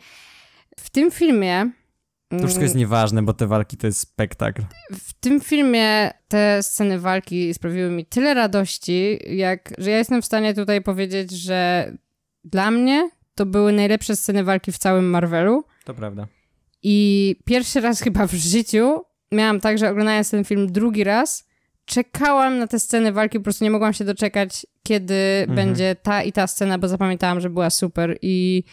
W 0.79 0.89
tym 0.89 1.11
filmie 1.11 1.71
To 2.31 2.37
wszystko 2.37 2.63
jest 2.63 2.75
nieważne, 2.75 3.21
bo 3.23 3.33
te 3.33 3.47
walki 3.47 3.77
to 3.77 3.87
jest 3.87 3.99
spektakl. 3.99 4.61
w 4.93 5.13
tym 5.13 5.41
filmie 5.41 6.11
te 6.27 6.63
sceny 6.63 6.99
walki 6.99 7.53
sprawiły 7.53 7.89
mi 7.89 8.05
tyle 8.05 8.33
radości, 8.33 9.19
jak, 9.35 9.73
że 9.77 9.91
ja 9.91 9.97
jestem 9.97 10.21
w 10.21 10.25
stanie 10.25 10.53
tutaj 10.53 10.81
powiedzieć, 10.81 11.31
że 11.31 11.91
dla 12.43 12.71
mnie 12.71 13.09
to 13.35 13.45
były 13.45 13.71
najlepsze 13.71 14.15
sceny 14.15 14.43
walki 14.43 14.71
w 14.71 14.77
całym 14.77 15.09
Marvelu. 15.09 15.63
To 15.85 15.93
prawda. 15.93 16.27
I 16.83 17.35
pierwszy 17.45 17.81
raz 17.81 18.01
chyba 18.05 18.27
w 18.27 18.33
życiu 18.33 19.01
miałam 19.31 19.59
tak, 19.59 19.77
że 19.77 19.89
oglądając 19.89 20.31
ten 20.31 20.43
film 20.43 20.71
drugi 20.71 21.03
raz, 21.03 21.47
czekałam 21.85 22.57
na 22.59 22.67
te 22.67 22.79
sceny 22.79 23.11
walki, 23.11 23.37
po 23.39 23.43
prostu 23.43 23.63
nie 23.63 23.71
mogłam 23.71 23.93
się 23.93 24.05
doczekać, 24.05 24.65
kiedy 24.83 25.13
Mhm. 25.41 25.55
będzie 25.55 25.95
ta 25.95 26.23
i 26.23 26.31
ta 26.31 26.47
scena, 26.47 26.77
bo 26.77 26.87
zapamiętałam, 26.87 27.39
że 27.41 27.49
była 27.49 27.69
super 27.69 28.17
i 28.21 28.63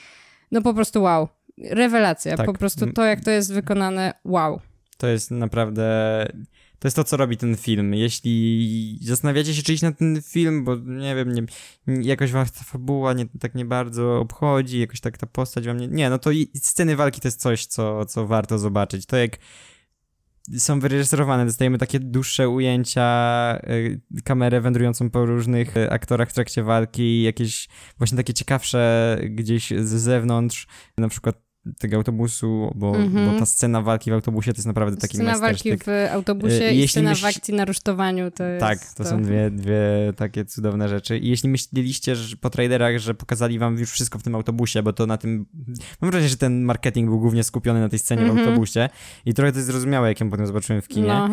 no 0.53 0.63
po 0.63 0.75
prostu 0.75 1.03
wow. 1.03 1.29
Rewelacja. 1.71 2.37
Tak. 2.37 2.47
Po 2.47 2.53
prostu 2.53 2.93
to, 2.93 3.05
jak 3.05 3.25
to 3.25 3.31
jest 3.31 3.53
wykonane, 3.53 4.15
wow. 4.25 4.61
To 4.97 5.07
jest 5.07 5.31
naprawdę... 5.31 6.27
To 6.79 6.89
jest 6.89 6.97
to, 6.97 7.05
co 7.05 7.17
robi 7.17 7.37
ten 7.37 7.57
film. 7.57 7.95
Jeśli 7.95 8.99
zastanawiacie 9.03 9.55
się, 9.55 9.63
czy 9.63 9.73
iść 9.73 9.83
na 9.83 9.93
ten 9.93 10.23
film, 10.23 10.65
bo 10.65 10.77
nie 10.77 11.15
wiem, 11.15 11.33
nie, 11.35 11.43
jakoś 11.87 12.33
was 12.33 12.53
ta 12.53 12.65
fabuła 12.65 13.13
nie, 13.13 13.27
tak 13.41 13.55
nie 13.55 13.65
bardzo 13.65 14.19
obchodzi, 14.19 14.81
jakoś 14.81 15.01
tak 15.01 15.19
ta 15.19 15.27
postać 15.27 15.67
wam 15.67 15.77
nie... 15.77 15.89
Nie, 15.89 16.11
no 16.11 16.19
to 16.19 16.31
i 16.31 16.51
sceny 16.55 16.97
walki 16.97 17.21
to 17.21 17.29
jest 17.29 17.41
coś, 17.41 17.67
co, 17.67 18.05
co 18.05 18.27
warto 18.27 18.59
zobaczyć. 18.59 19.07
To 19.07 19.17
jak 19.17 19.39
są 20.59 20.81
wyreżyserowane, 20.81 21.47
dostajemy 21.47 21.79
takie 21.79 22.01
dłuższe 22.01 22.49
ujęcia, 22.49 23.59
y, 23.71 24.01
kamerę 24.25 24.61
wędrującą 24.61 25.11
po 25.11 25.27
różnych 25.27 25.77
y, 25.77 25.91
aktorach 25.91 26.31
w 26.31 26.35
trakcie 26.35 26.63
walki, 26.63 27.23
jakieś 27.23 27.69
właśnie 27.99 28.17
takie 28.17 28.35
ciekawsze 28.35 29.19
gdzieś 29.23 29.71
z 29.71 29.89
zewnątrz, 29.89 30.67
na 30.99 31.09
przykład 31.09 31.48
tego 31.79 31.97
autobusu, 31.97 32.73
bo, 32.75 32.97
mm 32.97 33.09
-hmm. 33.09 33.13
bo 33.15 33.21
Mhm. 33.21 33.39
ta 33.39 33.47
scena 33.47 33.83
walki 33.83 34.11
w 34.11 34.15
autobusie 34.15 34.53
to 34.53 34.57
jest 34.59 34.67
naprawdę 34.67 34.97
taki 34.97 35.17
Scena 35.17 35.39
walki 35.39 35.77
w 35.77 35.89
autobusie 36.13 36.65
E, 36.65 36.75
i 36.75 36.79
jeśli 36.79 36.89
scena 36.89 37.13
myśl- 37.13 37.23
w 37.23 37.25
akcji 37.25 37.55
na 37.55 37.65
rusztowaniu 37.65 38.31
to 38.31 38.45
jest... 38.45 38.61
Tak, 38.61 38.79
to 38.95 39.05
są 39.05 39.23
dwie, 39.23 39.51
dwie 39.51 39.79
takie 40.17 40.45
cudowne 40.45 40.89
rzeczy. 40.89 41.19
I 41.19 41.29
jeśli 41.29 41.49
myśleliście 41.49 42.17
że 42.17 42.37
po 42.37 42.51
trailerach, 42.51 42.99
że 42.99 43.15
pokazali 43.15 43.59
wam 43.59 43.79
już 43.79 43.91
wszystko 43.91 44.19
w 44.19 44.23
tym 44.23 44.35
autobusie, 44.35 44.83
bo 44.83 44.93
to 44.93 45.07
na 45.07 45.17
tym... 45.17 45.47
Mam 46.01 46.11
wrażenie, 46.11 46.29
że 46.29 46.37
ten 46.37 46.63
marketing 46.63 47.09
był 47.09 47.21
głównie 47.21 47.45
skupiony 47.45 47.81
na 47.81 47.89
tej 47.89 47.99
scenie 47.99 48.23
w 48.23 48.29
Mhm. 48.29 48.49
autobusie 48.49 48.89
i 49.27 49.35
trochę 49.35 49.53
to 49.53 49.59
jest 49.59 49.67
zrozumiałe, 49.71 50.09
jak 50.09 50.21
ją 50.21 50.31
potem 50.31 50.47
zobaczyłem 50.47 50.83
w 50.83 50.89
kinie. 50.89 51.09
No, 51.09 51.29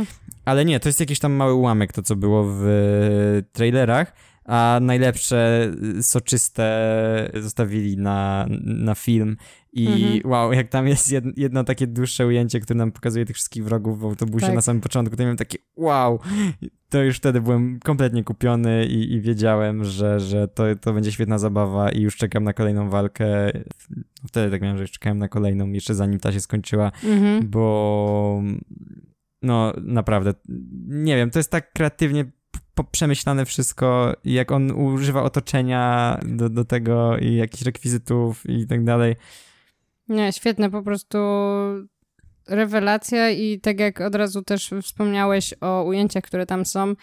Ale 0.45 0.65
nie, 0.65 0.79
to 0.79 0.89
jest 0.89 0.99
jakiś 0.99 1.19
tam 1.19 1.31
mały 1.33 1.53
ułamek, 1.53 1.93
to 1.93 2.01
co 2.01 2.15
było 2.15 2.43
w 2.43 2.63
e, 2.67 3.41
trailerach, 3.53 4.13
a 4.45 4.79
najlepsze, 4.81 5.71
e, 5.99 6.03
soczyste 6.03 7.31
zostawili 7.41 7.97
na, 7.97 8.45
na 8.65 8.95
film. 8.95 9.38
I 9.76 9.88
Mhm. 9.88 10.32
wow, 10.32 10.53
jak 10.53 10.67
tam 10.67 10.88
jest 10.88 11.11
jed, 11.11 11.26
jedno 11.38 11.63
takie 11.63 11.88
dłuższe 11.88 12.28
ujęcie, 12.28 12.59
które 12.59 12.78
nam 12.78 12.91
pokazuje 12.91 13.26
tych 13.26 13.36
wszystkich 13.36 13.63
wrogów 13.63 13.99
w 13.99 14.05
autobusie 14.05 14.45
Tak. 14.45 14.55
na 14.55 14.61
samym 14.61 14.82
początku, 14.82 15.15
to 15.15 15.23
miałem 15.23 15.38
takie 15.38 15.57
wow, 15.76 16.19
to 16.89 17.03
już 17.03 17.17
wtedy 17.17 17.41
byłem 17.41 17.80
kompletnie 17.80 18.23
kupiony 18.23 18.86
i, 18.86 19.13
i 19.13 19.21
wiedziałem, 19.21 19.84
że, 19.84 20.19
że 20.19 20.47
to, 20.47 20.63
to 20.82 20.93
będzie 20.93 21.11
świetna 21.11 21.38
zabawa 21.38 21.91
i 21.91 22.01
już 22.01 22.17
czekam 22.17 22.43
na 22.43 22.53
kolejną 22.53 22.89
walkę. 22.89 23.28
Wtedy 24.28 24.51
tak 24.51 24.61
miałem, 24.61 24.78
że 24.78 24.84
już 24.84 24.91
czekałem 24.91 25.17
na 25.17 25.28
kolejną, 25.28 25.71
jeszcze 25.71 25.95
zanim 25.95 26.19
ta 26.19 26.32
się 26.32 26.39
skończyła 26.39 26.91
mhm. 27.03 27.49
bo 27.49 28.43
no 29.41 29.73
naprawdę, 29.82 30.34
nie 30.88 31.15
wiem, 31.15 31.32
to 31.32 31.39
jest 31.39 31.51
tak 31.51 31.73
kreatywnie 31.73 32.26
przemyślane 32.91 33.45
wszystko, 33.45 34.13
jak 34.26 34.51
on 34.51 34.71
używa 34.71 35.23
otoczenia 35.23 36.19
do, 36.26 36.49
do 36.49 36.65
tego 36.65 37.17
i 37.17 37.36
jakichś 37.36 37.63
rekwizytów 37.63 38.49
i 38.49 38.67
tak 38.67 38.84
dalej. 38.84 39.15
Nie, 40.10 40.34
świetne, 40.34 40.70
po 40.70 40.82
prostu 40.82 41.18
rewelacja 42.47 43.30
i 43.30 43.60
tak 43.60 43.80
jak 43.80 44.01
od 44.01 44.16
razu 44.16 44.41
też 44.41 44.72
wspomniałeś 44.82 45.53
o 45.62 45.84
ujęciach, 45.84 46.24
które 46.24 46.45
tam 46.45 46.66
są, 46.66 46.93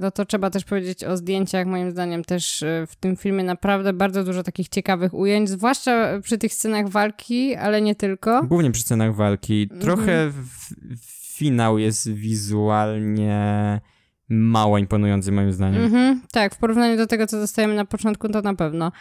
no 0.00 0.10
to 0.10 0.24
trzeba 0.24 0.50
też 0.50 0.64
powiedzieć 0.64 1.04
o 1.04 1.16
zdjęciach, 1.16 1.66
moim 1.66 1.90
zdaniem 1.90 2.24
też 2.24 2.62
e, 2.62 2.86
w 2.88 2.96
tym 2.96 3.16
filmie 3.16 3.44
naprawdę 3.44 3.92
bardzo 3.92 4.24
dużo 4.24 4.42
takich 4.42 4.68
ciekawych 4.68 5.14
ujęć, 5.14 5.48
zwłaszcza 5.48 6.20
przy 6.22 6.38
tych 6.38 6.54
scenach 6.54 6.88
walki, 6.88 7.54
ale 7.54 7.80
nie 7.80 7.94
tylko. 7.94 8.44
Głównie 8.44 8.70
przy 8.70 8.82
scenach 8.82 9.14
walki. 9.14 9.62
Mhm. 9.62 9.80
Trochę 9.80 10.30
w, 10.30 10.74
finał 11.36 11.78
jest 11.78 12.12
wizualnie 12.12 13.80
mało 14.28 14.78
imponujący 14.78 15.32
moim 15.32 15.52
zdaniem. 15.52 15.82
Mhm, 15.82 16.20
tak, 16.32 16.54
w 16.54 16.58
porównaniu 16.58 16.96
do 16.96 17.06
tego, 17.06 17.26
co 17.26 17.38
dostajemy 17.38 17.74
na 17.74 17.84
początku, 17.84 18.28
to 18.28 18.42
na 18.42 18.54
pewno. 18.54 18.92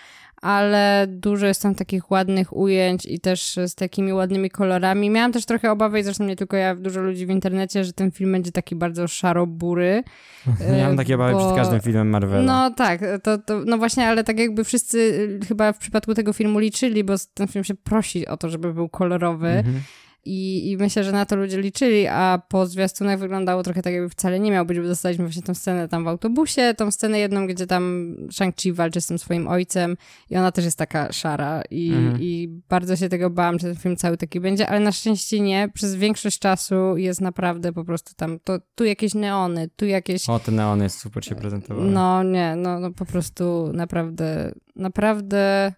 Ale 0.41 1.07
dużo 1.09 1.47
jest 1.47 1.61
tam 1.61 1.75
takich 1.75 2.11
ładnych 2.11 2.57
ujęć 2.57 3.05
i 3.05 3.19
też 3.19 3.59
z 3.67 3.75
takimi 3.75 4.13
ładnymi 4.13 4.49
kolorami. 4.49 5.09
Miałam 5.09 5.31
też 5.31 5.45
trochę 5.45 5.71
obawy, 5.71 5.99
i 5.99 6.03
zresztą 6.03 6.23
nie 6.23 6.35
tylko 6.35 6.57
ja, 6.57 6.75
dużo 6.75 7.01
ludzi 7.01 7.25
w 7.25 7.29
internecie, 7.29 7.83
że 7.83 7.93
ten 7.93 8.11
film 8.11 8.31
będzie 8.31 8.51
taki 8.51 8.75
bardzo 8.75 9.07
szaro-bury. 9.07 10.03
Ja 10.77 10.87
mam 10.87 10.97
takie 10.97 11.15
obawy 11.15 11.35
przed 11.37 11.55
każdym 11.55 11.81
filmem 11.81 12.09
Marvela. 12.09 12.43
No 12.43 12.75
tak, 12.75 13.01
to, 13.23 13.37
to, 13.37 13.61
no 13.65 13.77
właśnie, 13.77 14.07
ale 14.07 14.23
tak 14.23 14.39
jakby 14.39 14.63
wszyscy 14.63 14.97
y, 15.43 15.45
chyba 15.47 15.73
w 15.73 15.77
przypadku 15.77 16.13
tego 16.13 16.33
filmu 16.33 16.59
liczyli, 16.59 17.03
bo 17.03 17.13
ten 17.33 17.47
film 17.47 17.63
się 17.63 17.75
prosi 17.75 18.27
o 18.27 18.37
to, 18.37 18.49
żeby 18.49 18.73
był 18.73 18.89
kolorowy. 18.89 19.47
Mhm. 19.47 19.81
I, 20.27 20.71
I 20.71 20.77
myślę, 20.77 21.03
że 21.03 21.11
na 21.11 21.25
to 21.25 21.35
ludzie 21.35 21.61
liczyli, 21.61 22.07
a 22.07 22.41
po 22.49 22.65
zwiastunach 22.65 23.19
wyglądało 23.19 23.63
trochę 23.63 23.81
tak, 23.81 23.93
jakby 23.93 24.09
wcale 24.09 24.39
nie 24.39 24.51
miał 24.51 24.65
być, 24.65 24.79
bo 24.79 24.87
dostaliśmy 24.87 25.25
właśnie 25.25 25.41
tą 25.41 25.53
scenę 25.53 25.87
tam 25.87 26.03
w 26.03 26.07
autobusie, 26.07 26.73
tą 26.77 26.91
scenę 26.91 27.19
jedną, 27.19 27.47
gdzie 27.47 27.67
tam 27.67 28.15
Shang-Chi 28.31 28.73
walczy 28.73 29.01
z 29.01 29.07
tym 29.07 29.19
swoim 29.19 29.47
ojcem 29.47 29.97
i 30.29 30.37
ona 30.37 30.51
też 30.51 30.65
jest 30.65 30.77
taka 30.77 31.11
szara 31.11 31.61
i, 31.71 31.93
Mhm. 31.93 32.21
i 32.21 32.61
bardzo 32.69 32.95
się 32.95 33.09
tego 33.09 33.29
bałam, 33.29 33.59
że 33.59 33.67
ten 33.67 33.75
film 33.75 33.95
cały 33.95 34.17
taki 34.17 34.39
będzie, 34.39 34.69
ale 34.69 34.79
na 34.79 34.91
szczęście 34.91 35.39
nie. 35.39 35.69
Przez 35.73 35.95
większość 35.95 36.39
czasu 36.39 36.97
jest 36.97 37.21
naprawdę 37.21 37.73
po 37.73 37.83
prostu 37.85 38.13
tam, 38.15 38.39
to, 38.43 38.59
tu 38.75 38.85
jakieś 38.85 39.13
neony, 39.13 39.69
tu 39.75 39.85
jakieś... 39.85 40.29
O, 40.29 40.39
te 40.39 40.51
neony 40.51 40.89
super 40.89 41.25
się 41.25 41.35
prezentowały. 41.35 41.91
No 41.91 42.23
nie, 42.23 42.55
no, 42.55 42.79
no 42.79 42.91
po 42.91 43.05
prostu 43.05 43.71
naprawdę, 43.73 44.51
naprawdę 44.75 45.73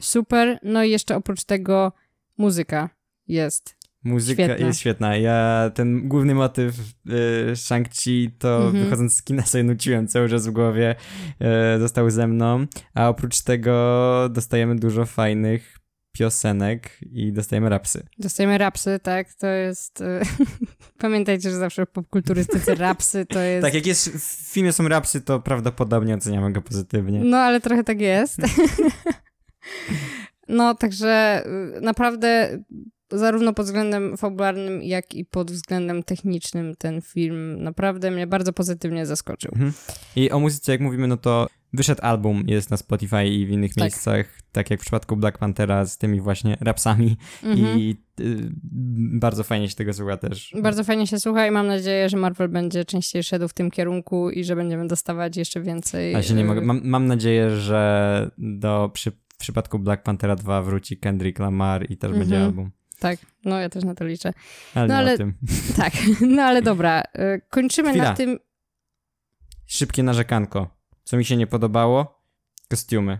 super. 0.00 0.58
No 0.62 0.84
i 0.84 0.90
jeszcze 0.90 1.16
oprócz 1.16 1.44
tego 1.44 1.92
muzyka 2.38 2.88
jest. 3.28 3.76
Muzyka 4.04 4.44
Świetna. 4.44 4.66
jest 4.66 4.80
świetna. 4.80 5.16
Ja 5.16 5.70
ten 5.74 6.08
główny 6.08 6.34
motyw 6.34 6.74
y, 6.78 6.82
Shang-Chi 7.56 8.30
to 8.38 8.66
Mhm. 8.66 8.84
wychodząc 8.84 9.16
z 9.16 9.22
kina 9.22 9.42
sobie 9.42 9.64
nuciłem 9.64 10.08
cały 10.08 10.28
czas 10.28 10.46
w 10.46 10.50
głowie. 10.50 10.94
Y, 11.76 11.78
został 11.80 12.10
ze 12.10 12.26
mną. 12.26 12.66
A 12.94 13.08
oprócz 13.08 13.42
tego 13.42 14.28
dostajemy 14.32 14.76
dużo 14.76 15.06
fajnych 15.06 15.78
piosenek 16.12 16.98
i 17.12 17.32
dostajemy 17.32 17.68
rapsy. 17.68 18.06
Dostajemy 18.18 18.58
rapsy, 18.58 18.98
tak, 19.02 19.34
to 19.34 19.46
jest... 19.46 20.00
y, 20.00 20.04
Pamiętajcie, 20.98 21.50
że 21.50 21.56
zawsze 21.56 21.86
w 21.86 21.90
popkulturystyce 21.90 22.74
rapsy 22.74 23.26
to 23.26 23.40
jest... 23.52 23.62
Tak, 23.64 23.74
jak 23.74 23.86
jest 23.86 24.08
w 24.08 24.52
filmie 24.52 24.72
są 24.72 24.88
rapsy, 24.88 25.20
to 25.20 25.40
prawdopodobnie 25.40 26.14
oceniamy 26.14 26.52
go 26.52 26.62
pozytywnie. 26.62 27.20
No, 27.24 27.36
ale 27.36 27.60
trochę 27.60 27.84
tak 27.84 28.00
jest. 28.00 28.38
no, 30.48 30.74
także 30.74 31.42
y, 31.76 31.80
naprawdę 31.80 32.58
zarówno 33.12 33.52
pod 33.52 33.66
względem 33.66 34.16
fabularnym, 34.16 34.82
jak 34.82 35.14
i 35.14 35.24
pod 35.24 35.50
względem 35.52 36.02
technicznym 36.02 36.74
ten 36.78 37.00
film 37.02 37.62
naprawdę 37.62 38.10
mnie 38.10 38.26
bardzo 38.26 38.52
pozytywnie 38.52 39.06
zaskoczył. 39.06 39.50
Mhm. 39.54 39.72
I 40.16 40.30
o 40.30 40.38
muzyce, 40.40 40.72
jak 40.72 40.80
mówimy, 40.80 41.06
no 41.06 41.16
to 41.16 41.46
wyszedł 41.72 42.00
album, 42.04 42.44
jest 42.46 42.70
na 42.70 42.76
Spotify 42.76 43.24
i 43.26 43.46
w 43.46 43.50
innych 43.50 43.74
Tak. 43.74 43.82
miejscach, 43.84 44.26
tak 44.52 44.70
jak 44.70 44.80
w 44.80 44.82
przypadku 44.82 45.16
Black 45.16 45.38
Panthera 45.38 45.84
z 45.86 45.98
tymi 45.98 46.20
właśnie 46.20 46.56
rapsami 46.60 47.16
Mhm. 47.44 47.78
i 47.78 47.96
y, 48.20 48.50
bardzo 49.20 49.44
fajnie 49.44 49.68
się 49.68 49.74
tego 49.76 49.92
słucha 49.92 50.16
też. 50.16 50.52
Bardzo 50.62 50.84
fajnie 50.84 51.06
się 51.06 51.20
słucha 51.20 51.46
i 51.46 51.50
mam 51.50 51.66
nadzieję, 51.66 52.08
że 52.08 52.16
Marvel 52.16 52.48
będzie 52.48 52.84
częściej 52.84 53.22
szedł 53.22 53.48
w 53.48 53.52
tym 53.54 53.70
kierunku 53.70 54.30
i 54.30 54.44
że 54.44 54.56
będziemy 54.56 54.86
dostawać 54.86 55.36
jeszcze 55.36 55.60
więcej. 55.60 56.12
Ja 56.12 56.22
się 56.22 56.34
nie 56.34 56.42
y, 56.42 56.46
mogę. 56.46 56.60
Mam, 56.60 56.80
mam 56.84 57.06
nadzieję, 57.06 57.50
że 57.50 58.30
do, 58.38 58.90
przy, 58.94 59.10
w 59.10 59.36
przypadku 59.38 59.78
Black 59.78 60.02
Panthera 60.02 60.36
2 60.36 60.62
wróci 60.62 60.96
Kendrick 60.98 61.38
Lamar 61.38 61.90
i 61.90 61.96
też 61.96 62.10
Mhm. 62.10 62.18
będzie 62.28 62.44
album. 62.44 62.70
Tak, 62.98 63.18
no 63.44 63.60
ja 63.60 63.68
też 63.68 63.84
na 63.84 63.94
to 63.94 64.04
liczę. 64.04 64.32
Ale 64.74 64.86
No 64.88 64.94
nie 64.94 64.98
ale- 64.98 65.14
o 65.14 65.16
tym. 65.16 65.34
Tak, 65.82 65.92
no 66.20 66.42
ale 66.42 66.62
dobra, 66.62 67.02
y, 67.36 67.40
kończymy 67.50 67.90
Chwila. 67.90 68.04
na 68.04 68.14
tym. 68.14 68.38
Szybkie 69.66 70.02
narzekanko. 70.02 70.68
Co 71.04 71.16
mi 71.16 71.24
się 71.24 71.36
nie 71.36 71.46
podobało? 71.46 72.22
Kostiumy. 72.70 73.18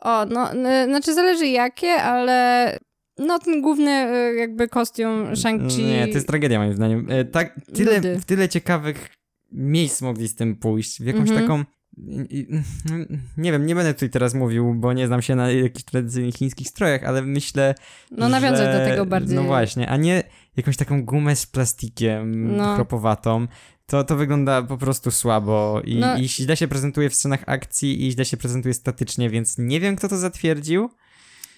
O, 0.00 0.24
no, 0.26 0.52
y, 0.54 0.84
znaczy 0.84 1.14
zależy 1.14 1.46
jakie, 1.46 1.92
ale 2.02 2.78
no 3.18 3.38
ten 3.38 3.62
główny 3.62 3.90
y, 4.30 4.34
jakby 4.34 4.68
kostium 4.68 5.32
Shang-Chi. 5.32 5.84
Nie, 5.86 6.02
to 6.08 6.12
jest 6.14 6.26
tragedia 6.26 6.58
moim 6.58 6.74
zdaniem. 6.74 7.08
Tak, 7.32 7.60
tyle, 7.74 8.00
w 8.20 8.24
tyle 8.24 8.48
ciekawych 8.48 9.08
miejsc 9.52 10.02
mogli 10.02 10.28
z 10.28 10.36
tym 10.36 10.56
pójść. 10.56 11.02
W 11.02 11.04
jakąś 11.06 11.28
Mhm. 11.30 11.40
taką... 11.40 11.64
Nie 13.36 13.52
wiem, 13.52 13.66
nie 13.66 13.74
będę 13.74 13.94
tutaj 13.94 14.10
teraz 14.10 14.34
mówił, 14.34 14.74
bo 14.74 14.92
nie 14.92 15.06
znam 15.06 15.22
się 15.22 15.34
na 15.36 15.50
jakichś 15.50 15.84
tradycyjnych 15.84 16.34
chińskich 16.34 16.68
strojach, 16.68 17.04
ale 17.04 17.22
myślę, 17.22 17.74
No 18.10 18.28
nawiązuj 18.28 18.66
że... 18.66 18.72
do 18.78 18.84
tego 18.90 19.06
bardziej. 19.06 19.36
No 19.36 19.42
właśnie, 19.42 19.88
a 19.88 19.96
nie 19.96 20.22
jakąś 20.56 20.76
taką 20.76 21.04
gumę 21.04 21.36
z 21.36 21.46
plastikiem 21.46 22.56
No. 22.56 22.74
chropowatą. 22.74 23.46
To, 23.86 24.04
to 24.04 24.16
wygląda 24.16 24.62
po 24.62 24.78
prostu 24.78 25.10
słabo 25.10 25.80
i, 25.84 25.96
No. 25.96 26.16
i 26.16 26.28
źle 26.28 26.56
się 26.56 26.68
prezentuje 26.68 27.10
w 27.10 27.14
scenach 27.14 27.42
akcji 27.46 28.06
i 28.06 28.12
źle 28.12 28.24
się 28.24 28.36
prezentuje 28.36 28.74
statycznie, 28.74 29.30
więc 29.30 29.58
nie 29.58 29.80
wiem, 29.80 29.96
kto 29.96 30.08
to 30.08 30.16
zatwierdził. 30.16 30.90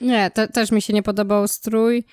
Nie, 0.01 0.30
te, 0.30 0.49
też 0.49 0.72
mi 0.72 0.82
się 0.82 0.93
nie 0.93 1.03
podobał 1.03 1.49
strój. 1.49 2.05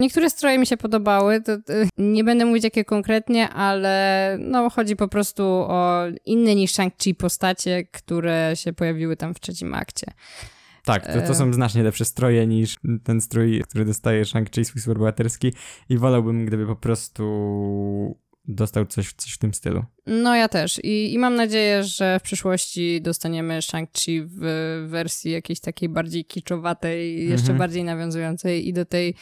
Niektóre 0.00 0.30
stroje 0.30 0.58
mi 0.58 0.66
się 0.66 0.76
podobały, 0.76 1.40
to, 1.40 1.58
to, 1.58 1.72
nie 1.98 2.24
będę 2.24 2.44
mówić 2.44 2.64
jakie 2.64 2.84
konkretnie, 2.84 3.48
ale 3.48 4.36
no 4.40 4.70
chodzi 4.70 4.96
po 4.96 5.08
prostu 5.08 5.42
o 5.46 6.02
inne 6.24 6.54
niż 6.54 6.72
Shang-Chi 6.72 7.14
postacie, 7.14 7.84
które 7.84 8.52
się 8.54 8.72
pojawiły 8.72 9.16
tam 9.16 9.34
w 9.34 9.40
trzecim 9.40 9.74
akcie. 9.74 10.06
Tak, 10.84 11.06
to, 11.06 11.12
to 11.12 11.32
E. 11.32 11.34
są 11.34 11.52
znacznie 11.52 11.82
lepsze 11.82 12.04
stroje 12.04 12.46
niż 12.46 12.76
ten 13.04 13.20
strój, 13.20 13.62
który 13.68 13.84
dostaje 13.84 14.24
Shang-Chi, 14.24 14.64
swój 14.64 14.82
superbohaterski 14.82 15.52
i 15.88 15.98
wolałbym, 15.98 16.46
gdyby 16.46 16.66
po 16.66 16.76
prostu 16.76 17.24
dostał 18.48 18.86
coś, 18.86 19.12
coś 19.12 19.32
w 19.32 19.38
tym 19.38 19.54
stylu. 19.54 19.84
No 20.06 20.34
ja 20.36 20.48
też 20.48 20.80
I, 20.84 21.14
i 21.14 21.18
mam 21.18 21.34
nadzieję, 21.34 21.84
że 21.84 22.18
w 22.20 22.22
przyszłości 22.22 23.00
dostaniemy 23.02 23.58
Shang-Chi 23.58 24.22
w 24.26 24.40
wersji 24.88 25.32
jakiejś 25.32 25.60
takiej 25.60 25.88
bardziej 25.88 26.24
kiczowatej, 26.24 27.28
jeszcze 27.28 27.42
Mhm. 27.42 27.58
bardziej 27.58 27.84
nawiązującej 27.84 28.68
i 28.68 28.72
do 28.72 28.84
tej 28.84 29.14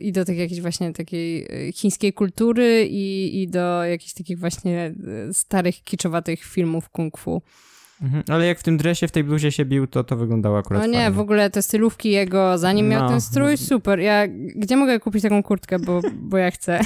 i 0.00 0.12
do 0.12 0.24
tej 0.24 0.38
jakiejś 0.38 0.60
właśnie 0.60 0.92
takiej 0.92 1.46
y, 1.68 1.72
chińskiej 1.72 2.12
kultury 2.12 2.86
i, 2.90 3.42
i 3.42 3.48
do 3.48 3.84
jakichś 3.84 4.12
takich 4.14 4.38
właśnie 4.38 4.94
y, 5.30 5.34
starych, 5.34 5.82
kiczowatych 5.82 6.44
filmów 6.44 6.88
kung 6.88 7.18
fu. 7.18 7.42
Mhm. 8.02 8.22
Ale 8.28 8.46
jak 8.46 8.58
w 8.58 8.62
tym 8.62 8.76
dresie, 8.76 9.08
w 9.08 9.10
tej 9.12 9.24
bluzie 9.24 9.52
się 9.52 9.64
bił, 9.64 9.86
to 9.86 10.04
to 10.04 10.16
wyglądało 10.16 10.58
akurat 10.58 10.82
No 10.82 10.86
nie, 10.88 10.94
fajnie. 10.98 11.10
w 11.10 11.18
ogóle 11.18 11.50
te 11.50 11.62
stylówki 11.62 12.10
jego, 12.10 12.58
zanim 12.58 12.88
miał 12.88 13.02
No. 13.02 13.08
ten 13.08 13.20
strój, 13.20 13.56
super. 13.56 13.98
Ja, 14.00 14.26
gdzie 14.56 14.76
mogę 14.76 15.00
kupić 15.00 15.22
taką 15.22 15.42
kurtkę, 15.42 15.78
bo, 15.78 16.00
bo 16.14 16.38
ja 16.38 16.50
chcę. 16.50 16.80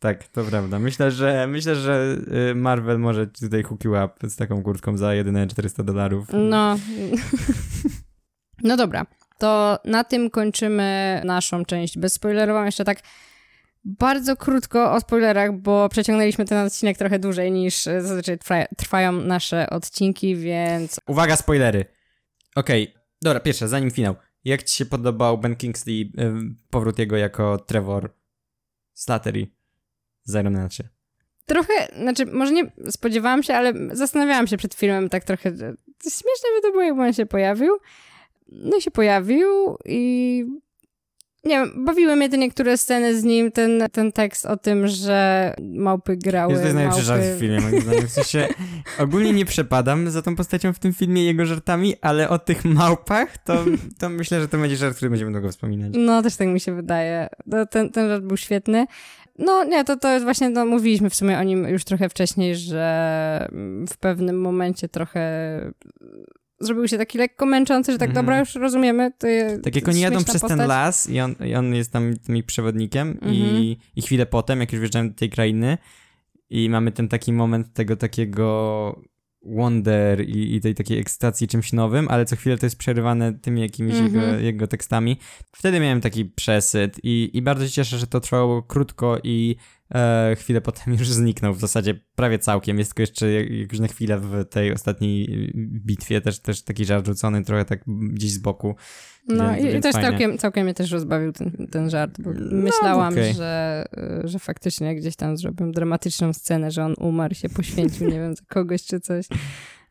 Tak, 0.00 0.28
to 0.28 0.44
prawda. 0.44 0.78
Myślę, 0.78 1.10
że 1.10 1.46
myślę, 1.46 1.76
że 1.76 2.16
y, 2.50 2.54
Marvel 2.54 2.98
może 2.98 3.26
tutaj 3.26 3.62
hookił 3.62 3.90
up 3.92 4.08
z 4.28 4.36
taką 4.36 4.62
kurtką 4.62 4.96
za 4.96 5.14
jedyne 5.14 5.46
400 5.46 5.82
dolarów. 5.82 6.26
No. 6.32 6.76
No 8.62 8.76
dobra, 8.76 9.06
to 9.40 9.78
na 9.84 10.04
tym 10.04 10.30
kończymy 10.30 11.20
naszą 11.24 11.64
część 11.64 11.98
bezspoilerową. 11.98 12.64
Jeszcze 12.64 12.84
tak 12.84 12.98
bardzo 13.84 14.36
krótko 14.36 14.92
o 14.92 15.00
spoilerach, 15.00 15.52
bo 15.52 15.88
przeciągnęliśmy 15.88 16.44
ten 16.44 16.66
odcinek 16.66 16.98
trochę 16.98 17.18
dłużej 17.18 17.52
niż 17.52 17.82
zazwyczaj 17.82 18.38
trwa, 18.38 18.64
trwają 18.76 19.12
nasze 19.12 19.70
odcinki, 19.70 20.36
więc 20.36 21.00
Uwaga, 21.06 21.36
spoilery. 21.36 21.84
Okej, 22.56 22.94
dobra, 23.22 23.40
pierwsze, 23.40 23.68
zanim 23.68 23.90
finał. 23.90 24.14
Jak 24.44 24.62
ci 24.62 24.76
się 24.76 24.86
podobał 24.86 25.38
Ben 25.38 25.56
Kingsley, 25.56 26.00
y, 26.00 26.32
powrót 26.70 26.98
jego 26.98 27.16
jako 27.16 27.58
Trevor 27.58 28.14
Slattery 28.94 29.46
z 30.24 30.34
Iron 30.34 30.52
Man 30.52 30.68
3? 30.68 30.88
trochę, 31.50 31.88
znaczy 32.02 32.26
może 32.26 32.52
nie 32.52 32.70
spodziewałam 32.90 33.42
się, 33.42 33.54
ale 33.54 33.72
zastanawiałam 33.92 34.46
się 34.46 34.56
przed 34.56 34.74
filmem 34.74 35.08
tak 35.08 35.24
trochę, 35.24 35.56
że 35.56 35.74
śmieszne 36.02 36.48
by 36.56 36.62
to 36.62 36.70
było, 36.70 36.82
jakby 36.82 37.02
on 37.02 37.12
się 37.12 37.26
pojawił. 37.26 37.78
No 38.52 38.76
i 38.76 38.82
się 38.82 38.90
pojawił 38.90 39.76
i 39.84 40.44
nie 41.44 41.50
wiem, 41.50 41.84
bawiły 41.84 42.16
mnie 42.16 42.28
te 42.28 42.38
niektóre 42.38 42.76
sceny 42.76 43.20
z 43.20 43.24
nim, 43.24 43.52
ten, 43.52 43.82
ten 43.92 44.12
tekst 44.12 44.46
o 44.46 44.56
tym, 44.56 44.88
że 44.88 45.54
małpy 45.60 46.16
grały, 46.16 46.52
Jest 46.52 46.62
to 46.62 46.66
jest 46.66 46.76
najlepszy 46.76 47.02
żart 47.02 47.22
w 47.22 47.40
filmie, 47.40 47.60
moim 47.60 47.80
zdaniem. 47.80 48.06
W 48.06 48.10
sensie, 48.10 48.48
ogólnie 48.98 49.32
nie 49.32 49.44
przepadam 49.44 50.10
za 50.10 50.22
tą 50.22 50.36
postacią 50.36 50.72
w 50.72 50.78
tym 50.78 50.92
filmie 50.92 51.24
jego 51.24 51.46
żartami, 51.46 51.94
ale 52.00 52.28
o 52.28 52.38
tych 52.38 52.64
małpach, 52.64 53.38
to, 53.38 53.64
to 53.98 54.08
myślę, 54.08 54.40
że 54.40 54.48
to 54.48 54.58
będzie 54.58 54.76
żart, 54.76 54.96
który 54.96 55.10
będziemy 55.10 55.32
długo 55.32 55.48
wspominać. 55.48 55.92
No, 55.96 56.22
też 56.22 56.36
tak 56.36 56.48
mi 56.48 56.60
się 56.60 56.74
wydaje. 56.74 57.28
No, 57.46 57.66
ten, 57.66 57.90
ten 57.90 58.08
żart 58.08 58.24
był 58.24 58.36
świetny. 58.36 58.86
No 59.38 59.64
nie, 59.64 59.84
to, 59.84 59.96
to 59.96 60.12
jest 60.12 60.24
właśnie, 60.24 60.50
no, 60.50 60.66
mówiliśmy 60.66 61.10
w 61.10 61.14
sumie 61.14 61.38
o 61.38 61.42
nim 61.42 61.68
już 61.68 61.84
trochę 61.84 62.08
wcześniej, 62.08 62.56
że 62.56 63.48
w 63.88 63.96
pewnym 63.96 64.40
momencie 64.40 64.88
trochę 64.88 65.22
zrobił 66.60 66.88
się 66.88 66.98
taki 66.98 67.18
lekko 67.18 67.46
męczący, 67.46 67.92
że 67.92 67.98
tak, 67.98 68.08
Mhm. 68.08 68.26
dobra, 68.26 68.38
już 68.40 68.54
rozumiemy. 68.54 69.12
To 69.18 69.26
je- 69.26 69.58
Tak 69.58 69.76
jak 69.76 69.88
oni 69.88 70.00
jadą 70.00 70.16
przez 70.24 70.32
ten 70.40 70.40
postać. 70.50 70.68
las 70.68 71.10
i 71.10 71.20
on, 71.20 71.34
i 71.46 71.54
on 71.54 71.74
jest 71.74 71.92
tam 71.92 72.16
tym 72.26 72.36
ich 72.36 72.44
przewodnikiem 72.44 73.18
i, 73.22 73.40
Mhm. 73.42 73.76
i 73.96 74.02
chwilę 74.02 74.26
potem, 74.26 74.60
jak 74.60 74.72
już 74.72 74.80
wjeżdżają 74.80 75.08
do 75.08 75.14
tej 75.14 75.30
krainy 75.30 75.78
i 76.50 76.70
mamy 76.70 76.92
ten 76.92 77.08
taki 77.08 77.32
moment 77.32 77.72
tego 77.72 77.96
takiego 77.96 79.00
wonder 79.42 80.28
i, 80.28 80.54
i 80.56 80.60
tej 80.60 80.74
takiej 80.74 80.98
ekscytacji 80.98 81.48
czymś 81.48 81.72
nowym, 81.72 82.08
ale 82.08 82.24
co 82.24 82.36
chwilę 82.36 82.58
to 82.58 82.66
jest 82.66 82.76
przerywane 82.76 83.32
tymi 83.38 83.60
jakimiś 83.60 83.94
Mhm. 83.94 84.14
jego, 84.14 84.38
jego 84.38 84.66
tekstami. 84.66 85.16
Wtedy 85.56 85.80
miałem 85.80 86.00
taki 86.00 86.24
przesyt 86.24 87.00
i, 87.02 87.30
i 87.34 87.42
bardzo 87.42 87.66
się 87.66 87.72
cieszę, 87.72 87.98
że 87.98 88.06
to 88.06 88.20
trwało 88.20 88.62
krótko 88.62 89.18
i 89.24 89.56
e, 89.94 90.36
chwilę 90.38 90.60
potem 90.60 90.94
już 90.98 91.08
zniknął, 91.08 91.54
w 91.54 91.60
zasadzie 91.60 91.94
prawie 92.14 92.38
całkiem. 92.38 92.78
Jest 92.78 92.90
tylko 92.90 93.02
jeszcze 93.02 93.32
jak- 93.32 93.50
jakoś 93.50 93.78
na 93.78 93.88
chwilę 93.88 94.18
w 94.18 94.44
tej 94.44 94.72
ostatniej 94.72 95.50
bitwie, 95.86 96.20
też, 96.20 96.40
też 96.40 96.62
taki 96.62 96.84
żart 96.84 97.06
rzucony 97.06 97.44
trochę 97.44 97.64
tak 97.64 97.84
gdzieś 97.86 98.30
z 98.32 98.38
boku. 98.38 98.74
No 99.28 99.50
Więc- 99.54 99.64
i, 99.64 99.68
więc 99.68 99.82
też 99.82 99.92
fajnie. 99.92 100.08
całkiem, 100.10 100.38
całkiem 100.38 100.64
mnie 100.64 100.74
też 100.74 100.90
rozbawił 100.90 101.32
ten, 101.32 101.66
ten 101.70 101.90
żart, 101.90 102.18
No, 102.18 102.32
myślałam, 102.52 103.12
okej. 103.12 103.34
że, 103.34 103.84
y, 104.24 104.28
że 104.28 104.38
faktycznie 104.38 104.96
gdzieś 104.96 105.16
tam 105.16 105.36
zrobię 105.36 105.70
dramatyczną 105.72 106.32
scenę, 106.32 106.70
że 106.70 106.84
on 106.84 106.94
umarł, 106.98 107.34
się 107.34 107.48
poświęcił, 107.48 108.06
nie 108.08 108.18
wiem, 108.20 108.34
za 108.34 108.42
kogoś 108.48 108.82
czy 108.84 109.00
coś. 109.00 109.26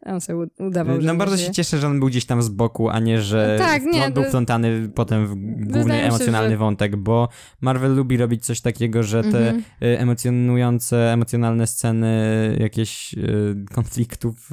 On 0.06 0.22
sobie 0.22 0.48
udawał, 0.60 1.02
że 1.02 1.08
No 1.08 1.16
bardzo 1.16 1.38
się 1.38 1.52
cieszę, 1.52 1.78
że 1.78 1.88
on 1.88 2.00
był 2.00 2.08
gdzieś 2.08 2.26
tam 2.26 2.42
z 2.42 2.50
boku, 2.50 2.90
a 2.90 3.00
nie, 3.00 3.22
że 3.22 3.56
Tak, 3.60 3.84
nie, 3.84 3.92
wplą- 4.02 4.14
był 4.14 4.24
to- 4.24 4.30
wplątany 4.30 4.90
potem 4.96 5.28
w 5.28 5.36
główny 5.72 5.94
się, 5.94 6.00
emocjonalny 6.02 6.50
że- 6.50 6.58
wątek, 6.58 6.96
bo 6.96 7.30
Marvel 7.62 7.96
lubi 7.96 8.18
robić 8.18 8.46
coś 8.46 8.62
takiego, 8.62 9.04
że 9.04 9.24
te 9.24 9.28
Mhm. 9.50 9.64
y, 9.84 10.00
emocjonujące, 10.00 11.14
emocjonalne 11.14 11.68
sceny 11.68 12.58
jakichś 12.60 13.14
y, 13.14 13.56
konfliktów 13.74 14.50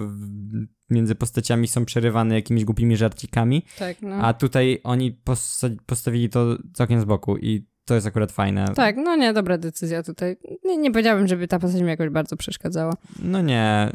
między 0.91 1.15
postaciami 1.15 1.69
są 1.69 1.85
przerywane 1.85 2.35
jakimiś 2.35 2.65
głupimi 2.65 2.97
żarcikami, 2.97 3.63
Tak, 3.79 3.97
no. 4.03 4.15
a 4.17 4.35
tutaj 4.35 4.81
oni 4.85 5.13
posta- 5.25 5.77
postawili 5.87 6.29
to 6.29 6.47
całkiem 6.75 7.01
z 7.01 7.05
boku 7.05 7.37
i 7.37 7.67
to 7.85 7.95
jest 7.95 8.07
akurat 8.07 8.33
fajne. 8.33 8.67
Tak, 8.75 8.97
no 8.97 9.17
nie, 9.17 9.33
dobra 9.33 9.59
decyzja 9.59 10.03
tutaj. 10.03 10.37
Nie, 10.65 10.77
nie 10.77 10.91
powiedziałabym, 10.91 11.27
żeby 11.29 11.49
ta 11.49 11.59
postać 11.59 11.83
mi 11.83 11.89
jakoś 11.89 12.09
bardzo 12.11 12.37
przeszkadzała. 12.37 12.93
No 13.23 13.41
nie, 13.43 13.91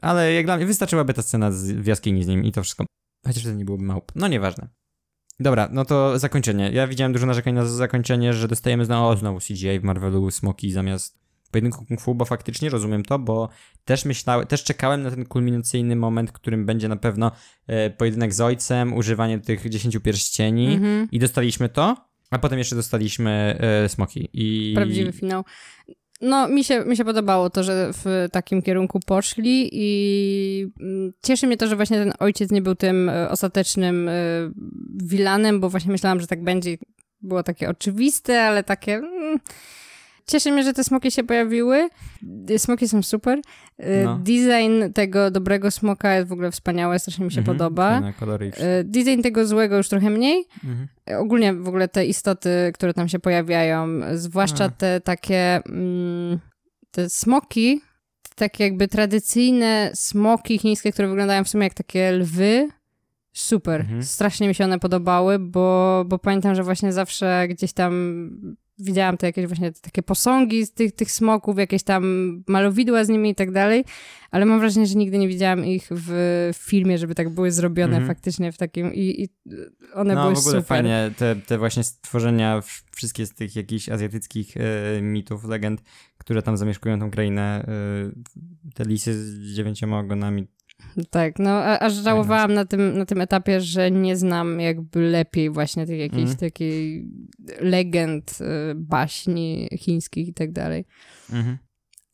ale 0.00 0.32
jak 0.34 0.44
dla 0.44 0.56
mnie 0.56 0.66
wystarczyłaby 0.66 1.14
ta 1.14 1.22
scena 1.22 1.52
z, 1.52 1.72
w 1.72 1.86
jaskini 1.86 2.24
z 2.24 2.26
nim 2.26 2.44
i 2.44 2.52
to 2.52 2.62
wszystko. 2.62 2.84
Chociaż 3.26 3.42
to 3.44 3.52
nie 3.52 3.64
byłoby 3.64 3.84
małp. 3.84 4.12
No 4.14 4.28
nieważne. 4.28 4.68
Dobra, 5.40 5.68
no 5.72 5.84
to 5.84 6.18
zakończenie. 6.18 6.70
Ja 6.72 6.86
widziałem 6.86 7.12
dużo 7.12 7.26
narzekań 7.26 7.54
na 7.54 7.64
zakończenie, 7.64 8.32
że 8.32 8.48
dostajemy 8.48 8.84
znowu, 8.84 9.08
o, 9.08 9.16
znowu 9.16 9.38
CGI 9.38 9.80
w 9.80 9.84
Marvelu 9.84 10.30
smoki 10.30 10.72
zamiast 10.72 11.19
pojedynku 11.50 11.84
kung 11.86 12.00
fu, 12.00 12.14
bo 12.14 12.24
faktycznie 12.24 12.70
rozumiem 12.70 13.02
to, 13.02 13.18
bo 13.18 13.48
też 13.84 14.04
myślałem, 14.04 14.46
też 14.46 14.64
czekałem 14.64 15.02
na 15.02 15.10
ten 15.10 15.24
kulminacyjny 15.24 15.96
moment, 15.96 16.32
którym 16.32 16.66
będzie 16.66 16.88
na 16.88 16.96
pewno 16.96 17.32
e, 17.66 17.90
pojedynek 17.90 18.34
z 18.34 18.40
ojcem, 18.40 18.92
używanie 18.94 19.38
tych 19.38 19.68
dziesięciu 19.68 20.00
pierścieni 20.00 20.74
Mhm. 20.74 21.08
i 21.12 21.18
dostaliśmy 21.18 21.68
to, 21.68 21.96
a 22.30 22.38
potem 22.38 22.58
jeszcze 22.58 22.76
dostaliśmy 22.76 23.58
e, 23.60 23.88
smoki 23.88 24.28
i... 24.32 24.72
Prawdziwy 24.76 25.12
finał. 25.12 25.44
No, 26.20 26.48
mi 26.48 26.64
się, 26.64 26.84
mi 26.84 26.96
się 26.96 27.04
podobało 27.04 27.50
to, 27.50 27.62
że 27.64 27.90
w 27.92 28.28
takim 28.32 28.62
kierunku 28.62 29.00
poszli 29.06 29.68
i 29.72 30.66
mm, 30.80 31.12
cieszy 31.22 31.46
mnie 31.46 31.56
to, 31.56 31.66
że 31.66 31.76
właśnie 31.76 31.98
ten 31.98 32.12
ojciec 32.18 32.50
nie 32.50 32.62
był 32.62 32.74
tym 32.74 33.08
e, 33.08 33.30
ostatecznym 33.30 34.08
e, 34.08 34.12
wilanem, 35.02 35.60
bo 35.60 35.70
właśnie 35.70 35.92
myślałam, 35.92 36.20
że 36.20 36.26
tak 36.26 36.44
będzie. 36.44 36.76
Było 37.22 37.42
takie 37.42 37.68
oczywiste, 37.68 38.42
ale 38.42 38.64
takie... 38.64 39.02
Cieszy 40.30 40.52
mnie, 40.52 40.62
że 40.62 40.72
te 40.72 40.84
smoki 40.84 41.10
się 41.10 41.24
pojawiły. 41.24 41.88
Smoki 42.56 42.88
są 42.88 43.02
super. 43.02 43.40
E, 43.78 44.04
No. 44.04 44.18
Design 44.18 44.92
tego 44.94 45.30
dobrego 45.30 45.70
smoka 45.70 46.14
jest 46.14 46.28
w 46.28 46.32
ogóle 46.32 46.50
wspaniały, 46.50 46.98
strasznie 46.98 47.24
mi 47.24 47.32
się 47.32 47.38
Mhm, 47.40 47.56
podoba. 47.58 48.00
E, 48.58 48.84
Design 48.84 49.22
tego 49.22 49.46
złego 49.46 49.76
już 49.76 49.88
trochę 49.88 50.10
mniej. 50.10 50.44
Mhm. 50.64 50.88
Ogólnie 51.20 51.54
w 51.54 51.68
ogóle 51.68 51.88
te 51.88 52.06
istoty, 52.06 52.70
które 52.74 52.94
tam 52.94 53.08
się 53.08 53.18
pojawiają, 53.18 53.88
zwłaszcza 54.14 54.64
A. 54.64 54.68
te 54.68 55.00
takie, 55.00 55.60
mm, 55.66 56.38
te 56.90 57.10
smoki, 57.10 57.80
takie 58.34 58.64
jakby 58.64 58.88
tradycyjne 58.88 59.90
smoki 59.94 60.58
chińskie, 60.58 60.92
które 60.92 61.08
wyglądają 61.08 61.44
w 61.44 61.48
sumie 61.48 61.64
jak 61.64 61.74
takie 61.74 62.12
lwy. 62.12 62.68
Super. 63.32 63.80
Mhm. 63.80 64.02
Strasznie 64.02 64.48
mi 64.48 64.54
się 64.54 64.64
one 64.64 64.78
podobały, 64.78 65.38
bo, 65.38 66.04
bo 66.08 66.18
pamiętam, 66.18 66.54
że 66.54 66.62
właśnie 66.62 66.92
zawsze 66.92 67.46
gdzieś 67.48 67.72
tam 67.72 67.92
widziałam 68.82 69.16
te 69.16 69.26
jakieś 69.26 69.46
właśnie 69.46 69.72
takie 69.72 70.02
posągi 70.02 70.66
z 70.66 70.72
tych, 70.72 70.92
tych 70.92 71.12
smoków, 71.12 71.58
jakieś 71.58 71.82
tam 71.82 72.04
malowidła 72.46 73.04
z 73.04 73.08
nimi 73.08 73.30
i 73.30 73.34
tak 73.34 73.52
dalej, 73.52 73.84
ale 74.30 74.46
mam 74.46 74.60
wrażenie, 74.60 74.86
że 74.86 74.94
nigdy 74.94 75.18
nie 75.18 75.28
widziałam 75.28 75.64
ich 75.64 75.88
w 75.90 76.50
filmie, 76.54 76.98
żeby 76.98 77.14
tak 77.14 77.28
były 77.28 77.52
zrobione 77.52 77.96
Mhm. 77.96 78.06
faktycznie 78.06 78.52
w 78.52 78.56
takim 78.56 78.94
i, 78.94 79.22
i 79.22 79.28
one 79.94 80.14
no 80.14 80.22
były 80.22 80.34
w 80.34 80.38
ogóle 80.38 80.60
super. 80.60 80.64
fajnie, 80.64 81.10
te, 81.16 81.36
te 81.36 81.58
właśnie 81.58 81.84
stworzenia, 81.84 82.60
wszystkie 82.96 83.26
z 83.26 83.34
tych 83.34 83.56
jakichś 83.56 83.88
azjatyckich 83.88 84.56
e, 84.56 85.02
mitów, 85.02 85.44
legend, 85.44 85.82
które 86.18 86.42
tam 86.42 86.56
zamieszkują 86.56 87.00
tą 87.00 87.10
krainę, 87.10 87.64
e, 87.68 88.72
te 88.74 88.84
lisy 88.84 89.24
z 89.24 89.54
dziewięcioma 89.54 89.98
ogonami. 89.98 90.46
Tak, 91.10 91.38
no 91.38 91.62
aż 91.64 91.92
żałowałam 91.92 92.54
na 92.54 92.64
tym, 92.64 92.98
na 92.98 93.06
tym 93.06 93.20
etapie, 93.20 93.60
że 93.60 93.90
nie 93.90 94.16
znam 94.16 94.60
jakby 94.60 95.00
lepiej 95.00 95.50
właśnie 95.50 95.86
tych 95.86 95.98
jakichś 95.98 96.20
Mhm. 96.22 96.36
takiej 96.38 97.08
legend, 97.60 98.38
y, 98.40 98.44
baśni 98.74 99.68
chińskich 99.78 100.28
i 100.28 100.34
tak 100.34 100.52
dalej. 100.52 100.84
Mhm. 101.32 101.58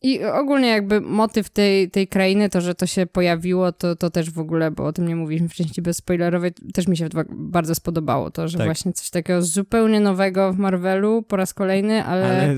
I 0.02 0.24
ogólnie 0.24 0.68
jakby 0.68 1.00
motyw 1.00 1.50
tej, 1.50 1.90
tej 1.90 2.08
krainy, 2.08 2.48
to, 2.48 2.60
że 2.60 2.74
to 2.74 2.86
się 2.86 3.06
pojawiło, 3.06 3.72
to, 3.72 3.96
to 3.96 4.10
też 4.10 4.30
w 4.30 4.38
ogóle, 4.38 4.70
bo 4.70 4.84
o 4.86 4.92
tym 4.92 5.08
nie 5.08 5.16
mówiliśmy 5.16 5.48
w 5.48 5.54
części 5.54 5.82
bezspoilerowej, 5.82 6.52
też 6.74 6.88
mi 6.88 6.96
się 6.96 7.08
bardzo 7.30 7.74
spodobało 7.74 8.30
to, 8.30 8.48
że 8.48 8.58
Tak. 8.58 8.66
właśnie 8.66 8.92
coś 8.92 9.10
takiego 9.10 9.42
zupełnie 9.42 10.00
nowego 10.00 10.52
w 10.52 10.58
Marvelu 10.58 11.22
po 11.22 11.36
raz 11.36 11.54
kolejny, 11.54 12.04
ale... 12.04 12.40
Ale 12.40 12.56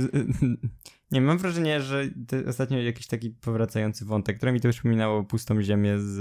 nie, 1.10 1.20
mam 1.20 1.38
wrażenie, 1.38 1.80
że 1.80 2.08
ostatnio 2.48 2.78
jakiś 2.78 3.06
taki 3.06 3.30
powracający 3.30 4.04
wątek, 4.04 4.36
który 4.36 4.52
mi 4.52 4.60
to 4.60 4.68
przypominało 4.68 5.24
pustą 5.24 5.62
ziemię 5.62 5.98
z, 5.98 6.18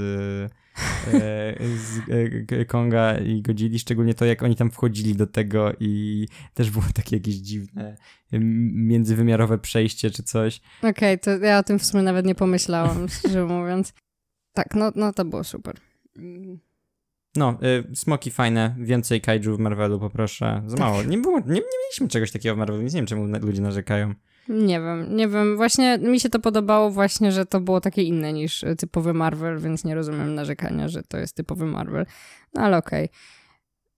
e, 1.08 1.56
z 1.78 2.00
e, 2.52 2.66
Konga 2.66 3.18
i 3.18 3.42
Godzilli, 3.42 3.80
szczególnie 3.80 4.14
to, 4.14 4.26
jak 4.26 4.44
oni 4.44 4.56
tam 4.56 4.72
wchodzili 4.72 5.16
do 5.16 5.28
tego 5.28 5.72
i 5.80 6.26
też 6.54 6.70
było 6.72 6.86
takie 6.94 7.16
jakieś 7.16 7.36
dziwne 7.36 7.98
międzywymiarowe 8.74 9.58
przejście 9.58 10.12
czy 10.12 10.24
coś. 10.24 10.62
Okej, 10.84 11.20
to 11.20 11.38
ja 11.38 11.60
o 11.60 11.64
tym 11.64 11.80
w 11.80 11.86
sumie 11.86 12.04
nawet 12.04 12.26
nie 12.26 12.36
pomyślałam, 12.36 13.10
szczerze 13.20 13.46
mówiąc. 13.46 13.94
Tak, 14.54 14.76
no, 14.76 14.92
no 14.96 15.14
to 15.14 15.26
było 15.26 15.44
super. 15.44 15.76
No, 17.36 17.60
y, 17.92 17.96
smoki 17.96 18.32
fajne, 18.32 18.76
więcej 18.80 19.22
kaiju 19.22 19.56
w 19.56 19.60
Marvelu 19.60 20.00
poproszę. 20.00 20.64
Za 20.68 20.78
mało. 20.78 21.04
Nie 21.04 21.18
było, 21.18 21.40
nie, 21.40 21.46
nie 21.46 21.62
mieliśmy 21.84 22.08
czegoś 22.08 22.32
takiego 22.32 22.56
w 22.56 22.58
Marvelu, 22.58 22.80
więc 22.80 22.94
nie 22.94 22.98
wiem 22.98 23.08
czemu 23.08 23.26
ludzie 23.42 23.62
narzekają. 23.62 24.14
Nie 24.50 24.80
wiem, 24.82 25.16
nie 25.16 25.28
wiem. 25.28 25.58
Właśnie 25.58 25.98
mi 25.98 26.20
się 26.20 26.30
to 26.30 26.40
podobało 26.40 26.92
właśnie, 26.92 27.32
że 27.32 27.46
to 27.46 27.60
było 27.62 27.82
takie 27.82 28.04
inne 28.04 28.34
niż 28.34 28.64
e, 28.64 28.76
typowy 28.76 29.14
Marvel, 29.14 29.60
więc 29.60 29.84
nie 29.84 29.96
rozumiem 29.96 30.36
narzekania, 30.36 30.88
że 30.88 31.04
to 31.04 31.18
jest 31.18 31.36
typowy 31.36 31.66
Marvel. 31.66 32.06
No 32.54 32.62
ale 32.62 32.78
okej. 32.78 33.10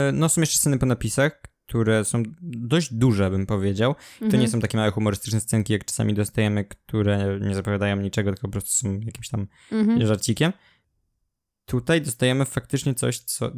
Y, 0.01 0.11
No, 0.13 0.29
są 0.29 0.41
jeszcze 0.41 0.57
sceny 0.57 0.79
po 0.79 0.85
napisach, 0.85 1.41
które 1.67 2.05
są 2.05 2.23
dość 2.41 2.93
duże, 2.93 3.29
bym 3.29 3.45
powiedział. 3.45 3.95
To 4.19 4.25
Mhm. 4.25 4.41
nie 4.41 4.47
są 4.47 4.59
takie 4.59 4.77
małe 4.77 4.91
humorystyczne 4.91 5.39
scenki, 5.39 5.73
jak 5.73 5.85
czasami 5.85 6.13
dostajemy, 6.13 6.65
które 6.65 7.39
nie 7.41 7.55
zapowiadają 7.55 7.95
niczego, 7.95 8.31
tylko 8.31 8.47
po 8.47 8.51
prostu 8.51 8.71
są 8.71 8.99
jakimś 8.99 9.29
tam 9.29 9.47
Mhm. 9.71 10.07
żarcikiem. 10.07 10.53
Tutaj 11.65 12.01
dostajemy 12.01 12.45
faktycznie 12.45 12.93
coś, 12.95 13.19
co 13.19 13.51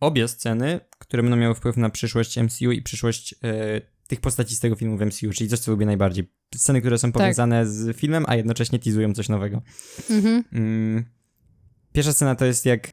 obie 0.00 0.28
sceny, 0.28 0.80
które 0.98 1.22
będą 1.22 1.36
miały 1.36 1.54
wpływ 1.54 1.76
na 1.76 1.90
przyszłość 1.90 2.38
MCU 2.38 2.72
i 2.72 2.82
przyszłość 2.82 3.34
e, 3.44 3.80
tych 4.10 4.20
postaci 4.20 4.56
z 4.56 4.60
tego 4.60 4.76
filmu 4.76 4.96
w 4.96 5.00
MCU, 5.06 5.30
czyli 5.32 5.50
coś, 5.50 5.58
co 5.58 5.70
lubię 5.70 5.86
najbardziej. 5.86 6.30
Sceny, 6.54 6.80
które 6.80 6.98
są 6.98 7.12
Tak. 7.12 7.22
powiązane 7.22 7.66
z 7.66 7.96
filmem, 7.96 8.24
a 8.28 8.36
jednocześnie 8.36 8.78
teasują 8.78 9.12
coś 9.14 9.28
nowego. 9.28 9.62
Mhm. 10.10 10.44
Mm. 10.52 11.04
Pierwsza 11.92 12.12
scena 12.12 12.34
to 12.34 12.44
jest 12.44 12.66
jak 12.66 12.92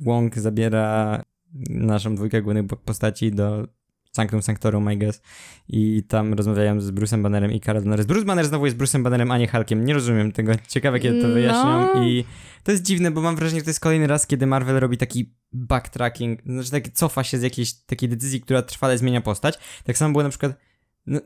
Wong 0.00 0.38
zabiera 0.38 1.22
naszą 1.70 2.14
dwójkę 2.14 2.42
głównych 2.42 2.66
po- 2.66 2.76
postaci 2.76 3.30
do 3.32 3.68
Sanctum 4.16 4.42
Sanctorum, 4.42 4.92
I 4.92 4.98
guess. 4.98 5.22
I 5.68 6.02
tam 6.08 6.34
rozmawiają 6.34 6.80
z 6.80 6.90
Bruce'em 6.90 7.22
Bannerem 7.22 7.52
i 7.52 7.60
Carol 7.60 7.82
Danvers. 7.82 8.06
Bruce 8.06 8.24
Banner 8.26 8.46
znowu 8.46 8.64
jest 8.66 8.78
Bruce'em 8.78 9.02
Bannerem, 9.02 9.30
a 9.30 9.38
nie 9.38 9.48
Hulkiem. 9.48 9.84
Nie 9.84 9.94
rozumiem 9.94 10.32
tego. 10.32 10.52
Ciekawe, 10.68 11.00
kiedy 11.00 11.20
to 11.22 11.28
No. 11.28 11.34
wyjaśnią. 11.34 12.02
I 12.04 12.24
to 12.62 12.72
jest 12.72 12.82
dziwne, 12.84 13.10
bo 13.10 13.20
mam 13.20 13.36
wrażenie, 13.36 13.60
że 13.60 13.64
to 13.64 13.70
jest 13.70 13.80
kolejny 13.80 14.06
raz, 14.06 14.26
kiedy 14.26 14.46
Marvel 14.46 14.80
robi 14.80 14.96
taki 14.96 15.34
backtracking, 15.52 16.42
znaczy 16.46 16.70
tak 16.70 16.88
cofa 16.88 17.24
się 17.24 17.38
z 17.38 17.42
jakiejś 17.42 17.72
takiej 17.74 18.08
decyzji, 18.08 18.40
która 18.40 18.62
trwale 18.62 18.98
zmienia 18.98 19.20
postać. 19.20 19.58
Tak 19.84 19.98
samo 19.98 20.12
było 20.12 20.22
na 20.22 20.30
przykład 20.30 20.52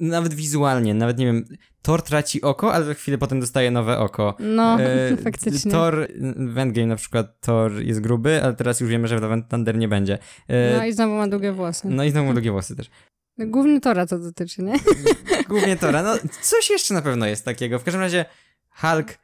nawet 0.01 0.35
wizualnie, 0.35 0.95
nawet 0.95 1.19
nie 1.19 1.27
wiem, 1.27 1.45
Thor 1.83 2.03
traci 2.03 2.43
oko, 2.43 2.75
ale 2.75 2.85
za 2.85 2.95
chwilę 2.95 3.19
potem 3.19 3.41
dostaje 3.41 3.71
nowe 3.71 3.99
oko. 3.99 4.37
No, 4.39 4.81
E, 4.81 5.17
faktycznie. 5.25 5.73
Thor, 5.73 6.09
w 6.37 6.59
Endgame 6.59 6.87
na 6.87 6.97
przykład 6.97 7.41
Thor 7.41 7.73
jest 7.83 8.01
gruby, 8.01 8.43
ale 8.45 8.55
teraz 8.55 8.81
już 8.81 8.91
wiemy, 8.91 9.09
że 9.09 9.19
w 9.19 9.43
Thunder 9.51 9.77
nie 9.79 9.89
będzie. 9.89 10.19
E, 10.49 10.77
No 10.77 10.85
i 10.87 10.93
znowu 10.93 11.15
ma 11.15 11.29
długie 11.29 11.53
włosy. 11.53 11.89
no 11.91 12.05
i 12.05 12.11
znowu 12.11 12.27
ma 12.27 12.33
długie 12.33 12.51
włosy 12.53 12.77
też. 12.77 12.91
Główny 13.39 13.81
Tora 13.81 14.07
to 14.07 14.19
dotyczy, 14.19 14.63
nie? 14.63 14.75
Głównie 15.49 15.77
Tora. 15.77 16.03
No, 16.03 16.15
coś 16.43 16.71
jeszcze 16.71 16.95
na 16.95 17.03
pewno 17.03 17.27
jest 17.27 17.45
takiego. 17.45 17.79
W 17.79 17.85
każdym 17.85 18.01
razie 18.01 18.25
Hulk 18.71 19.19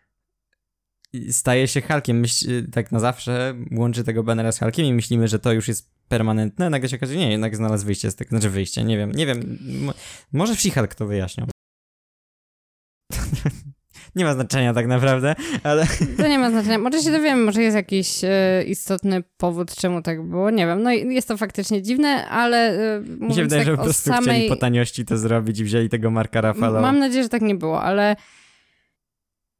staje 1.30 1.68
się 1.68 1.80
Hulkiem. 1.80 2.20
Myśl, 2.20 2.70
tak 2.70 2.92
na 2.92 3.00
zawsze 3.00 3.54
łączy 3.72 4.04
tego 4.04 4.22
Bannera 4.22 4.52
z 4.52 4.58
Hulkiem 4.58 4.86
i 4.86 4.92
myślimy, 4.94 5.28
że 5.28 5.38
to 5.38 5.52
już 5.52 5.68
jest 5.68 5.90
permanentne. 6.08 6.70
Nagle 6.70 6.88
się 6.88 6.96
okazuje, 6.96 7.18
nie, 7.18 7.30
jednak 7.30 7.56
znalazł 7.56 7.86
wyjście 7.86 8.10
z 8.10 8.14
tego. 8.14 8.28
Znaczy 8.28 8.50
wyjście, 8.50 8.84
nie 8.84 8.96
wiem, 8.96 9.12
nie 9.12 9.26
wiem. 9.26 9.58
Mo- 9.80 9.94
może 10.32 10.54
She-Hulk 10.54 10.94
to 10.94 11.06
wyjaśnią. 11.06 11.46
nie 14.16 14.24
ma 14.24 14.34
znaczenia 14.34 14.74
tak 14.74 14.86
naprawdę, 14.86 15.34
ale... 15.62 15.86
To 16.16 16.28
nie 16.28 16.38
ma 16.38 16.50
znaczenia. 16.50 16.78
Może 16.78 17.02
się 17.02 17.10
dowiemy, 17.10 17.42
może 17.42 17.62
jest 17.62 17.76
jakiś 17.76 18.24
e, 18.24 18.64
istotny 18.66 19.22
powód, 19.36 19.74
czemu 19.74 20.02
tak 20.02 20.22
było. 20.22 20.50
Nie 20.50 20.66
wiem. 20.66 20.82
No 20.82 20.92
i 20.92 21.14
jest 21.14 21.28
to 21.28 21.36
faktycznie 21.36 21.82
dziwne, 21.82 22.28
ale 22.28 22.78
e, 22.96 23.00
Mi 23.00 23.34
się 23.34 23.42
wydaje, 23.42 23.64
tak 23.64 23.72
że 23.72 23.76
po 23.76 23.82
prostu 23.82 24.10
samej... 24.10 24.34
chcieli 24.34 24.48
po 24.48 24.56
taniości 24.56 25.04
to 25.04 25.18
zrobić 25.18 25.58
i 25.60 25.64
wzięli 25.64 25.88
tego 25.88 26.10
Marka 26.10 26.40
Ruffalo. 26.40 26.80
Mam 26.80 26.98
nadzieję, 26.98 27.22
że 27.22 27.28
tak 27.28 27.42
nie 27.42 27.54
było, 27.54 27.82
ale 27.82 28.16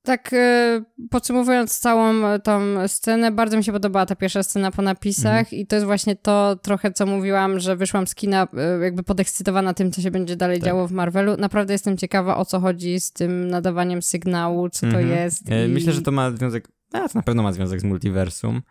tak 0.05 0.31
e, 0.33 0.83
podsumowując 1.11 1.79
całą 1.79 2.27
e, 2.27 2.39
tą 2.39 2.89
scenę, 2.89 3.33
bardzo 3.33 3.57
mi 3.57 3.65
się 3.65 3.73
podobała 3.73 4.07
ta 4.07 4.17
pierwsza 4.17 4.43
scena 4.43 4.71
po 4.71 4.83
napisach 4.83 5.39
Mhm. 5.39 5.61
i 5.63 5.67
to 5.67 5.77
jest 5.77 5.87
właśnie 5.87 6.17
to 6.17 6.57
trochę, 6.63 6.93
co 6.93 7.07
mówiłam, 7.07 7.61
że 7.61 7.77
wyszłam 7.77 8.07
z 8.07 8.15
kina 8.15 8.49
e, 8.57 8.85
jakby 8.85 9.03
podekscytowana 9.03 9.75
tym, 9.75 9.93
co 9.93 10.01
się 10.03 10.11
będzie 10.11 10.37
dalej 10.37 10.59
Tak. 10.59 10.67
działo 10.67 10.89
w 10.89 10.93
Marvelu. 10.93 11.37
Naprawdę 11.37 11.73
jestem 11.73 11.97
ciekawa, 11.97 12.37
o 12.37 12.45
co 12.45 12.61
chodzi 12.61 13.01
z 13.01 13.13
tym 13.13 13.49
nadawaniem 13.49 14.03
sygnału, 14.03 14.69
co 14.71 14.81
to 14.81 14.87
Mhm. 14.87 15.09
jest. 15.09 15.51
E, 15.51 15.67
i- 15.67 15.73
Myślę, 15.73 15.93
że 15.93 16.03
to 16.03 16.11
ma 16.11 16.31
związek, 16.31 16.69
a 16.93 17.09
to 17.09 17.19
na 17.19 17.23
pewno 17.23 17.43
ma 17.43 17.53
związek 17.53 17.81
z 17.81 17.85
multiversum, 17.85 18.63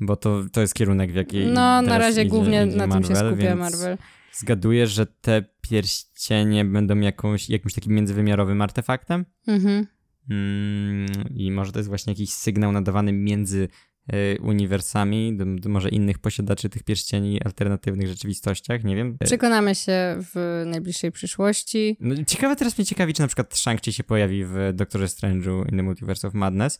bo 0.00 0.16
to, 0.16 0.40
to 0.52 0.60
jest 0.60 0.74
kierunek, 0.74 1.12
w 1.12 1.14
jaki 1.14 1.46
No, 1.46 1.82
na 1.82 1.98
razie 1.98 2.20
idzie, 2.20 2.30
głównie 2.30 2.66
idzie 2.66 2.76
na 2.76 2.88
tym 2.88 3.02
się 3.04 3.12
Marvel, 3.12 3.32
skupia 3.32 3.48
więc 3.48 3.60
Marvel. 3.60 3.98
Zgaduję, 4.32 4.86
że 4.86 5.06
te 5.06 5.44
pierścienie 5.60 6.64
będą 6.64 6.96
jakąś, 6.98 7.50
jakimś 7.50 7.74
takim 7.74 7.92
międzywymiarowym 7.92 8.62
artefaktem 8.62 9.24
Mhm. 9.46 9.86
Mm, 10.30 11.06
i 11.34 11.50
może 11.50 11.72
to 11.72 11.78
jest 11.78 11.88
właśnie 11.88 12.12
jakiś 12.12 12.30
sygnał 12.32 12.72
nadawany 12.72 13.12
między 13.12 13.68
e, 14.12 14.38
uniwersami, 14.40 15.38
może 15.68 15.88
innych 15.88 16.18
posiadaczy 16.18 16.68
tych 16.68 16.82
pierścieni 16.82 17.42
alternatywnych 17.42 18.08
rzeczywistościach, 18.08 18.84
nie 18.84 18.96
wiem. 18.96 19.16
E, 19.20 19.24
Przekonamy 19.24 19.74
się 19.74 20.16
w 20.34 20.62
najbliższej 20.66 21.12
przyszłości. 21.12 21.96
No, 22.00 22.14
ciekawe 22.26 22.56
teraz 22.56 22.78
mnie 22.78 22.84
ciekawi, 22.86 23.14
czy 23.14 23.20
na 23.20 23.26
przykład 23.26 23.54
Shang-Chi 23.54 23.92
się 23.92 24.04
pojawi 24.04 24.44
w 24.44 24.56
Doktorze 24.74 25.06
Strange'u 25.06 25.70
in 25.70 25.76
the 25.76 25.82
Multiverse 25.82 26.28
of 26.28 26.34
Madness. 26.34 26.78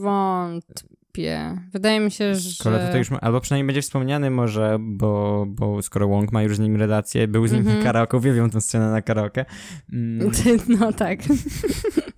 Wątpię. 0.00 1.58
Wydaje 1.72 2.00
mi 2.00 2.10
się, 2.10 2.34
że... 2.34 2.50
Skoro 2.50 2.78
tutaj 2.78 2.98
już 2.98 3.08
albo 3.20 3.40
przynajmniej 3.40 3.66
będzie 3.66 3.82
wspomniany 3.82 4.30
może, 4.30 4.78
bo, 4.80 5.44
bo 5.48 5.82
skoro 5.82 6.08
Wong 6.08 6.32
ma 6.32 6.42
już 6.42 6.56
z 6.56 6.58
nim 6.58 6.76
relację, 6.76 7.28
był 7.28 7.46
z 7.46 7.52
nim 7.52 7.60
Mhm. 7.60 7.78
na 7.78 7.84
karaoke, 7.84 8.16
uwielbiam 8.16 8.50
tę 8.50 8.60
scenę 8.60 8.90
na 8.90 9.02
karaoke. 9.02 9.44
Mm, 9.92 10.30
No 10.80 10.92
tak. 10.92 11.18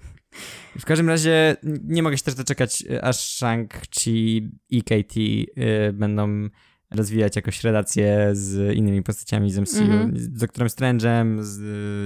w 0.79 0.85
każdym 0.85 1.09
razie 1.09 1.57
nie 1.85 2.03
mogę 2.03 2.19
się 2.19 2.25
też 2.25 2.35
doczekać, 2.35 2.85
aż 3.03 3.17
Shang-Chi 3.41 4.49
i 4.71 4.83
Katie 4.83 5.45
y, 5.89 5.93
będą 5.93 6.49
rozwijać 6.91 7.37
jakoś 7.37 7.65
relacje 7.65 8.31
z 8.33 8.75
innymi 8.77 9.03
postaciami 9.03 9.53
z 9.53 9.59
MCU, 9.59 9.83
Mhm. 9.83 10.19
z 10.19 10.33
Doktorem 10.33 10.69
Strange'em, 10.69 11.39
z, 11.43 11.61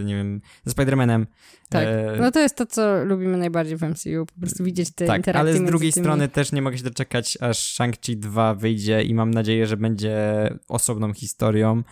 nie 0.07 0.14
wiem, 0.14 0.41
ze 0.64 0.73
Spider-Manem. 0.75 1.27
Tak. 1.69 1.85
E, 1.89 2.16
No 2.21 2.31
to 2.31 2.41
jest 2.41 2.57
to, 2.57 2.66
co 2.66 3.05
lubimy 3.05 3.37
najbardziej 3.37 3.77
w 3.77 3.83
MCU. 3.83 4.27
Po 4.35 4.41
prostu 4.41 4.64
widzieć 4.64 4.91
te 4.95 5.07
tak, 5.07 5.16
interakcje 5.16 5.51
ale 5.53 5.66
z 5.66 5.71
drugiej 5.71 5.93
tymi... 5.93 6.05
strony 6.05 6.29
też 6.29 6.53
nie 6.53 6.62
mogę 6.62 6.79
się 6.79 6.85
doczekać, 6.85 7.39
aż 7.41 7.59
Shang-Chi 7.79 8.16
2 8.16 8.55
wyjdzie 8.55 9.03
i 9.03 9.14
mam 9.14 9.31
nadzieję, 9.31 9.66
że 9.66 9.77
będzie 9.77 10.25
osobną 10.69 11.12
historią. 11.12 11.83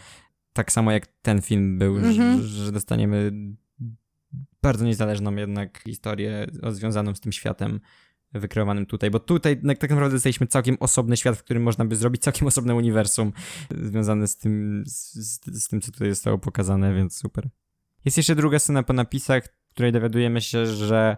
Tak 0.53 0.73
samo 0.73 0.93
jak 0.93 1.07
ten 1.23 1.43
film 1.43 1.79
był, 1.79 1.97
Mhm. 1.97 2.43
że, 2.43 2.65
że 2.65 2.73
dostaniemy 2.73 3.33
bardzo 4.63 4.85
niezależną 4.85 5.37
jednak 5.37 5.83
historię 5.85 6.47
związaną 6.71 7.15
z 7.15 7.21
tym 7.21 7.33
światem 7.33 7.81
wykreowanym 8.33 8.87
tutaj, 8.87 9.11
bo 9.11 9.21
tutaj 9.21 9.61
tak 9.63 9.91
naprawdę 9.91 10.17
dostaliśmy 10.17 10.47
całkiem 10.47 10.77
osobny 10.81 11.17
świat, 11.17 11.37
w 11.37 11.43
którym 11.43 11.63
można 11.63 11.85
by 11.85 11.97
zrobić 11.97 12.23
całkiem 12.23 12.49
osobne 12.49 12.75
uniwersum 12.75 13.33
związane 13.71 14.29
z 14.29 14.37
tym, 14.37 14.85
z, 14.87 15.15
z, 15.65 15.69
tym, 15.69 15.81
co 15.81 15.93
tutaj 15.93 16.11
zostało 16.11 16.39
pokazane, 16.39 16.95
więc 16.95 17.19
super. 17.19 17.49
Jest 18.05 18.17
jeszcze 18.17 18.35
druga 18.35 18.59
scena 18.59 18.83
po 18.83 18.93
napisach, 18.93 19.45
w 19.69 19.71
której 19.71 19.93
dowiadujemy 19.93 20.41
się, 20.41 20.67
że 20.67 21.17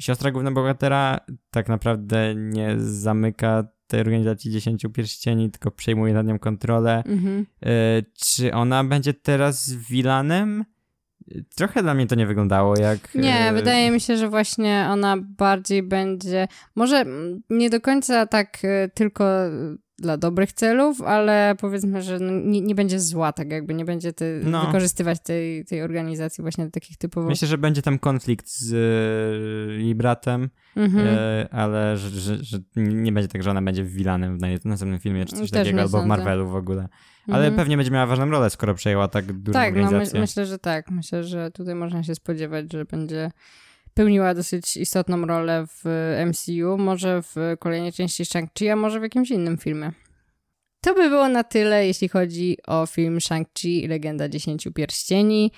siostra 0.00 0.30
główna 0.30 0.50
bohatera 0.50 1.20
tak 1.50 1.68
naprawdę 1.68 2.34
nie 2.34 2.74
zamyka 2.78 3.64
tej 3.86 4.00
organizacji 4.00 4.50
dziesięciu 4.50 4.90
pierścieni, 4.90 5.50
tylko 5.50 5.70
przejmuje 5.70 6.14
nad 6.14 6.26
nią 6.26 6.38
kontrolę. 6.38 7.02
Mhm. 7.06 7.46
E, 7.62 8.02
czy 8.14 8.54
ona 8.54 8.84
będzie 8.84 9.14
teraz 9.14 9.72
vilanem? 9.72 10.64
Trochę 11.56 11.82
dla 11.82 11.94
mnie 11.94 12.06
to 12.06 12.14
nie 12.14 12.26
wyglądało 12.26 12.78
jak... 12.78 13.14
Nie, 13.14 13.38
e, 13.50 13.52
wydaje 13.52 13.90
mi 13.90 14.00
się, 14.00 14.16
że 14.16 14.28
właśnie 14.28 14.86
ona 14.90 15.16
bardziej 15.38 15.82
będzie, 15.82 16.48
może 16.76 17.04
nie 17.50 17.70
do 17.70 17.80
końca 17.80 18.26
tak 18.26 18.58
e, 18.64 18.88
tylko 18.94 19.24
e, 19.46 19.50
dla 19.98 20.16
dobrych 20.16 20.52
celów, 20.52 21.02
ale 21.02 21.54
powiedzmy, 21.60 22.02
że 22.02 22.18
nie, 22.44 22.60
nie 22.60 22.74
będzie 22.74 23.00
zła, 23.00 23.32
tak 23.32 23.50
jakby 23.50 23.74
nie 23.74 23.84
będzie 23.84 24.12
te, 24.12 24.24
No. 24.44 24.66
wykorzystywać 24.66 25.18
tej, 25.22 25.64
tej 25.64 25.82
organizacji 25.82 26.42
właśnie 26.42 26.64
do 26.64 26.70
takich 26.70 26.96
typowo... 26.98 27.28
Myślę, 27.28 27.48
że 27.48 27.58
będzie 27.58 27.82
tam 27.82 27.98
konflikt 27.98 28.48
z 28.48 28.72
jej 29.78 29.94
bratem, 29.94 30.48
Mhm. 30.76 31.06
ale 31.50 31.96
że, 31.96 32.10
że, 32.10 32.44
że 32.44 32.58
nie 32.76 33.12
będzie 33.12 33.28
tak, 33.28 33.42
że 33.42 33.50
ona 33.50 33.62
będzie 33.62 33.84
w 33.84 33.96
naj- 33.96 34.60
następnym 34.64 35.00
filmie 35.00 35.24
czy 35.26 35.36
coś 35.36 35.50
Też 35.50 35.60
takiego, 35.60 35.78
albo 35.80 35.88
w 35.88 35.92
sądzę. 35.92 36.08
Marvelu 36.08 36.48
w 36.48 36.56
ogóle. 36.56 36.88
Ale 37.28 37.38
Mhm. 37.46 37.54
pewnie 37.56 37.76
będzie 37.76 37.90
miała 37.92 38.06
ważną 38.06 38.30
rolę, 38.30 38.50
skoro 38.50 38.74
przejęła 38.74 39.08
tak 39.08 39.32
dużą 39.32 39.52
Tak, 39.52 39.74
no 39.74 39.80
my, 39.80 39.86
organizację. 39.86 40.20
myślę, 40.20 40.46
że 40.46 40.58
tak. 40.58 40.90
Myślę, 40.90 41.24
że 41.24 41.50
tutaj 41.50 41.74
można 41.74 42.02
się 42.02 42.14
spodziewać, 42.14 42.72
że 42.72 42.84
będzie 42.84 43.30
pełniła 43.94 44.34
dosyć 44.34 44.76
istotną 44.76 45.26
rolę 45.26 45.64
w 45.66 45.84
MCU, 46.26 46.78
może 46.78 47.22
w 47.22 47.34
kolejnej 47.58 47.92
części 47.92 48.24
Shang-Chi, 48.24 48.68
a 48.72 48.76
może 48.76 49.00
w 49.00 49.02
jakimś 49.02 49.30
innym 49.30 49.58
filmie. 49.58 49.92
To 50.80 50.94
by 50.94 51.08
było 51.08 51.28
na 51.28 51.44
tyle, 51.44 51.86
jeśli 51.86 52.08
chodzi 52.08 52.56
o 52.66 52.86
film 52.86 53.18
Shang-Chi 53.18 53.68
i 53.68 53.88
Legenda 53.88 54.28
Dziesięciu 54.28 54.72
Pierścieni. 54.72 55.52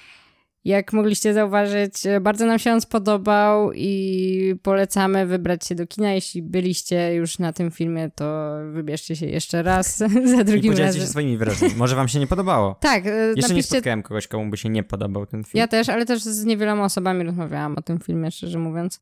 Jak 0.69 0.93
mogliście 0.93 1.35
zauważyć, 1.35 1.93
bardzo 2.21 2.47
nam 2.47 2.59
się 2.59 2.73
on 2.73 2.81
spodobał 2.81 3.73
i 3.75 4.55
polecamy 4.63 5.27
wybrać 5.27 5.67
się 5.67 5.75
do 5.75 5.87
kina. 5.87 6.13
Jeśli 6.13 6.43
byliście 6.43 7.15
już 7.15 7.39
na 7.39 7.53
tym 7.53 7.71
filmie, 7.71 8.11
to 8.15 8.55
wybierzcie 8.73 9.17
się 9.17 9.27
jeszcze 9.27 9.63
raz 9.63 9.97
za 10.35 10.41
I 10.41 10.45
drugim 10.45 10.73
podzielcie 10.73 10.83
razem. 10.83 11.01
się 11.01 11.07
swoimi 11.07 11.37
wyrazami. 11.37 11.75
Może 11.77 11.97
wam 11.97 12.09
się 12.09 12.19
nie 12.19 12.27
podobało. 12.27 12.77
Tak, 12.81 13.07
e, 13.07 13.11
Jeszcze 13.11 13.35
nie 13.43 13.49
napiszcie 13.49 13.77
spotkałem 13.77 14.03
kogoś, 14.03 14.29
komu 14.29 14.51
by 14.51 14.57
się 14.57 14.69
nie 14.69 14.83
podobał 14.83 15.27
ten 15.27 15.45
film. 15.45 15.59
Ja 15.59 15.69
też, 15.69 15.89
ale 15.89 16.07
też 16.07 16.23
z 16.23 16.45
niewieloma 16.45 16.85
osobami 16.85 17.25
rozmawiałam 17.25 17.77
o 17.79 17.83
tym 17.83 17.99
filmie, 17.99 18.31
szczerze 18.31 18.59
mówiąc. 18.59 19.01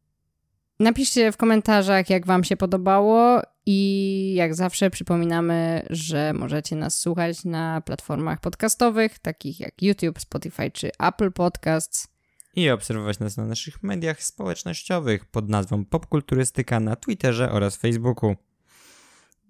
Napiszcie 0.81 1.33
w 1.33 1.37
komentarzach, 1.37 2.11
jak 2.11 2.27
wam 2.27 2.45
się 2.45 2.57
podobało 2.57 3.43
I 3.69 4.35
jak 4.37 4.55
zawsze 4.55 4.91
przypominamy, 4.91 5.87
że 5.91 6.33
możecie 6.33 6.77
nas 6.77 7.01
słuchać 7.01 7.45
na 7.45 7.81
platformach 7.81 8.41
podcastowych, 8.41 9.19
takich 9.19 9.61
jak 9.61 9.83
YouTube, 9.83 10.21
Spotify 10.21 10.71
czy 10.71 10.91
Apple 10.99 11.33
Podcasts. 11.33 12.09
I 12.57 12.71
obserwować 12.71 13.19
nas 13.19 13.37
na 13.37 13.45
naszych 13.45 13.83
mediach 13.83 14.23
społecznościowych 14.23 15.25
pod 15.25 15.49
nazwą 15.49 15.85
Popkulturystyka 15.85 16.81
na 16.81 16.97
Twitterze 16.97 17.53
oraz 17.53 17.77
Facebooku. 17.77 18.37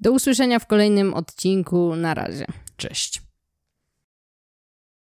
Do 0.01 0.12
usłyszenia 0.12 0.59
w 0.59 0.66
kolejnym 0.66 1.14
odcinku. 1.14 1.97
Na 1.97 2.14
razie. 2.14 2.47
Cześć. 2.77 3.26